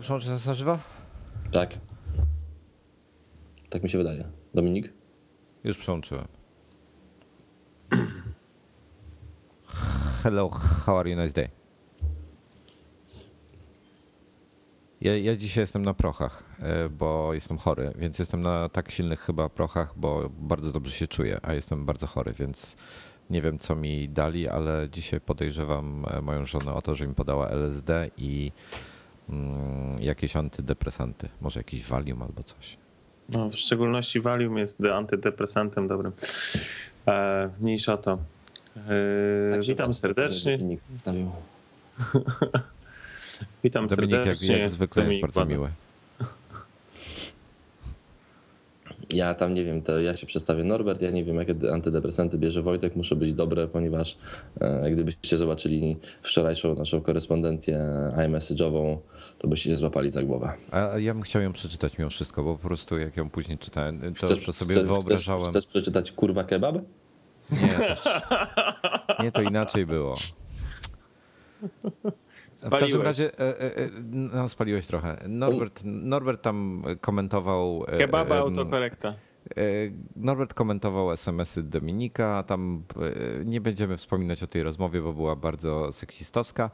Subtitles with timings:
[0.00, 0.78] Mogę przełączyć nas na żywo?
[1.52, 1.78] Tak.
[3.70, 4.28] Tak mi się wydaje.
[4.54, 4.92] Dominik?
[5.64, 6.24] Już przełączyłem.
[10.22, 11.22] Hello, how are you?
[11.22, 11.48] Nice day.
[15.00, 19.20] Ja, ja dzisiaj jestem na prochach, e, bo jestem chory, więc jestem na tak silnych
[19.20, 22.76] chyba prochach, bo bardzo dobrze się czuję, a jestem bardzo chory, więc
[23.30, 27.14] nie wiem co mi dali, ale dzisiaj podejrzewam e, moją żonę o to, że mi
[27.14, 28.52] podała LSD i
[30.00, 32.76] jakieś antydepresanty, może jakiś Valium albo coś.
[33.28, 36.12] No, w szczególności Valium jest antydepresantem dobrym.
[37.08, 38.18] E, mniejsza o to.
[38.76, 40.58] E, Tak witam serdecznie.
[43.64, 44.58] Witam Dominik jak, serdecznie.
[44.58, 45.50] jak zwykle jest Dominik bardzo Pada.
[45.52, 45.70] miły.
[49.12, 52.62] Ja tam nie wiem, to ja się przedstawię Norbert, ja nie wiem jakie antydepresanty bierze
[52.62, 54.18] Wojtek, muszą być dobre, ponieważ
[54.60, 57.78] e, gdybyście zobaczyli wczorajszą naszą korespondencję
[58.16, 58.98] iMessage'ową,
[59.38, 60.52] to byście się złapali za głowę.
[60.70, 64.14] A ja bym chciał ją przeczytać mimo wszystko, bo po prostu jak ją później czytałem,
[64.14, 65.42] to, to sobie chcesz, wyobrażałem.
[65.42, 66.74] Chcesz, chcesz przeczytać kurwa kebab?
[67.50, 70.14] Nie, to, nie, to inaczej było.
[72.66, 73.04] W każdym Spaliłeś.
[73.04, 75.24] razie, e, e, e, no spaliłeś trochę.
[75.28, 77.84] Norbert, Norbert tam komentował...
[77.98, 79.14] Kebaba autokorekta.
[80.16, 82.42] Norbert komentował SMS-y Dominika.
[82.42, 82.84] Tam
[83.44, 86.70] nie będziemy wspominać o tej rozmowie, bo była bardzo seksistowska,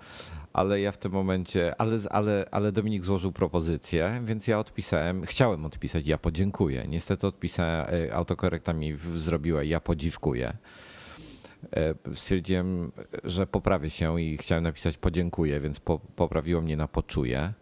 [0.52, 5.64] ale ja w tym momencie, ale, ale, ale Dominik złożył propozycję, więc ja odpisałem, chciałem
[5.64, 6.86] odpisać, ja podziękuję.
[6.88, 10.56] Niestety odpisałem, autokorekta mi zrobiła, ja podziwkuję.
[11.72, 12.92] E, Stwierdziłem,
[13.24, 17.52] że poprawię się i chciałem napisać podziękuję, więc po, poprawiło mnie na poczuję.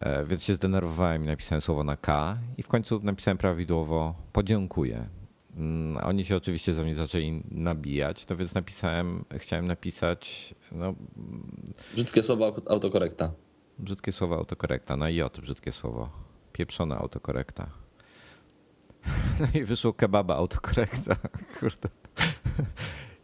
[0.00, 5.08] E, Więc się zdenerwowałem i napisałem słowo na K i w końcu napisałem prawidłowo podziękuję.
[5.56, 10.94] Mm, Oni się oczywiście za mnie zaczęli nabijać, no więc napisałem, chciałem napisać no,
[11.94, 13.32] Brzydkie słowa autokorekta.
[13.78, 16.10] brzydkie słowo autokorekta, na J brzydkie słowo,
[16.52, 17.66] pieprzona autokorekta.
[19.40, 21.16] No i wyszło kebaba autokorekta,
[21.60, 21.88] kurde.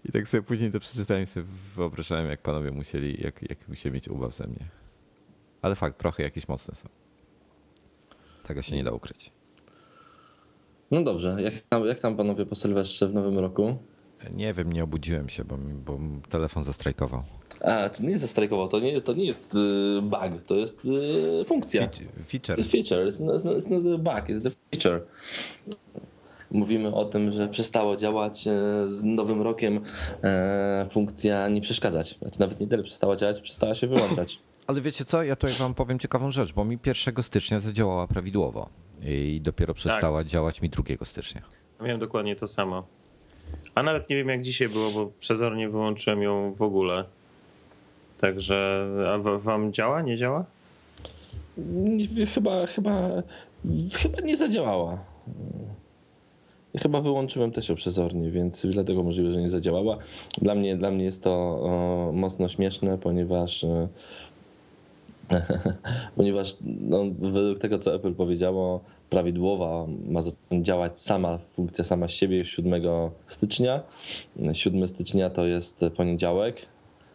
[0.04, 3.94] I tak sobie później to przeczytałem i sobie wyobrażałem, jak panowie musieli, jak, jak musieli
[3.94, 4.68] mieć ubaw ze mnie.
[5.62, 6.88] Ale fakt, prochy jakieś mocne są.
[8.42, 9.32] Tego się nie da ukryć.
[10.90, 13.78] No dobrze, jak tam, jak tam panowie po Sylwestrze w nowym roku?
[14.32, 15.98] Nie wiem, nie obudziłem się, bo, mi, bo
[16.28, 17.22] telefon zastrajkował.
[17.60, 21.44] A, to nie jest zastrajkował, to nie, to nie jest y, bug, to jest y,
[21.44, 21.80] funkcja.
[21.80, 22.24] Feature.
[22.24, 22.58] Feature.
[22.58, 25.00] jest feature, it's not, not bug, it's the feature.
[26.54, 28.50] Mówimy o tym, że przestało działać e,
[28.86, 29.80] z nowym rokiem
[30.22, 32.18] e, funkcja nie przeszkadzać.
[32.22, 34.38] Znaczy nawet nie tyle przestała działać, przestała się wyłączać.
[34.66, 38.68] Ale wiecie co, ja tutaj wam powiem ciekawą rzecz, bo mi 1 stycznia zadziałała prawidłowo
[39.02, 41.42] i dopiero przestała działać mi 2 stycznia.
[41.80, 42.86] Miałem dokładnie to samo.
[43.74, 47.04] A nawet nie wiem jak dzisiaj było, bo przezornie wyłączyłem ją w ogóle.
[48.20, 50.44] Także, a wam działa, nie działa?
[52.34, 53.10] Chyba, chyba,
[53.92, 54.98] chyba nie zadziałała.
[56.82, 59.98] Chyba wyłączyłem też ją przezornie, więc dlatego możliwe, że nie zadziałała.
[60.42, 63.88] Dla mnie, dla mnie jest to o, mocno śmieszne, ponieważ e,
[66.16, 68.80] ponieważ no, według tego, co Apple powiedziało,
[69.10, 70.20] prawidłowa ma
[70.52, 72.82] działać sama funkcja sama z siebie już 7
[73.26, 73.82] stycznia.
[74.52, 76.66] 7 stycznia to jest poniedziałek.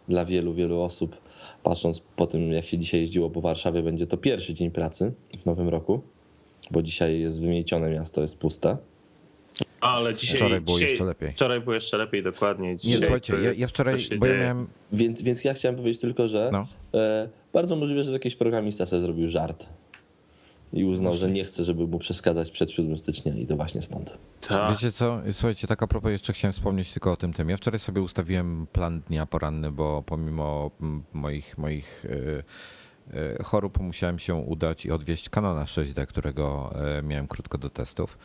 [0.08, 1.18] Dla wielu, wielu osób,
[1.64, 5.46] patrząc po tym, jak się dzisiaj jeździło po Warszawie, będzie to pierwszy dzień pracy w
[5.46, 6.02] nowym roku,
[6.72, 8.78] bo dzisiaj jest wymiecione miasto, jest puste.
[9.82, 11.32] Ale dzisiaj, Wczoraj było dzisiaj, jeszcze lepiej.
[11.32, 12.70] Wczoraj było jeszcze lepiej, dokładnie.
[12.70, 14.68] Nie, Dzisiaj słuchajcie, to ja, ja wczoraj, bo ja miałem...
[14.92, 16.68] Więc, więc ja chciałem powiedzieć tylko, że No.
[16.94, 19.66] e, bardzo możliwe, że jakiś programista sobie zrobił żart
[20.74, 24.18] i uznał, że nie chce, żeby mu przeskazać przed 7 stycznia i to właśnie stąd.
[24.48, 24.72] Tak.
[24.72, 27.50] Wiecie co, słuchajcie, tak a propos jeszcze chciałem wspomnieć tylko o tym tym.
[27.50, 33.80] Ja wczoraj sobie ustawiłem plan dnia poranny, bo pomimo mm, moich, moich e, e, chorób
[33.80, 38.18] musiałem się udać i odwieźć Canona 6D, którego e, miałem krótko do testów.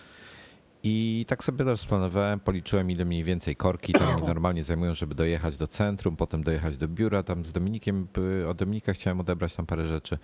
[0.86, 5.56] I tak sobie rozplanowałem, policzyłem ile mniej więcej korki tam mi normalnie zajmują, żeby dojechać
[5.56, 7.22] do centrum, potem dojechać do biura.
[7.22, 8.08] Tam z Dominikiem,
[8.48, 10.18] od Dominika chciałem odebrać tam parę rzeczy.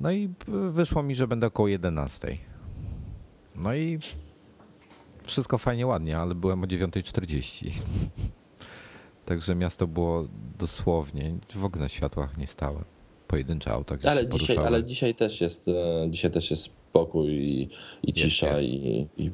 [0.00, 0.28] No i
[0.68, 2.38] wyszło mi, że będę około 11.
[3.54, 3.98] No i
[5.22, 7.70] wszystko fajnie, ładnie, ale byłem o 9.40.
[9.26, 10.28] Także miasto było
[10.58, 12.84] dosłownie, w ogóle na światłach nie stałem.
[13.28, 14.66] Pojedyncze auta gdzieś Ale się dzisiaj, poruszały.
[14.66, 17.68] ale dzisiaj też jest, e, dzisiaj też jest spokój i,
[18.02, 18.64] i cisza jest.
[18.64, 19.30] I, i,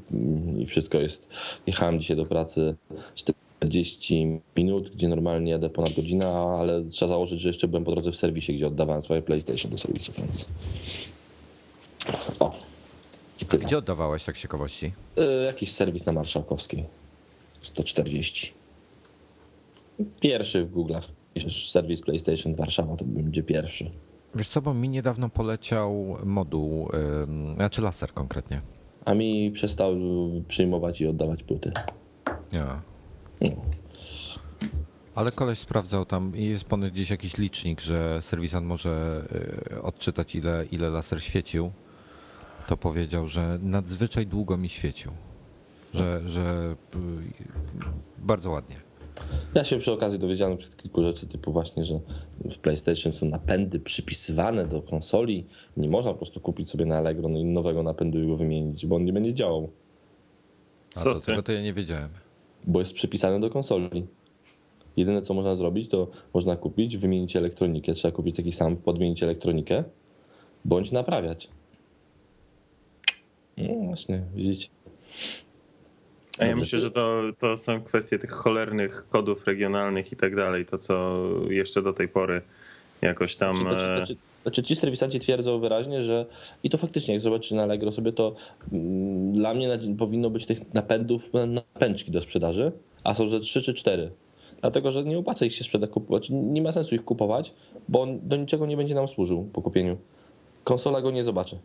[0.59, 1.29] i wszystko jest.
[1.67, 2.77] Jechałem dzisiaj do pracy
[3.15, 8.13] 40 minut, gdzie normalnie jadę ponad godzinę, ale trzeba założyć, że jeszcze byłem po drodze
[8.13, 10.49] w serwisie, gdzie oddawałem swoje PlayStation do serwisu, więc
[12.41, 12.53] o.
[13.65, 14.93] Gdzie oddawałeś tak z ciekawości?
[15.17, 16.85] E, Jakiś serwis na Marszałkowskiej.
[17.63, 18.53] 140.
[20.21, 21.03] Pierwszy w Google'ach.
[21.71, 23.91] Serwis PlayStation Warszawa, to będzie pierwszy.
[24.35, 26.89] Wiesz co, bo mi niedawno poleciał moduł,
[27.29, 28.61] ym, znaczy laser konkretnie.
[29.05, 29.95] A mi przestał
[30.49, 31.73] przyjmować i oddawać płyty.
[32.53, 32.65] Nie.
[33.41, 33.57] No.
[35.15, 39.23] Ale koleś sprawdzał tam i jest ponoć gdzieś jakiś licznik, że serwisant może
[39.73, 41.73] y, odczytać ile, ile laser świecił.
[42.67, 45.13] To powiedział, że nadzwyczaj długo mi świecił.
[45.95, 46.77] Że, że
[48.19, 48.77] bardzo ładnie.
[49.55, 52.01] Ja się przy okazji dowiedziałem przed kilku rzeczy, typu właśnie, że
[52.45, 55.47] w PlayStation są napędy przypisywane do konsoli.
[55.77, 58.87] Nie można po prostu kupić sobie na Allegro no i nowego napędu i go wymienić,
[58.87, 59.71] bo on nie będzie działał,
[60.97, 62.09] A Co to, tego to ja nie wiedziałem.
[62.67, 64.07] bo jest przypisane do konsoli.
[64.97, 67.95] Jedyne co można zrobić, to można kupić, wymienić elektronikę.
[67.95, 69.85] Trzeba kupić taki sam, podmienić elektronikę,
[70.65, 71.49] bądź naprawiać.
[73.59, 74.69] No właśnie, widzicie.
[76.39, 80.67] A ja myślę, że to, to są kwestie tych cholernych kodów regionalnych i tak dalej,
[80.67, 81.19] to co
[81.49, 82.43] jeszcze do tej pory
[83.03, 83.57] jakoś tam...
[83.57, 86.27] Znaczy, znaczy, e, znaczy, znaczy ci serwisanci twierdzą wyraźnie, że
[86.63, 88.35] i to faktycznie, jak zobaczysz na Allegro sobie, to
[88.73, 92.73] mm, dla mnie na- powinno być tych napędów na napęczki do sprzedaży,
[93.05, 94.11] a są ze 3 czy 4.
[94.61, 96.29] Dlatego, że nie opłaca ich się sprzeda kupować.
[96.31, 97.55] Nie ma sensu ich kupować,
[97.89, 99.97] bo on do niczego nie będzie nam służył po kupieniu.
[100.65, 101.59] Konsola go nie zobaczy.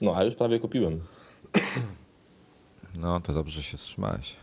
[0.00, 1.00] No, a już prawie kupiłem.
[2.94, 4.36] No to dobrze że się wstrzymałeś.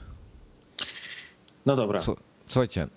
[1.65, 1.99] No dobra.
[1.99, 2.87] Słu- Słuchajcie,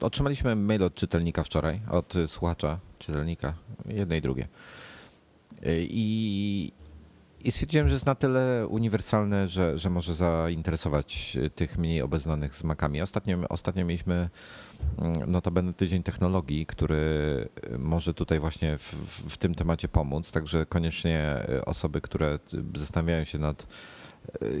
[0.00, 3.54] otrzymaliśmy mail od czytelnika wczoraj, od słuchacza, czytelnika,
[3.86, 4.48] jedne i drugie.
[5.66, 6.72] I,
[7.44, 12.54] I stwierdziłem, że jest na tyle uniwersalne, że, że może zainteresować y, tych mniej obeznanych
[12.54, 13.02] z makami.
[13.02, 14.30] Ostatnio, ostatnio mieliśmy
[14.98, 16.96] mm, notabene tydzień technologii, który
[17.74, 18.94] y, może tutaj właśnie w,
[19.32, 20.32] w, tym temacie pomóc.
[20.32, 22.38] Także koniecznie y, osoby, które
[22.74, 23.66] zastanawiają się nad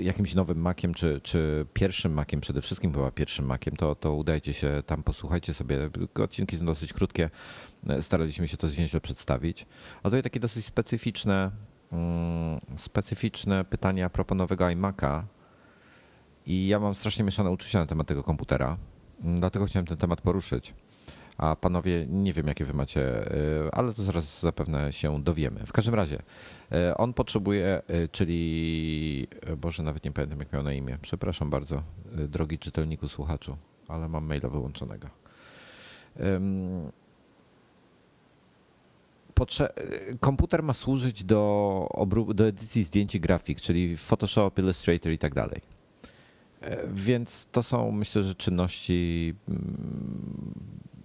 [0.00, 4.54] jakimś nowym makiem, czy, czy pierwszym makiem, przede wszystkim chyba pierwszym makiem, to, to udajcie
[4.54, 5.90] się tam, posłuchajcie sobie.
[6.14, 7.30] Odcinki są dosyć krótkie,
[8.00, 9.66] staraliśmy się to zwięźle przedstawić.
[9.98, 11.50] A tutaj takie dosyć specyficzne,
[12.76, 15.22] specyficzne pytania a propos nowego iMac'a.
[16.46, 18.76] I ja mam strasznie mieszane uczucia na temat tego komputera,
[19.24, 20.74] mm, dlatego chciałem ten temat poruszyć.
[21.38, 25.66] A panowie, nie wiem jakie wy macie, y, ale to zaraz zapewne się dowiemy.
[25.66, 26.18] W każdym razie,
[26.72, 30.98] y, on potrzebuje, y, czyli, Boże, nawet nie pamiętam jak miał na imię.
[31.02, 31.82] Przepraszam bardzo,
[32.28, 33.56] drogi czytelniku, słuchaczu,
[33.88, 35.08] ale mam maila wyłączonego.
[40.20, 41.88] Komputer ma służyć do,
[42.34, 45.60] do edycji zdjęć i grafik, czyli Photoshop, Illustrator i tak dalej.
[46.60, 50.54] E, Więc to są, myślę, że czynności mm,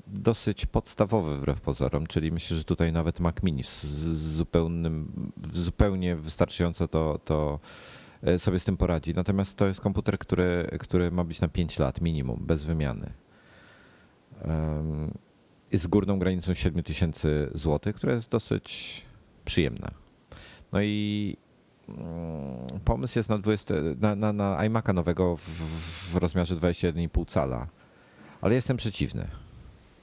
[0.08, 5.12] dosyć podstawowe wbrew pozorom, czyli myślę, że tutaj nawet Mac Mini z z zupełnym,
[5.54, 7.60] zupełnie wystarczająco to, to
[8.24, 9.14] e, sobie z tym poradzi.
[9.14, 13.14] Natomiast to jest komputer, który, który ma być na 5 lat minimum, bez wymiany.
[14.42, 15.12] Em,
[15.78, 19.02] z górną granicą 7000 zł, która jest dosyć
[19.46, 19.92] przyjemna.
[20.72, 21.38] No i
[21.90, 22.00] mm,
[22.86, 25.50] pomysł jest na, 20, na, na, na iMac'a nowego w,
[26.12, 27.68] w rozmiarze 21,5 cala,
[28.42, 29.28] ale jestem przeciwny,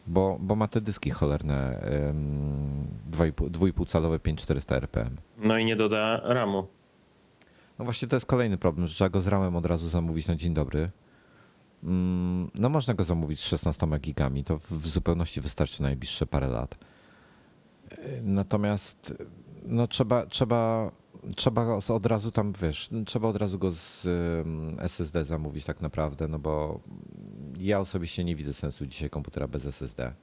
[0.07, 1.81] bo, bo ma te dyski cholerne
[3.11, 5.17] 2,5 2,5 calowe 5400 RPM.
[5.39, 6.67] No i nie doda ramu.
[7.79, 10.37] No właśnie to jest kolejny problem, że trzeba go z ramem od razu zamówić na
[10.37, 10.91] dzień dobry.
[11.85, 16.49] Mm, No można go zamówić z 16 gigami, to w zupełności wystarczy na najbliższe parę
[16.49, 16.79] lat.
[17.91, 19.15] E, Natomiast
[19.65, 20.91] no trzeba, trzeba,
[21.37, 24.09] trzeba go od razu tam, wiesz, trzeba od razu go z
[24.79, 26.81] SSD zamówić tak naprawdę, no bo
[27.59, 30.15] ja osobiście nie widzę sensu dzisiaj komputera bez SSD.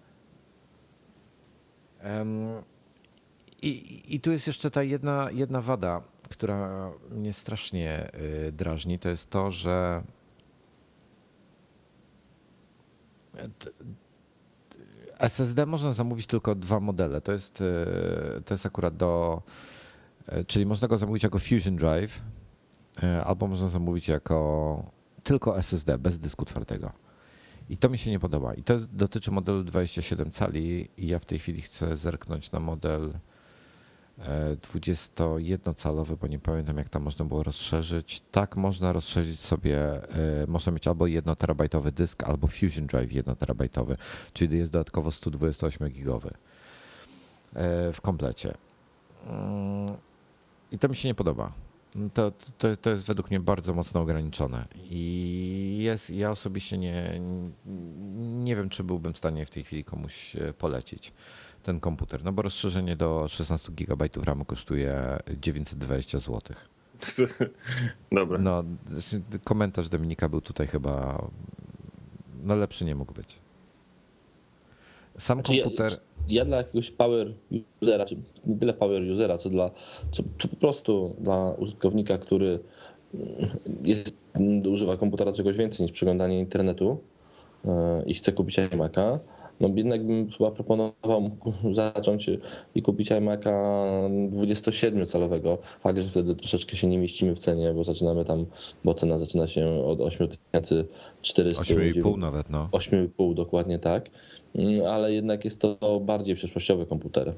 [3.62, 8.12] I, I tu jest jeszcze ta jedna, jedna wada, która mnie strasznie
[8.48, 10.04] y, drażni, to jest to, że
[15.20, 17.22] SSD można zamówić tylko dwa modele.
[17.22, 19.42] To jest, y, to jest akurat do.
[20.34, 22.22] y, Czyli można go zamówić jako Fusion Drive,
[23.04, 24.92] y, albo można zamówić jako
[25.24, 26.92] tylko SSD, bez dysku twardego.
[27.70, 28.54] I to mi się nie podoba.
[28.54, 30.90] I to dotyczy modelu 27 cali.
[30.98, 33.20] I ja w tej chwili chcę zerknąć na model e,
[34.62, 38.24] 21-calowy, bo nie pamiętam jak tam można było rozszerzyć.
[38.32, 39.80] Tak, można rozszerzyć sobie,
[40.44, 43.98] e, można mieć albo 1 terabajtowy dysk, albo Fusion Drive 1 terabajtowy,
[44.34, 46.30] czyli jest dodatkowo 128 gigowy
[47.54, 48.54] e, w komplecie.
[49.28, 49.98] Mm,
[50.72, 51.52] I to mi się nie podoba.
[52.14, 54.68] To, to, to jest według mnie bardzo mocno ograniczone.
[54.76, 57.22] I jest, ja osobiście nie,
[58.18, 61.14] nie wiem, czy byłbym w stanie w tej chwili komuś e, polecić
[61.68, 62.24] ten komputer.
[62.24, 66.42] No bo rozszerzenie do 16 GB RAMu kosztuje 920 zł.
[68.12, 68.38] Dobra.
[68.38, 68.64] No,
[69.44, 71.22] komentarz Dominika był tutaj chyba.
[72.44, 73.36] No lepszy nie mógł być.
[75.18, 76.00] Sam Znaczy ja- komputer.
[76.28, 77.34] Ja, dla jakiegoś power
[77.82, 79.72] usera, czy nie tyle power usera, co dla,
[80.12, 82.60] co, co po prostu dla użytkownika, który
[83.14, 83.50] mm,
[83.84, 84.16] jest,
[84.72, 87.00] używa komputera czegoś więcej niż przeglądanie internetu
[87.66, 87.72] yy,
[88.06, 89.20] i chce kupić iMac'a,
[89.60, 91.30] no jednak bym chyba proponował
[91.72, 92.30] zacząć
[92.76, 93.52] i kupić iMac'a
[94.30, 95.58] 27-calowego.
[95.80, 98.46] Fakt, że wtedy troszeczkę się nie mieścimy w cenie, bo zaczynamy tam,
[98.84, 100.76] bo cena zaczyna się od 8400.
[101.24, 102.70] 8,5 nawet, no.
[102.72, 104.10] 8,5 dokładnie tak,
[104.58, 107.34] Mm, ale jednak jest to bardziej przyszłościowy komputer.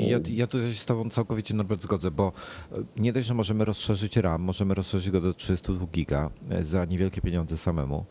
[0.00, 2.32] Ja, ja tu się z Tobą całkowicie Norbert zgodzę, bo
[2.72, 7.20] e, nie dość, że możemy rozszerzyć RAM, możemy rozszerzyć go do 32 giga za niewielkie
[7.20, 8.04] pieniądze samemu.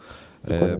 [0.44, 0.80] Em,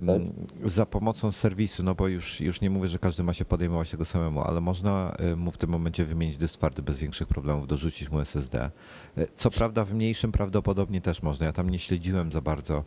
[0.66, 4.06] Za pomocą serwisu, no bo już, już nie mówię, że każdy ma się podejmować tego
[4.06, 8.10] samemu, ale można e, mu w tym momencie wymienić dysk twardy bez większych problemów, dorzucić
[8.10, 8.72] mu SSD.
[9.18, 11.46] E, Co prawda w mniejszym prawdopodobnie też można.
[11.46, 12.84] Ja tam nie śledziłem za bardzo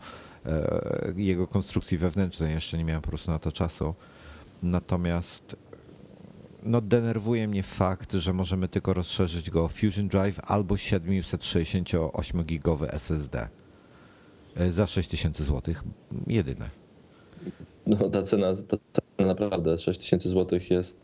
[0.47, 3.95] e, jego konstrukcji wewnętrznej, jeszcze nie miałem po prostu na to czasu.
[4.63, 5.57] Natomiast
[6.63, 13.49] no denerwuje mnie fakt, że możemy tylko rozszerzyć go o Fusion Drive albo 768-gigowy SSD
[14.57, 15.75] e, za 6000 zł.
[16.27, 16.71] Jedyne.
[17.87, 20.97] No, ta cena, ta cena naprawdę 6000 zł jest,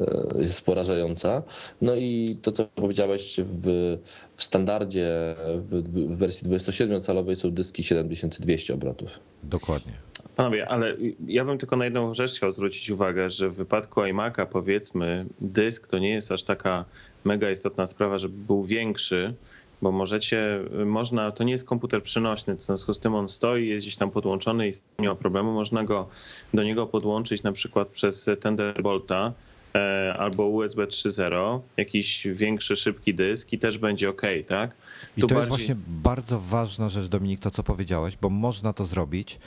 [0.00, 1.42] e, jest porażająca.
[1.82, 3.98] No i to, co powiedziałeś, w,
[4.36, 9.10] w standardzie w, w wersji 27-calowej są dyski 7200 obrotów.
[9.42, 9.92] Dokładnie.
[10.36, 14.46] Panowie, ale ja bym tylko na jedną rzecz chciał zwrócić uwagę, że w wypadku iMac'a
[14.46, 16.84] powiedzmy dysk to nie jest aż taka
[17.24, 19.34] mega istotna sprawa, żeby był większy,
[19.82, 23.86] bo możecie, można, to nie jest komputer przenośny, w związku z tym on stoi, jest
[23.86, 26.08] gdzieś tam podłączony i nie ma problemu, można go
[26.54, 29.32] do niego podłączyć na przykład przez Thunderbolta
[29.74, 34.70] e, albo USB 3.0, jakiś większy, szybki dysk i też będzie ok, tak?
[35.16, 38.84] I to jest bardziej- właśnie bardzo ważna rzecz, Dominik, to co powiedziałeś, bo można to
[38.84, 39.38] zrobić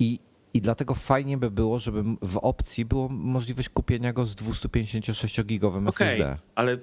[0.00, 0.18] i,
[0.54, 6.08] i dlatego fajnie by było, żeby w opcji było możliwość kupienia go z 256-gigowym Okej,
[6.08, 6.36] SSD.
[6.54, 6.78] ale,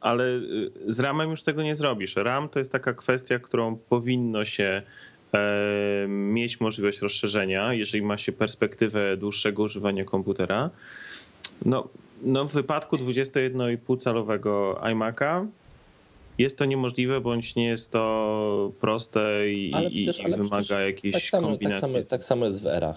[0.00, 2.16] ale y, z RAM-em już tego nie zrobisz.
[2.16, 4.82] RAM to jest taka kwestia, którą powinno się
[5.34, 10.70] e, mieć możliwość rozszerzenia, jeżeli ma się perspektywę dłuższego używania komputera.
[11.64, 11.88] No,
[12.22, 15.46] no w wypadku 21,5-calowego iMac'a
[16.38, 21.14] jest to niemożliwe, bądź nie jest to proste i, Ale przecież- i wymaga przecież jakiejś
[21.14, 21.88] Tak samo, tak, kombinacji.
[21.88, 22.96] samo, z- tak samo jest w erach.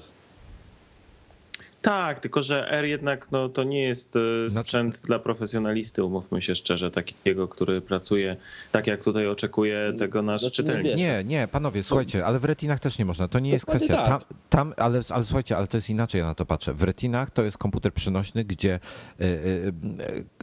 [1.82, 6.41] Tak, tylko że R jednak no, to nie jest e, Znaczy- sprzęt dla profesjonalisty, umówmy
[6.41, 8.38] się szczerze, takiego, który pracuje
[8.72, 10.91] tak jak tutaj oczekuje tego nasz Znaczy, no czytelnik.
[10.91, 13.27] wiesz, Nie, nie, panowie, słuchajcie, ale w retinach też nie można.
[13.27, 14.06] To nie jest Dokładnie kwestia.
[14.06, 14.27] Tam, tak.
[14.50, 16.74] tam ale, ale słuchajcie, ale to jest inaczej, ja na to patrzę.
[16.74, 18.79] W retinach to jest komputer przenośny, gdzie
[19.22, 19.27] y, y,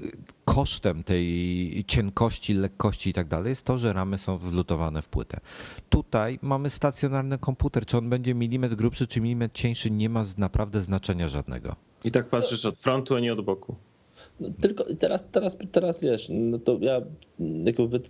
[0.05, 0.13] y,
[0.45, 5.41] kosztem tej cienkości, lekkości i tak dalej jest to, że ramy są wlutowane w płytę.
[5.91, 7.87] Tutaj mamy stacjonarny komputer.
[7.87, 11.77] Czy on będzie milimetr grubszy, czy milimetr cieńszy, nie ma z- naprawdę znaczenia żadnego.
[12.05, 13.75] I tak patrzysz od frontu, a nie od boku.
[14.41, 17.01] No, tylko teraz, teraz, teraz wiesz, no to ja,
[17.65, 18.01] jak wy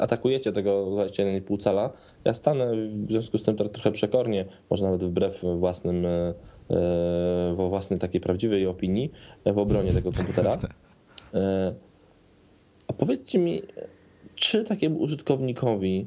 [0.00, 1.90] atakujecie tego 21,5 cala,
[2.24, 6.34] ja stanę w związku z tym tak trochę przekornie, może nawet wbrew własnym, e,
[6.70, 9.10] e, własnej takiej prawdziwej opinii
[9.44, 10.52] e, w obronie tego komputera.
[11.34, 11.74] E,
[12.86, 13.62] A powiedzcie mi,
[14.34, 16.06] czy takiemu użytkownikowi,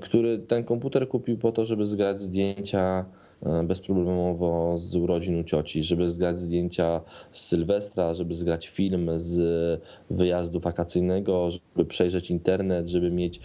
[0.00, 3.04] który ten komputer kupił po to, żeby zgrać zdjęcia
[3.42, 7.00] e, bezproblemowo z urodzin u cioci, żeby zgrać zdjęcia
[7.30, 9.40] z Sylwestra, żeby zgrać film z
[10.10, 13.42] wyjazdu wakacyjnego, żeby przejrzeć internet, żeby mieć e,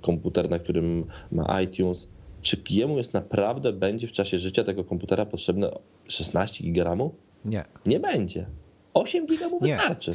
[0.00, 2.08] komputer, na którym ma iTunes.
[2.42, 5.70] Czy jemu jest naprawdę będzie w czasie życia tego komputera potrzebne
[6.08, 6.96] 16 giga
[7.44, 7.64] Nie.
[7.86, 8.46] Nie będzie.
[8.94, 10.14] 8 giga mu wystarczy.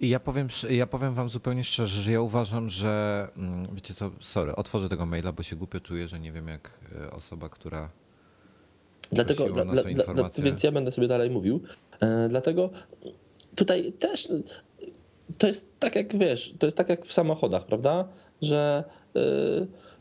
[0.00, 4.10] I ja powiem, ja powiem wam zupełnie szczerze, że ja uważam, że mm, wiecie co,
[4.20, 7.90] sorry, otworzę tego maila, bo się głupio czuję, że nie wiem jak e, osoba, która
[9.12, 9.82] Dlatego, dla, dla,
[10.14, 11.60] dla, więc ja będę sobie dalej mówił.
[12.00, 12.70] E, dlatego
[13.54, 14.28] tutaj też
[15.38, 18.08] to jest tak jak wiesz, to jest tak jak w samochodach, prawda?
[18.42, 18.84] Że
[19.16, 19.20] e,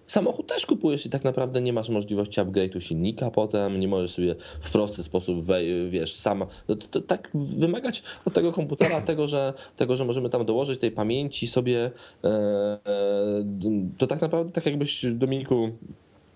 [0.07, 4.35] samochód też kupujesz i tak naprawdę nie masz możliwości upgrade'u silnika potem, nie możesz sobie
[4.61, 6.47] w prosty sposób wej- wiesz, sama.
[6.67, 10.91] To, to, tak wymagać od tego komputera tego, że, tego, że możemy tam dołożyć tej
[10.91, 11.91] pamięci sobie,
[12.23, 12.79] e, e,
[13.97, 15.71] to tak naprawdę tak jakbyś Dominiku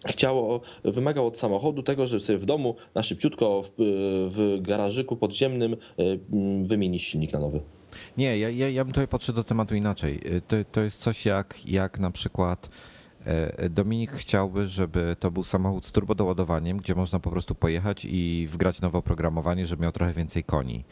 [0.07, 3.71] chciało, wymagał od samochodu tego, że sobie w domu na szybciutko w,
[4.29, 6.19] w garażyku podziemnym y,
[6.63, 7.61] wymienić silnik na nowy.
[8.17, 10.21] Nie, ja, ja, ja bym tutaj podszedł do tematu inaczej.
[10.47, 12.94] To, to jest coś jak, jak na przykład e,
[13.69, 18.81] Dominik chciałby, żeby to był samochód z turbodoładowaniem, gdzie można po prostu pojechać i wgrać
[18.81, 20.83] nowe oprogramowanie, żeby miał trochę więcej koni.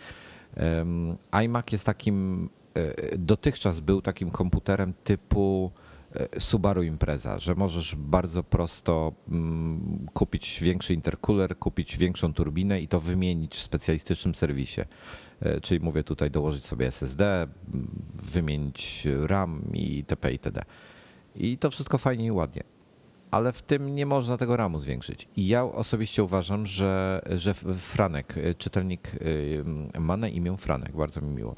[1.43, 5.71] IMac jest takim, e, dotychczas był takim komputerem typu
[6.15, 12.87] e, Subaru Impreza, że możesz bardzo prosto mm, kupić większy intercooler, kupić większą turbinę i
[12.87, 14.81] to wymienić w specjalistycznym serwisie.
[15.41, 17.87] E, Czyli mówię tutaj dołożyć sobie SSD, m,
[18.23, 20.31] wymienić RAM i itp.
[20.31, 20.63] itd.
[21.35, 22.63] I to wszystko fajnie i ładnie.
[23.31, 25.27] Ale w tym nie można tego ramu zwiększyć.
[25.35, 29.11] I ja osobiście uważam, że, że Franek, e, czytelnik
[29.95, 31.55] e, ma na imię Franek, bardzo mi miło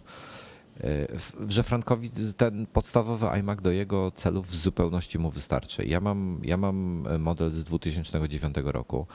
[1.19, 5.85] w- że Frankowi ten podstawowy iMac do jego celów w zupełności mu wystarczy.
[5.85, 9.07] Ja mam, ja mam model z 2009 roku,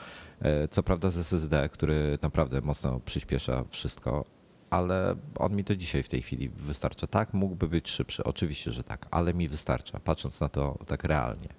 [0.71, 4.25] co prawda z SSD, który naprawdę mocno przyspiesza wszystko,
[4.71, 7.07] ale on mi to dzisiaj w tej chwili wystarcza.
[7.07, 11.49] Tak, mógłby być szybszy, oczywiście, że tak, ale mi wystarcza, patrząc na to tak realnie.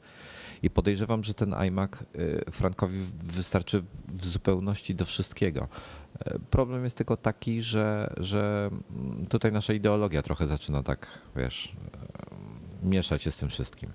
[0.62, 5.68] I podejrzewam, że ten iMac y, Frankowi wystarczy w zupełności do wszystkiego.
[6.20, 11.76] E, Problem jest tylko taki, że, że mm, tutaj nasza ideologia trochę zaczyna tak, wiesz,
[12.82, 13.90] e, mieszać się z tym wszystkim.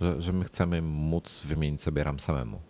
[0.00, 2.60] Że, że my chcemy móc wymienić sobie RAM samemu.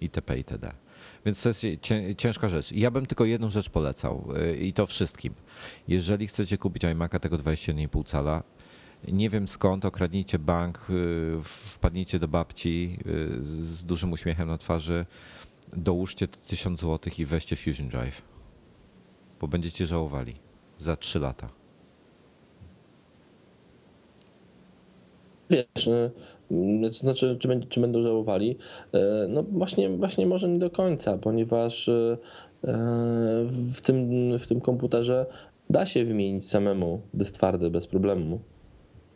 [0.00, 0.36] itp.
[0.38, 0.85] itd.
[1.26, 2.72] Więc to jest cię- ciężka rzecz.
[2.72, 5.34] Ja bym tylko jedną rzecz polecał y, i to wszystkim.
[5.88, 8.42] Jeżeli chcecie kupić iMac'a tego 21,5 cala,
[9.08, 15.06] nie wiem skąd, okradnijcie bank, y, wpadnijcie do babci y, z dużym uśmiechem na twarzy,
[15.72, 18.22] dołóżcie 1000 zł i weźcie Fusion Drive.
[19.40, 20.34] Bo będziecie żałowali
[20.78, 21.48] za 3 lata.
[25.50, 25.88] Wiesz,
[26.82, 28.56] to znaczy, czy, czy będą żałowali?
[28.94, 28.98] Y,
[29.28, 32.18] No właśnie, właśnie może nie do końca, ponieważ y,
[33.72, 35.26] w tym, w tym komputerze
[35.70, 38.40] da się wymienić samemu dysk twardy bez problemu.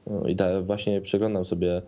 [0.06, 1.82] No I da, właśnie przeglądam sobie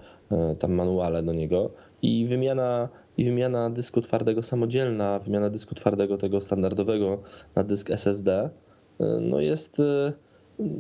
[0.59, 1.71] tam manuale do niego
[2.03, 7.23] i wymiana, i wymiana dysku twardego samodzielna, wymiana dysku twardego tego standardowego
[7.55, 8.51] na dysk SSD,
[9.21, 9.83] no jest...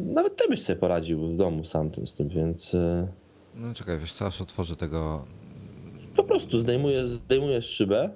[0.05, 2.77] Nawet ty byś sobie poradził w domu sam z tym, więc...
[3.54, 5.24] No czekaj, wiesz co, aż otworzę tego...
[6.16, 8.10] po prostu zdejmujesz, zdejmujesz szybę,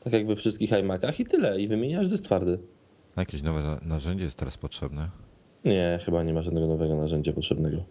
[0.00, 2.58] tak jak we wszystkich iMacach i tyle, i wymieniasz dysk twardy.
[3.16, 5.08] Jakieś nowe na- narzędzie jest teraz potrzebne.
[5.64, 7.84] Nie, chyba nie ma żadnego nowego narzędzia potrzebnego.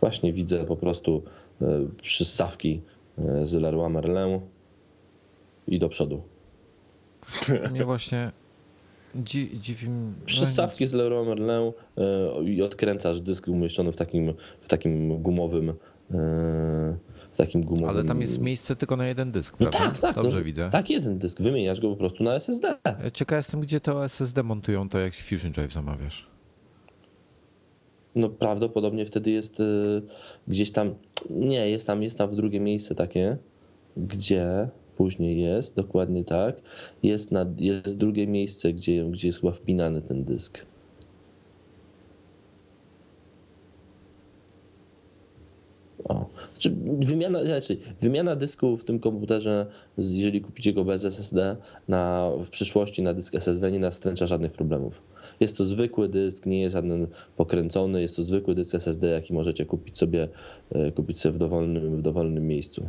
[0.00, 1.22] Właśnie widzę po prostu
[1.62, 1.66] e,
[2.02, 2.80] przyssawki
[3.18, 4.40] e, z Leroy Merlin
[5.68, 6.22] i do przodu.
[7.70, 8.32] Mnie właśnie
[9.16, 9.86] dzi, dziwi...
[9.86, 15.74] m- no, z Leroy Merlin e, i odkręcasz dysk umieszczony w takim, w takim gumowym
[16.10, 17.88] w takim gumowym...
[17.88, 19.90] Ale tam jest miejsce tylko na jeden dysk, No prawda?
[19.90, 20.14] tak, tak.
[20.16, 20.70] Dobrze no, widzę.
[20.70, 21.40] Tak, jeden dysk.
[21.42, 22.74] Wymieniasz go po prostu na SSD.
[23.04, 26.26] E, Ciekaw jestem, gdzie to SSD montują to, jak Fusion Drive zamawiasz.
[28.14, 30.02] No prawdopodobnie wtedy jest y,
[30.48, 30.94] gdzieś tam,
[31.30, 33.36] nie, jest tam, jest tam w drugie miejsce takie,
[33.96, 36.62] gdzie później jest, dokładnie tak,
[37.02, 40.66] jest, na, jest drugie miejsce, gdzie, gdzie jest chyba wpinany ten dysk.
[46.04, 46.26] O.
[46.52, 49.66] Znaczy, wymiana, znaczy, wymiana dysku w tym komputerze,
[49.98, 51.56] jeżeli kupicie go bez SSD,
[51.88, 55.02] na, w przyszłości na dysk SSD nie nastręcza żadnych problemów.
[55.40, 59.64] Jest to zwykły dysk, nie jest żaden pokręcony, jest to zwykły dysk SSD, jaki możecie
[59.64, 60.28] kupić sobie,
[60.70, 62.86] e, kupić sobie w dowolnym, w dowolnym miejscu.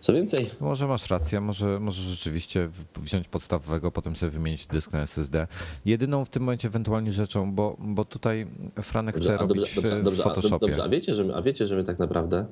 [0.00, 4.92] Co więcej, Może masz rację, może, może rzeczywiście w- wziąć podstawowego, potem sobie wymienić dysk
[4.92, 5.46] na SSD.
[5.84, 8.46] Jedyną w tym momencie ewentualnie rzeczą, bo, bo tutaj
[8.82, 10.66] Franek chce Dobrze, robić w, w a, Photoshopie.
[10.66, 12.46] dobrze, a, wiecie, że my, a wiecie, że my tak naprawdę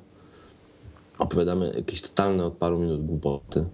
[1.19, 3.65] opowiadamy jakieś totalne od paru minut głupoty.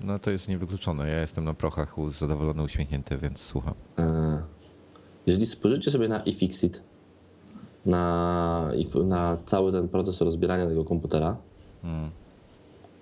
[0.00, 1.08] No to jest niewykluczone.
[1.10, 3.74] Ja jestem na prochach zadowolony, uśmiechnięty, więc słucham.
[3.98, 4.42] E,
[5.26, 6.82] Jeżeli spojrzycie sobie na iFixit,
[7.86, 8.70] na,
[9.04, 11.36] na cały ten proces rozbierania tego komputera,
[11.82, 12.10] Hmm.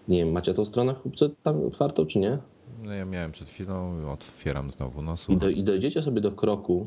[0.09, 2.39] Nie wiem, macie tą stronę chłopcy tam otwartą, czy nie?
[2.83, 6.87] No ja miałem przed chwilą, otwieram znowu, no I, do, I dojdziecie sobie do kroku,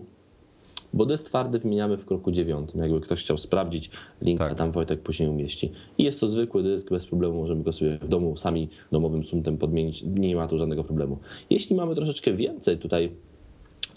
[0.93, 2.81] bo dysk twardy wymieniamy w kroku dziewiątym.
[2.81, 4.55] Jakby ktoś chciał sprawdzić, link Tak.
[4.55, 5.71] tam Wojtek później umieści.
[5.97, 9.57] I jest to zwykły dysk, bez problemu możemy go sobie w domu sami domowym sumtem
[9.57, 10.03] podmienić.
[10.03, 11.17] Nie ma tu żadnego problemu.
[11.49, 13.11] Jeśli mamy troszeczkę więcej tutaj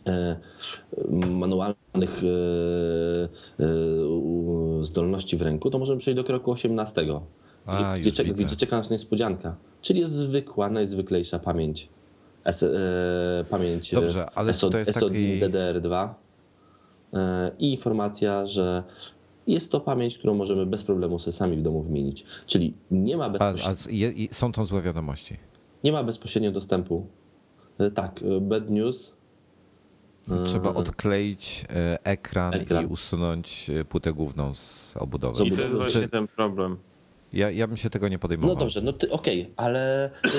[0.06, 0.37] e,
[1.30, 7.06] manualnych e, e, zdolności w ręku, to możemy przejść do kroku 18.
[7.66, 9.57] A, gdzie, już czeka, gdzie czeka nas niespodzianka.
[9.83, 11.88] Czyli jest zwykła, najzwyklejsza pamięć.
[12.44, 12.68] S, e,
[13.51, 16.09] pamięć e, Dobrze, ale SO, to jest SO taki- DDR2
[17.14, 18.83] e, i informacja, że
[19.46, 22.25] jest to pamięć, którą możemy bez problemu sobie sami w domu wymienić.
[22.46, 25.37] Czyli nie ma, A, bezpośrednio, a z- je, i są to złe wiadomości.
[25.85, 27.07] nie ma bezpośrednio dostępu.
[27.79, 29.16] E, Tak, e, bad news.
[30.44, 32.85] Trzeba odkleić e, ekran, Ekran.
[32.85, 35.44] i usunąć e, płytę główną z obudowy.
[35.46, 36.77] I to jest właśnie ten problem.
[37.32, 38.54] Ja, ja bym się tego nie podejmował.
[38.54, 40.30] No dobrze, no ty, okej, ale no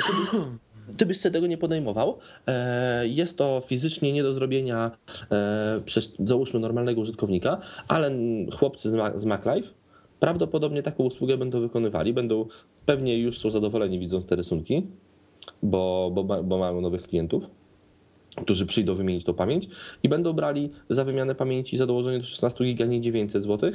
[0.98, 2.18] ty, byś, sobie tego nie podejmował.
[2.48, 4.92] E, Jest to fizycznie nie do zrobienia
[5.32, 8.12] e, przez, załóżmy, normalnego użytkownika, ale
[8.60, 9.70] chłopcy z, Ma- z MacLife
[10.20, 12.46] prawdopodobnie taką usługę będą wykonywali, będą
[12.86, 14.88] pewnie już są zadowoleni widząc te rysunki,
[15.64, 17.50] bo, bo, bo mają nowych klientów,
[18.42, 19.68] którzy przyjdą wymienić tą pamięć
[20.04, 23.72] i będą brali za wymianę pamięci za dołożenie do 16 giga nie 900 zł,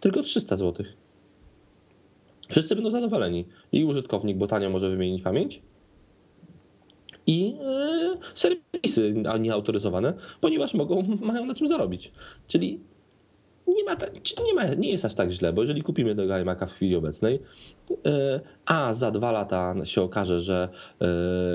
[0.00, 0.86] tylko 300 zł.
[2.48, 3.44] Wszyscy będą zadowoleni.
[3.72, 5.62] I użytkownik, bo tanio może wymienić pamięć,
[7.26, 12.12] i e, serwisy nieautoryzowane, ponieważ mogą, mają na czym zarobić.
[12.46, 12.80] Czyli
[13.68, 13.96] nie, ma,
[14.44, 17.40] nie, ma, nie jest aż tak źle, bo jeżeli kupimy tego iMac'a w chwili obecnej,
[18.06, 20.68] e, a za dwa lata się okaże, że
[21.00, 21.06] e,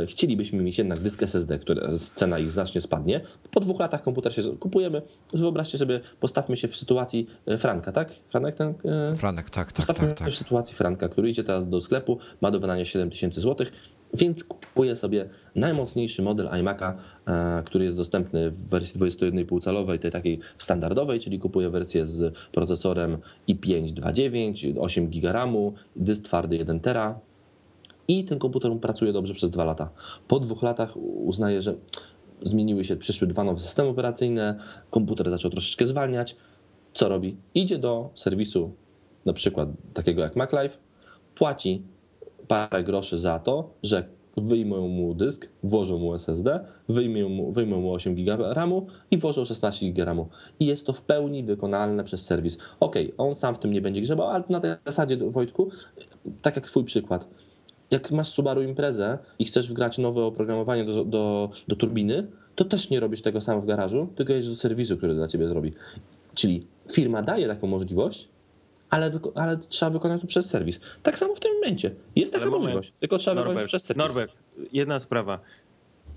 [0.08, 3.21] chcielibyśmy mieć jednak dysk SSD, które cena ich znacznie spadnie,
[3.52, 5.02] po dwóch latach komputer się kupujemy.
[5.34, 8.10] Wyobraźcie sobie, postawmy się w sytuacji e, Franka, tak?
[8.30, 8.73] Franek ten?
[9.15, 10.28] Franek, tak, tak, Postawmy tak, tak.
[10.28, 13.67] się w sytuacji Franka, który idzie teraz do sklepu, ma do wydania 7000 zł,
[14.13, 16.93] więc kupuje sobie najmocniejszy model iMac'a,
[17.28, 22.36] e, który jest dostępny w wersji 21,5 calowej, tej takiej standardowej, czyli kupuje wersję z
[22.52, 23.17] procesorem
[23.49, 27.19] i5 2.9, 8 GB RAMu, dysk twardy 1 tera
[28.08, 29.89] i ten komputer pracuje dobrze przez dwa lata.
[30.28, 31.76] Po dwóch latach uznaje, że
[32.41, 34.60] zmieniły się, przyszły dwa nowe systemy operacyjne,
[34.91, 36.36] komputer zaczął troszeczkę zwalniać.
[36.93, 37.38] Co robi?
[37.56, 38.71] Idzie do serwisu,
[39.26, 40.78] na przykład takiego jak MacLife,
[41.36, 41.82] płaci
[42.47, 44.03] parę groszy za to, że
[44.38, 49.45] wyjmą mu dysk, włożą mu SSD, wyjmą mu, wyjmą mu 8 GB RAMu i włożą
[49.45, 50.29] 16 GB RAMu.
[50.60, 52.58] I jest to w pełni wykonalne przez serwis.
[52.79, 55.71] Ok, on sam w tym nie będzie grzebał, ale na tej zasadzie, Wojtku,
[56.41, 57.27] tak jak twój przykład.
[57.91, 62.89] Jak masz Subaru Imprezę i chcesz wgrać nowe oprogramowanie do, do, do turbiny, to też
[62.89, 65.73] nie robisz tego sam w garażu, tylko jedziesz do serwisu, który dla ciebie zrobi.
[66.34, 68.29] Czyli firma daje taką możliwość,
[68.93, 70.79] ale, ale trzeba wykonać to przez serwis.
[71.03, 71.91] Tak samo w tym momencie.
[72.15, 72.65] Jest taka Ale moment.
[72.65, 73.97] możliwość, tylko trzeba wykonać Norbert, przez serwis.
[73.97, 74.34] Norbert,
[74.73, 75.39] jedna sprawa.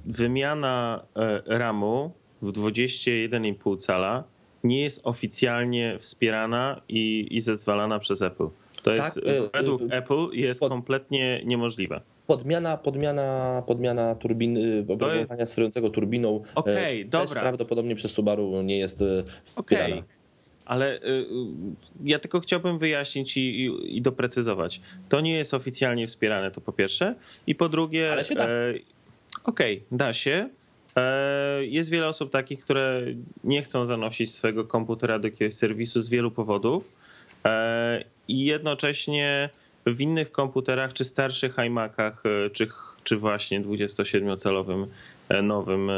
[0.06, 2.10] Wymiana e, RAMu
[2.42, 4.24] w 21,5 cala
[4.64, 8.48] nie jest oficjalnie wspierana i, i zezwalana przez Apple.
[8.82, 12.00] To jest Tak, e, według e, Apple jest pod- kompletnie niemożliwe.
[12.26, 17.40] Podmiana, podmiana, podmiana turbiny, oprogramowania sterującego turbiną Okej, e, dobra.
[17.42, 19.04] prawdopodobnie przez Subaru nie jest e,
[19.56, 20.02] Okej, wspierana.
[20.66, 21.26] Ale y, y,
[22.04, 24.80] ja tylko chciałbym wyjaśnić i, i, i doprecyzować.
[25.08, 27.14] To nie jest oficjalnie wspierane, to po pierwsze.
[27.46, 28.44] I po drugie, Ale się da.
[28.48, 28.74] e,
[29.44, 30.48] okej, da się.
[30.96, 33.02] E, Jest wiele osób takich, które
[33.44, 36.92] nie chcą zanosić swojego komputera do jakiegoś serwisu z wielu powodów.
[37.44, 39.50] E, I jednocześnie
[39.86, 42.68] w innych komputerach, czy starszych iMacach, czy,
[43.04, 44.86] czy właśnie 27-calowym
[45.28, 45.90] e, nowym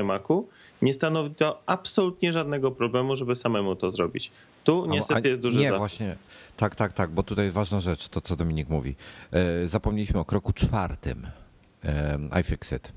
[0.00, 0.48] iMacu,
[0.82, 4.30] nie stanowi to absolutnie żadnego problemu, żeby samemu to zrobić.
[4.64, 5.78] Tu niestety a- jest duży Nie, zapis.
[5.78, 6.16] właśnie.
[6.56, 8.94] Tak, tak, tak, bo tutaj ważna rzecz, to co Dominik mówi.
[9.32, 11.26] E, Zapomnieliśmy o kroku czwartym.
[11.84, 12.92] e, iFixit,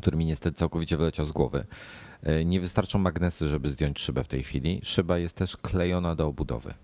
[0.00, 1.64] który mi niestety całkowicie wyleciał z głowy.
[2.22, 4.80] E, Nie wystarczą magnesy, żeby zdjąć szybę w tej chwili.
[4.82, 6.74] Szyba jest też klejona do obudowy.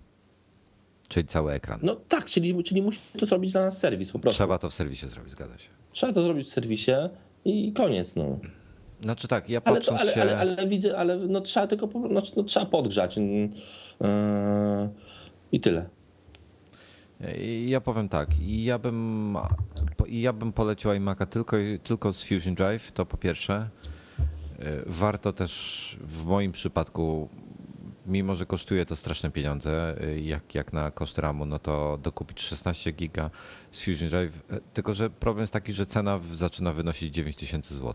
[1.07, 1.79] Czyli cały ekran.
[1.83, 4.35] No tak, czyli, czyli musi to zrobić dla nas serwis po prostu.
[4.37, 5.69] Trzeba to w serwisie zrobić, zgadza się.
[5.91, 6.91] Trzeba to zrobić w serwisie
[7.45, 8.15] i koniec.
[8.15, 8.39] No.
[9.01, 10.21] Znaczy tak, ja Ale, to, patrząc ale, się...
[10.21, 13.17] ale, ale widzę, ale no, trzeba tylko po, no, trzeba podgrzać.
[13.17, 13.23] yy,
[15.51, 15.89] I tyle.
[17.65, 19.37] Ja powiem tak, ja bym,
[20.07, 23.69] ja bym polecił iMac'a tylko, tylko z Fusion Drive, to po pierwsze.
[24.85, 27.29] Warto też w moim przypadku,
[28.05, 32.91] mimo że kosztuje to straszne pieniądze, jak, jak na koszt RAMu, no to dokupić 16
[32.91, 33.29] giga
[33.71, 37.93] z Fusion Drive, tylko że problem jest taki, że cena zaczyna wynosić 9000 zł.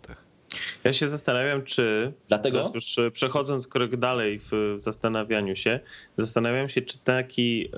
[0.84, 2.12] Ja się zastanawiam, czy.
[2.28, 2.62] Dlatego?
[2.74, 5.80] Już e, przechodząc krok dalej w zastanawianiu się,
[6.16, 7.68] zastanawiam się, czy taki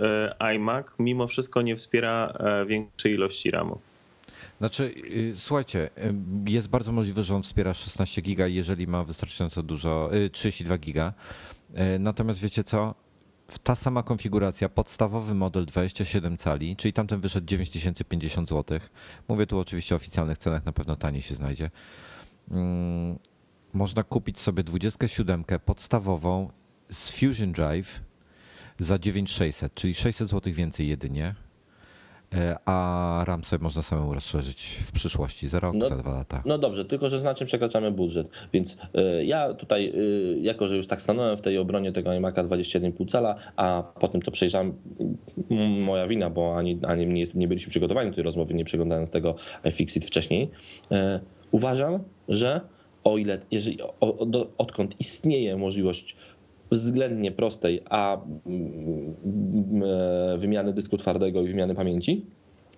[0.40, 3.78] e, iMac mimo wszystko nie wspiera e, większej ilości RAMu.
[4.58, 6.14] Znaczy, y, słuchajcie, y,
[6.50, 11.12] jest bardzo możliwe, że on wspiera 16 giga, jeżeli ma wystarczająco dużo, y, 32 giga.
[11.70, 12.94] Y, Natomiast wiecie co?
[13.62, 18.78] Ta sama konfiguracja, podstawowy model 27 cali, czyli tamten wyszedł 9050 zł.
[19.28, 21.70] Mówię tu oczywiście o oficjalnych cenach, na pewno taniej się znajdzie.
[22.50, 23.18] Mm,
[23.72, 26.48] Można kupić sobie 27 podstawową
[26.90, 28.00] z Fusion Drive
[28.78, 31.34] za 9600, czyli 600 zł więcej jedynie.
[32.34, 36.42] E, A RAM sobie można samemu rozszerzyć w przyszłości, za rok, No- za dwa lata.
[36.46, 38.28] No dobrze, tylko że znacznie przekraczamy budżet.
[38.52, 38.72] Więc
[39.20, 43.06] y, ja tutaj, y, jako że już tak stanąłem w tej obronie tego iMac'a 21,5
[43.06, 44.74] cala, a potem to przejrzałem,
[45.80, 49.34] moja wina, bo ani, ani nie, nie byliśmy przygotowani do tej rozmowy, nie przeglądając tego
[49.64, 50.50] iFixit wcześniej.
[50.92, 50.96] y,
[51.50, 52.60] Uważam, że
[53.04, 56.16] o ile, jeżeli, o, do, odkąd istnieje możliwość
[56.70, 59.82] względnie prostej, a mm, mm,
[60.34, 62.24] e, wymiany dysku twardego i wymiany pamięci,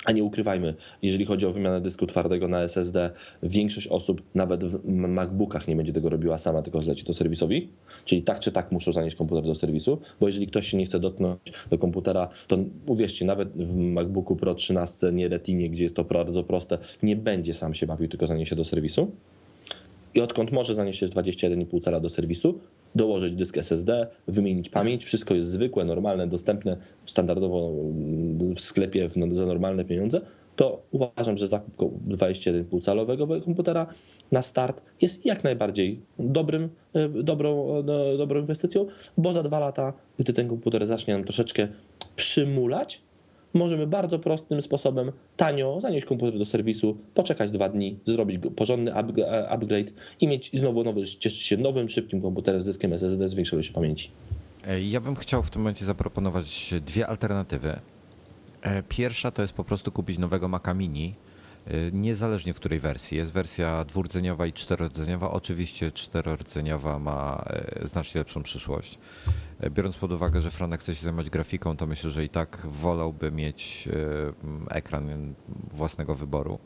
[0.05, 3.11] A nie ukrywajmy, jeżeli chodzi o wymianę dysku twardego na SSD,
[3.43, 7.69] większość osób nawet w MacBookach nie będzie tego robiła sama, tylko zleci to serwisowi.
[8.05, 11.01] Czyli tak czy tak muszą zanieść komputer do serwisu, bo jeżeli ktoś się nie chce
[11.01, 16.05] dotknąć do komputera, to uwierzcie, nawet w MacBooku Pro 13, nie Retinie, gdzie jest to
[16.05, 19.11] bardzo proste, nie będzie sam się bawił, tylko zaniesie do serwisu.
[20.15, 22.59] I odkąd może zanieść 21,5 cala do serwisu,
[22.95, 27.73] dołożyć dysk SSD, wymienić pamięć, wszystko jest zwykłe, normalne, dostępne standardowo
[28.57, 30.21] w sklepie za normalne pieniądze,
[30.57, 33.87] to uważam, że zakup 21,5 calowego komputera
[34.33, 36.69] na start jest jak najbardziej dobrym,
[37.23, 37.83] dobrą,
[38.19, 38.87] dobrą inwestycją,
[39.19, 41.69] bo za dwa lata, gdy ten komputer zacznie nam troszeczkę
[42.17, 43.03] przymulać,
[43.55, 48.95] możemy bardzo prostym sposobem, tanio zanieść komputer do serwisu, poczekać dwa dni, zrobić porządny
[49.49, 53.57] upgrade i mieć znowu nowy, cieszyć się nowym, szybkim komputerem z dyskiem SSD z większą
[53.57, 54.11] ilością pamięci.
[54.81, 57.79] Ja bym chciał w tym momencie zaproponować dwie alternatywy.
[58.89, 61.15] Pierwsza to jest po prostu kupić nowego Maca Mini,
[61.93, 63.19] niezależnie w której wersji.
[63.19, 65.31] Jest wersja dwurdzeniowa i czterordzeniowa.
[65.31, 67.45] Oczywiście czterordzeniowa ma
[67.85, 68.99] znacznie lepszą przyszłość.
[69.71, 73.33] Biorąc pod uwagę, że Franek chce się zajmować grafiką, to myślę, że i tak wolałby
[73.33, 73.89] mieć
[74.71, 75.35] ekran
[75.71, 76.59] własnego wyboru,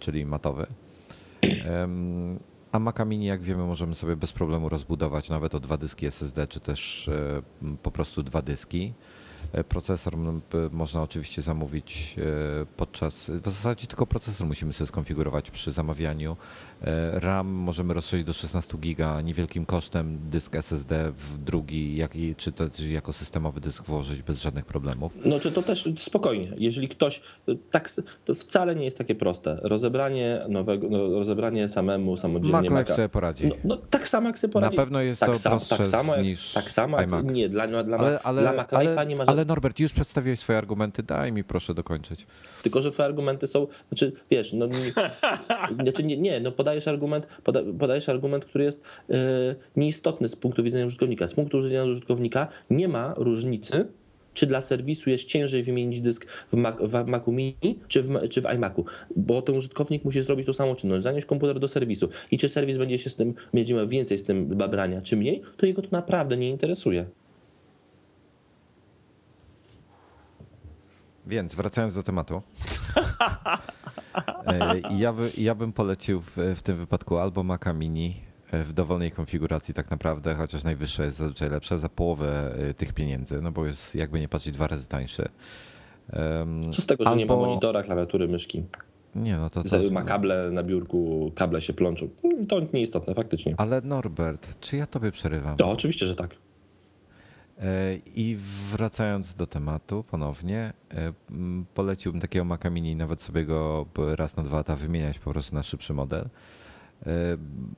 [0.00, 0.66] czyli matowy.
[2.72, 6.46] A Maca Mini, jak wiemy, możemy sobie bez problemu rozbudować nawet o dwa dyski SSD,
[6.46, 7.10] czy też
[7.82, 8.94] po prostu dwa dyski.
[9.68, 10.14] Procesor
[10.70, 12.16] można oczywiście zamówić
[12.76, 13.30] podczas.
[13.30, 16.36] W zasadzie tylko procesor musimy sobie skonfigurować przy zamawianiu.
[17.12, 22.80] RAM możemy rozszerzyć do 16 giga niewielkim kosztem, dysk SSD w drugi, jak, czy też
[22.80, 25.18] jako systemowy dysk włożyć bez żadnych problemów.
[25.24, 26.52] No czy to też spokojnie.
[26.56, 27.20] Jeżeli ktoś.
[27.70, 27.90] Tak,
[28.24, 29.58] to wcale nie jest takie proste.
[29.62, 32.70] Rozebranie nowego, no, rozebranie samemu samodzielnie.
[32.70, 33.46] Mac sobie poradzi.
[33.46, 34.76] No, no, tak samo jak sobie poradzi.
[34.76, 37.48] Na pewno jest tak to sam, prostsze tak samo jak, niż Tak samo jak, nie,
[37.48, 41.02] dla, dla, Ale, ale, dla Mac ale, nie ma ale Norbert, już przedstawiłeś swoje argumenty,
[41.02, 42.26] daj mi proszę dokończyć.
[42.62, 44.76] Tylko, że twoje argumenty są, znaczy wiesz, no, nie,
[45.84, 49.14] znaczy nie, nie, no podajesz argument, poda, podajesz argument, który jest e,
[49.76, 51.28] nieistotny z punktu widzenia użytkownika.
[51.28, 53.86] Z punktu widzenia użytkownika nie ma różnicy,
[54.34, 58.42] czy dla serwisu jest ciężej wymienić dysk w, Mac, w Macu Mini, czy w, czy
[58.42, 58.84] w iMacu,
[59.16, 62.76] bo ten użytkownik musi zrobić tą samą czynność, zanieść komputer do serwisu i czy serwis
[62.76, 65.88] będzie się z tym, będzie miał więcej z tym babrania, czy mniej, to jego to
[65.92, 67.06] naprawdę nie interesuje.
[71.26, 72.42] Więc wracając do tematu.
[74.98, 78.14] ja, by, ja bym polecił w, w tym wypadku albo Maca Mini
[78.52, 83.52] w dowolnej konfiguracji tak naprawdę, chociaż najwyższa jest zazwyczaj lepsza, za połowę tych pieniędzy, no
[83.52, 85.28] bo jest jakby nie patrzeć dwa razy tańszy.
[86.12, 87.18] Um, Co z tego, że albo...
[87.18, 88.64] nie ma monitora, klawiatury, myszki?
[89.14, 89.78] Nie, no to, to...
[89.90, 92.08] Ma kable na biurku, kable się plączą.
[92.48, 93.54] To nieistotne, faktycznie.
[93.56, 95.56] Ale Norbert, czy ja tobie przerywam?
[95.56, 96.30] To oczywiście, że tak.
[98.14, 98.36] I
[98.70, 100.72] wracając do tematu ponownie,
[101.74, 105.62] poleciłbym takiego Maca Mini, nawet sobie go raz na dwa lata wymieniać po prostu na
[105.62, 106.28] szybszy model.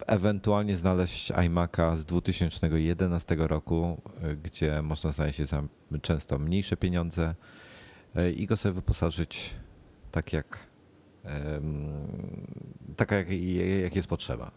[0.06, 4.00] Ewentualnie znaleźć iMac'a z 2011 roku,
[4.42, 5.62] gdzie można znaleźć je za
[6.02, 7.34] często mniejsze pieniądze
[8.36, 9.54] i go sobie wyposażyć
[10.10, 10.58] tak jak,
[12.96, 13.26] tak jak,
[13.82, 14.50] jak jest potrzeba.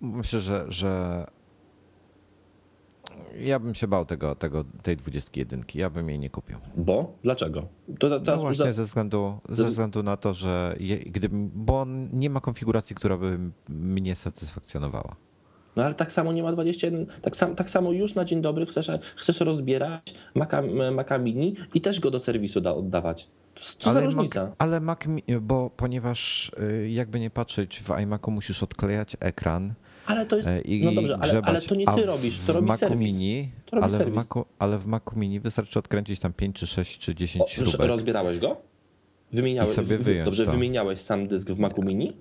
[0.00, 1.26] Myślę, że, że
[3.40, 5.64] ja bym się bał tego, tego, tej 21.
[5.74, 6.58] Ja bym jej nie kupił.
[6.76, 7.18] Bo?
[7.22, 7.68] Dlaczego?
[7.98, 12.30] To, to no właśnie ze, względu, ze względu na to, że je, gdybym, bo nie
[12.30, 15.16] ma konfiguracji, która by mnie satysfakcjonowała.
[15.76, 18.66] No ale tak samo nie ma 21, tak, sam, tak samo już na dzień dobry
[18.66, 23.28] chcesz, chcesz rozbierać Maca, Maca Mini i też go do serwisu da, oddawać.
[23.60, 24.42] Co ale za różnica?
[24.42, 24.98] Mac, ale Mac,
[25.40, 26.52] bo ponieważ
[26.88, 29.74] jakby nie patrzeć, w iMacu musisz odklejać ekran,
[30.06, 30.48] ale to jest.
[30.64, 33.12] I no dobrze, ale, ale to nie ty robisz, to robi Macu serwis.
[33.12, 34.12] Mini, to robi ale, serwis.
[34.12, 37.48] w Macu, ale w Macu Mini wystarczy odkręcić tam 5 czy 6 czy 10 o,
[37.48, 37.88] śrubek.
[37.88, 38.56] Rozbierałeś go?
[39.32, 40.52] Wymieniałeś, I sobie wyjąć dobrze, to.
[40.52, 42.12] wymieniałeś sam dysk w Macu Mini?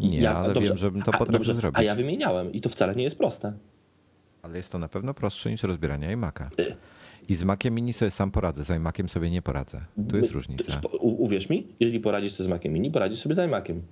[0.00, 1.78] Nie, ja, ale dobrze, wiem, żebym to potrafił dobrze, zrobić.
[1.78, 3.52] A ja wymieniałem i to wcale nie jest proste.
[4.42, 6.60] Ale jest to na pewno prostsze niż rozbieranie iMac'a.
[6.60, 6.76] Y.
[7.28, 9.80] I z Maciem Mini sobie sam poradzę, z iMaciem sobie nie poradzę.
[10.08, 10.80] Tu jest różnica.
[11.00, 13.82] Uwierz mi, jeżeli poradzisz sobie z Maciem Mini, poradzisz sobie z iMaciem.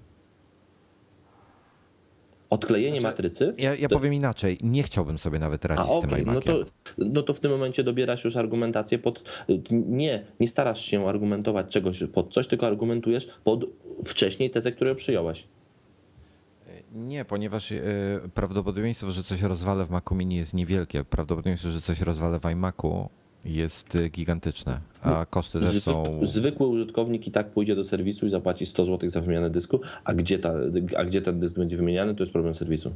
[2.51, 3.55] Odklejenie znaczy, matrycy.
[3.59, 3.97] Ja, ja to...
[3.97, 6.43] powiem inaczej, nie chciałbym sobie nawet radzić A, z tym okay, iMaciem.
[6.59, 9.45] no to, no to w tym momencie dobierasz już argumentację pod.
[9.71, 13.65] Nie, nie starasz się argumentować czegoś pod coś, tylko argumentujesz pod
[14.05, 15.45] wcześniej tezę, którą przyjąłeś.
[16.95, 17.81] Nie, ponieważ yy,
[18.35, 21.05] prawdopodobieństwo, że coś rozwalę w Macu Mini jest niewielkie.
[21.05, 23.09] Prawdopodobieństwo, że coś rozwalę w iMacu
[23.47, 26.21] jest gigantyczne, a koszty też są...
[26.27, 30.15] Zwykły użytkownik i tak pójdzie do serwisu i zapłaci 100 zł za wymianę dysku, a
[30.15, 30.53] gdzie, ta,
[30.97, 32.93] a gdzie ten dysk będzie wymieniany, to jest problem serwisu.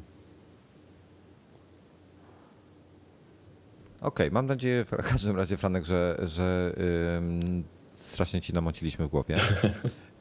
[4.00, 7.62] Okej, okay, mam nadzieję w każdym razie, Franek, że, że yy,
[7.94, 9.36] strasznie ci namociliśmy w głowie.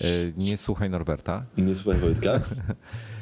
[0.03, 1.45] Y, Nie słuchaj Norberta.
[1.57, 2.41] Nie słuchaj Wojtka.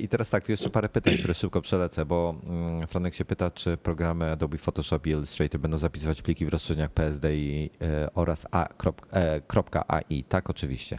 [0.00, 3.50] I teraz tak, tu jeszcze parę pytań, które szybko przelecę, bo mm, Franek się pyta,
[3.50, 8.46] czy programy Adobe Photoshop i Illustrator będą zapisywać pliki w rozszerzeniach PSD i, y, oraz
[8.50, 9.40] A, krop- e,
[9.88, 10.24] .ai.
[10.24, 10.98] Tak, oczywiście.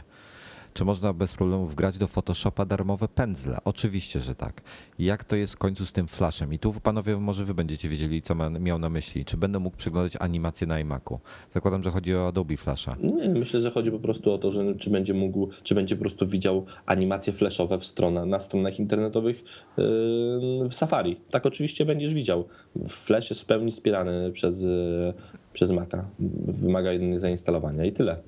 [0.74, 3.58] Czy można bez problemu wgrać do Photoshopa darmowe pędzle?
[3.64, 4.62] Oczywiście, że tak.
[4.98, 6.52] Jak to jest w końcu z tym flashem?
[6.52, 9.24] I tu panowie może wy będziecie wiedzieli, co miał na myśli.
[9.24, 11.20] Czy będę mógł przeglądać animacje na iMacu?
[11.54, 12.96] Zakładam, że chodzi o Adobe Flasha.
[13.02, 16.00] Nie, myślę, że chodzi po prostu o to, że czy będzie mógł, czy będzie po
[16.00, 19.36] prostu widział animacje flashowe w stronę, na stronach internetowych
[19.76, 21.16] yy, w Safari.
[21.30, 22.44] Tak oczywiście będziesz widział.
[22.88, 25.14] Flash jest w pełni wspierany przez, yy,
[25.52, 26.04] przez Maca.
[26.48, 28.22] Wymaga jedynie zainstalowania i tyle.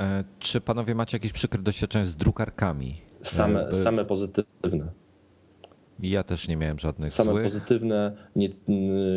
[0.00, 2.94] E, Czy panowie macie jakieś przykre doświadczenia z drukarkami?
[3.22, 4.86] Same, E, same pozytywne.
[6.02, 7.44] Ja też nie miałem żadnych Same złych.
[7.44, 8.48] pozytywne, nie,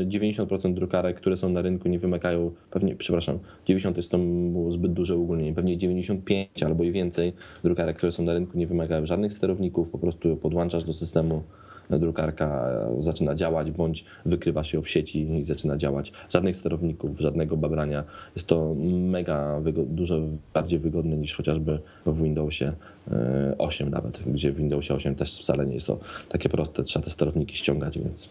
[0.05, 4.17] 90% drukarek, które są na rynku nie wymagają, pewnie, przepraszam, 90 jest to
[4.51, 8.67] było zbyt duże ogólnienie, pewnie 95 albo i więcej drukarek, które są na rynku nie
[8.67, 11.43] wymagają żadnych sterowników, po prostu podłączasz do systemu,
[11.89, 12.69] drukarka
[12.99, 16.11] zaczyna działać, bądź wykrywasz ją w sieci i zaczyna działać.
[16.29, 18.03] Żadnych sterowników, żadnego babrania.
[18.35, 18.75] Jest to
[19.09, 20.19] mega dużo
[20.53, 22.73] bardziej wygodne niż chociażby w Windowsie
[23.11, 27.05] e, 8 nawet, gdzie w Windowsie 8 też wcale nie jest to takie proste, trzeba
[27.05, 28.29] te sterowniki ściągać, więc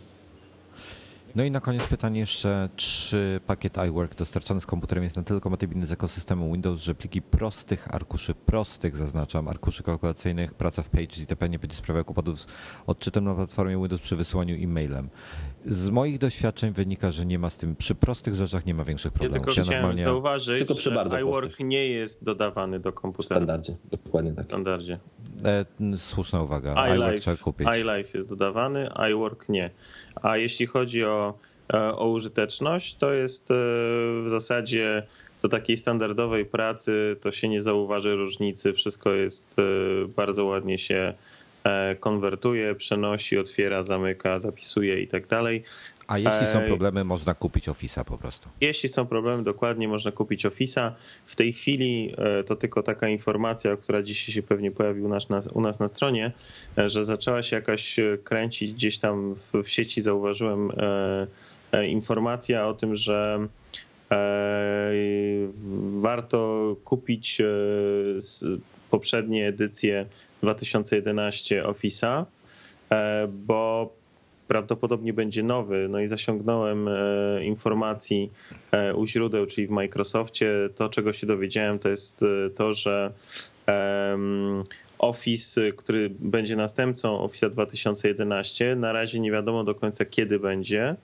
[1.35, 5.41] No i na koniec pytanie jeszcze, czy pakiet iWork dostarczany z komputerem jest na tyle
[5.41, 11.19] kompatybilny z ekosystemem Windows, że pliki prostych arkuszy, prostych zaznaczam, arkuszy kalkulacyjnych, praca w Pages
[11.21, 11.49] itp.
[11.49, 12.47] nie będzie sprawiał kłopotów z
[12.87, 15.09] odczytem na platformie Windows przy wysyłaniu e-mailem.
[15.67, 19.13] Z moich doświadczeń wynika, że nie ma z tym, przy prostych rzeczach nie ma większych
[19.13, 19.47] Ja problemów.
[19.55, 21.67] tylko chciałem zauważyć, Tylko przy że bardzo iWork prostych.
[21.67, 23.37] nie jest dodawany do w komputera.
[23.37, 24.45] standardzie, dokładnie tak.
[24.45, 24.99] W standardzie.
[25.45, 27.69] E, słuszna uwaga, iWork trzeba kupić.
[27.69, 29.71] iLife jest dodawany, iWork nie.
[30.23, 31.35] A jeśli chodzi o,
[31.75, 33.55] e, o użyteczność, to jest e,
[34.25, 35.03] w zasadzie
[35.43, 38.73] do takiej standardowej pracy to się nie zauważy różnicy.
[38.73, 39.63] Wszystko jest e,
[40.17, 41.15] bardzo ładnie się
[42.01, 45.63] konwertuje, przenosi, otwiera, zamyka, zapisuje i tak dalej.
[46.07, 48.49] A jeśli są problemy, można kupić Office'a po prostu.
[48.61, 50.93] Jeśli są problemy, dokładnie można kupić Office'a.
[51.27, 55.47] W tej chwili e, to tylko taka informacja, która dzisiaj się pewnie pojawił nas, nas,
[55.47, 56.33] u nas na stronie,
[56.79, 60.03] e, że zaczęła się jakaś e, kręcić gdzieś tam w, w sieci.
[60.03, 60.73] Zauważyłem
[61.87, 63.47] informacja o tym, że
[66.01, 67.43] warto kupić
[68.91, 70.07] poprzednie edycje
[70.43, 72.25] 2011 Office'a,
[73.29, 73.93] bo
[74.53, 75.87] prawdopodobnie będzie nowy.
[75.91, 78.31] No i zasiągnąłem e, informacji
[78.73, 80.51] e, u źródeł, czyli w Microsoftie.
[80.75, 83.13] To, czego się dowiedziałem, to jest e, to, że
[84.99, 90.97] Office, który będzie następcą Office 2011, na razie nie wiadomo do końca kiedy będzie.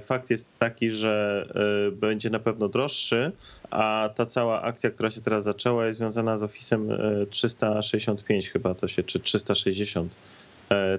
[0.00, 1.46] Fakt jest taki, że
[1.92, 3.32] będzie na pewno droższy,
[3.70, 8.74] a ta cała akcja, która się teraz zaczęła, jest związana z Office'em e, 365 chyba
[8.74, 10.53] to się, czy 360 e,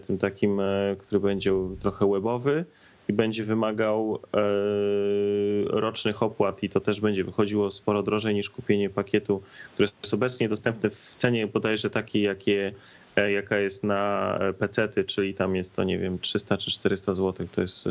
[0.07, 2.65] tym takim, e, który będzie trochę webowy
[3.07, 4.39] i będzie wymagał e,
[5.69, 9.41] rocznych opłat i to też będzie wychodziło sporo drożej niż kupienie pakietu,
[9.73, 12.73] który jest obecnie dostępny w cenie bodajże takiej, jakie,
[13.15, 17.47] e, jaka jest na PC-ty, czyli tam jest to, nie wiem, 300 czy 400 zł.
[17.51, 17.89] To jest e,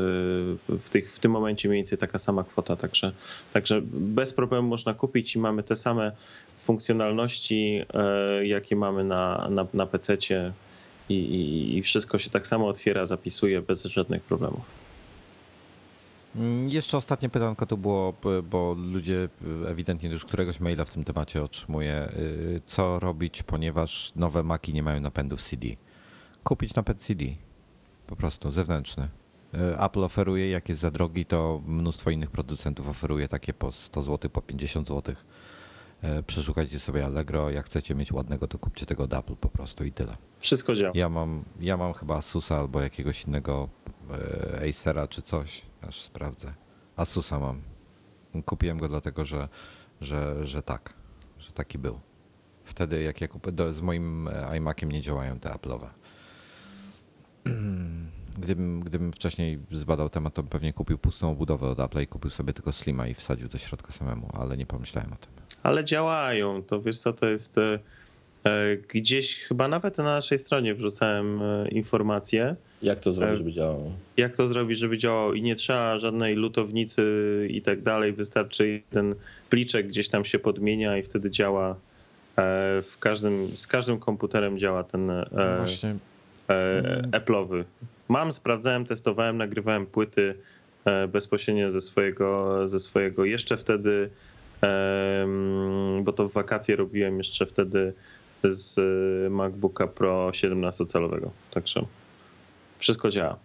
[0.69, 3.13] w, tych, w tym momencie mniej więcej taka sama kwota, także,
[3.53, 6.13] także bez problemu można kupić i mamy te same
[6.59, 10.53] funkcjonalności, e, jakie mamy na, na, na PC-cie
[11.09, 14.61] i, i, i wszystko się tak samo otwiera, zapisuje bez żadnych problemów.
[16.37, 18.15] Mm, Jeszcze ostatnie pytanko to było,
[18.51, 19.29] bo ludzie
[19.67, 22.09] ewidentnie już któregoś maila w tym temacie otrzymuje.
[22.19, 25.67] y, Co robić, ponieważ nowe Maki nie mają napędów CD?
[26.45, 27.25] Kupić napęd CD.
[28.07, 29.09] Po prostu, zewnętrzny.
[29.55, 34.03] Y, Apple oferuje, jak jest za drogi, to mnóstwo innych producentów oferuje takie po 100
[34.03, 35.15] zł, po 50 zł.
[36.27, 39.93] Przeszukajcie sobie Allegro, jak chcecie mieć ładnego, to kupcie tego od Apple po prostu i
[39.93, 40.17] tyle.
[40.39, 40.93] Wszystko działa.
[40.95, 43.69] Ja mam, ja mam chyba Asusa albo jakiegoś innego
[44.11, 46.55] e, Acera czy coś, aż sprawdzę.
[46.97, 47.63] Asusa mam.
[48.45, 49.49] Kupiłem go dlatego, że,
[50.01, 50.95] że, że tak,
[51.39, 52.01] że taki był.
[52.65, 55.89] Wtedy jak ja kupię, do, z moim e, iMaciem nie działają te Apple'owe.
[58.39, 62.31] Gdybym, gdybym wcześniej zbadał temat, to bym pewnie kupił pustą obudowę od Apple'a i kupił
[62.31, 65.31] sobie tylko Slima i wsadził do środka samemu, ale nie pomyślałem o tym.
[65.63, 66.63] Ale działają.
[66.63, 67.79] To wiesz co, to jest e,
[68.45, 73.91] e, gdzieś chyba nawet na naszej stronie wrzucałem e, informacje, Jak to zrobić, żeby działało?
[74.17, 77.03] jak to zrobić, żeby działało i nie trzeba żadnej lutownicy
[77.51, 78.13] i tak dalej.
[78.13, 79.15] Wystarczy ten
[79.51, 81.77] pliczek gdzieś tam się podmienia i wtedy działa
[82.83, 85.95] w każdym, z każdym komputerem działa ten e, Właśnie
[87.13, 87.65] Apple'owy.
[88.09, 90.35] Mam, sprawdzałem, testowałem, nagrywałem płyty
[90.85, 94.11] e, bezpośrednio ze swojego, ze swojego jeszcze wtedy
[96.03, 97.93] bo to w wakacje robiłem jeszcze wtedy
[98.45, 98.81] z
[99.33, 101.29] MacBooka Pro 17-calowego.
[101.51, 101.85] Także
[102.79, 103.37] wszystko działa.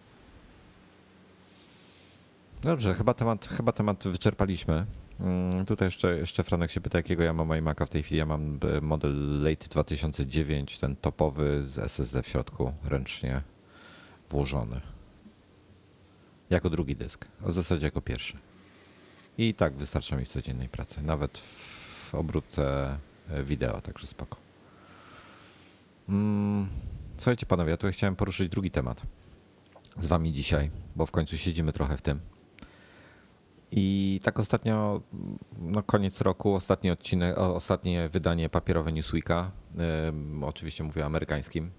[2.61, 4.85] Dobrze, chyba temat, chyba temat wyczerpaliśmy.
[5.19, 8.19] Mm, tutaj jeszcze, jeszcze Franek się pyta, jakiego ja mam iMac'a w tej chwili.
[8.19, 13.41] Ja mam e, model Late 2009, ten topowy z SSD w środku, ręcznie
[14.29, 14.81] włożony.
[16.49, 18.37] Jako drugi dysk, w zasadzie jako pierwszy.
[19.37, 22.97] I tak wystarcza mi w codziennej pracy, nawet w obróbce
[23.29, 24.37] e, wideo, także spoko.
[26.09, 26.67] Mm,
[27.17, 29.01] słuchajcie panowie, ja tu chciałem poruszyć drugi temat
[29.99, 32.19] z wami dzisiaj, bo w końcu siedzimy trochę w tym.
[33.71, 35.01] I tak ostatnio,
[35.59, 39.51] no koniec roku, ostatni odcinek, ostatnie wydanie papierowe Newsweeka,
[40.41, 41.71] oczywiście mówię amerykańskim.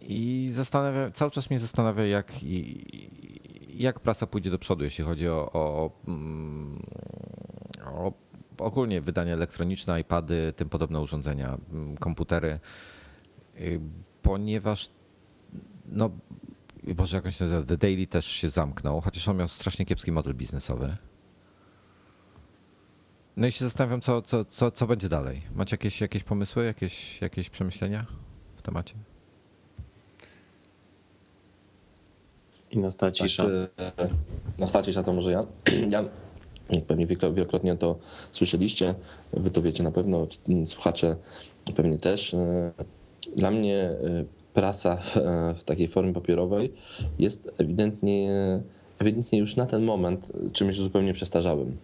[0.00, 2.32] I zastanawiam, cały czas mnie zastanawia, jak,
[3.74, 6.82] jak prasa pójdzie do przodu, jeśli chodzi o, o, mm,
[7.84, 8.12] o
[8.58, 12.60] ogólnie wydania elektroniczne, iPady, tym podobne urządzenia, mm, komputery,
[13.60, 13.80] y,
[14.22, 14.90] ponieważ
[15.86, 16.10] no,
[16.94, 20.96] Boże, jakąś The Daily też się zamknął, chociaż on miał strasznie kiepski model biznesowy.
[23.36, 25.42] No i się zastanawiam, co, co, co, co będzie dalej.
[25.54, 28.06] Macie jakieś, jakieś pomysły, jakieś, jakieś przemyślenia
[28.56, 28.94] w temacie?
[32.70, 33.44] I nastała cisza.
[33.76, 34.08] Tak, e,
[34.58, 35.46] nastała cisza to może ja.
[35.90, 36.04] ja
[36.86, 37.98] pewnie wielokrotnie to
[38.32, 38.94] słyszeliście,
[39.32, 40.26] wy to wiecie na pewno,
[40.66, 41.16] słuchacze
[41.74, 42.34] pewnie też.
[42.34, 42.72] E,
[43.36, 44.24] dla mnie e,
[44.56, 44.98] prasa
[45.58, 46.72] w takiej formie papierowej
[47.18, 48.30] jest ewidentnie,
[48.98, 51.76] ewidentnie już na ten moment czymś zupełnie przestarzałym.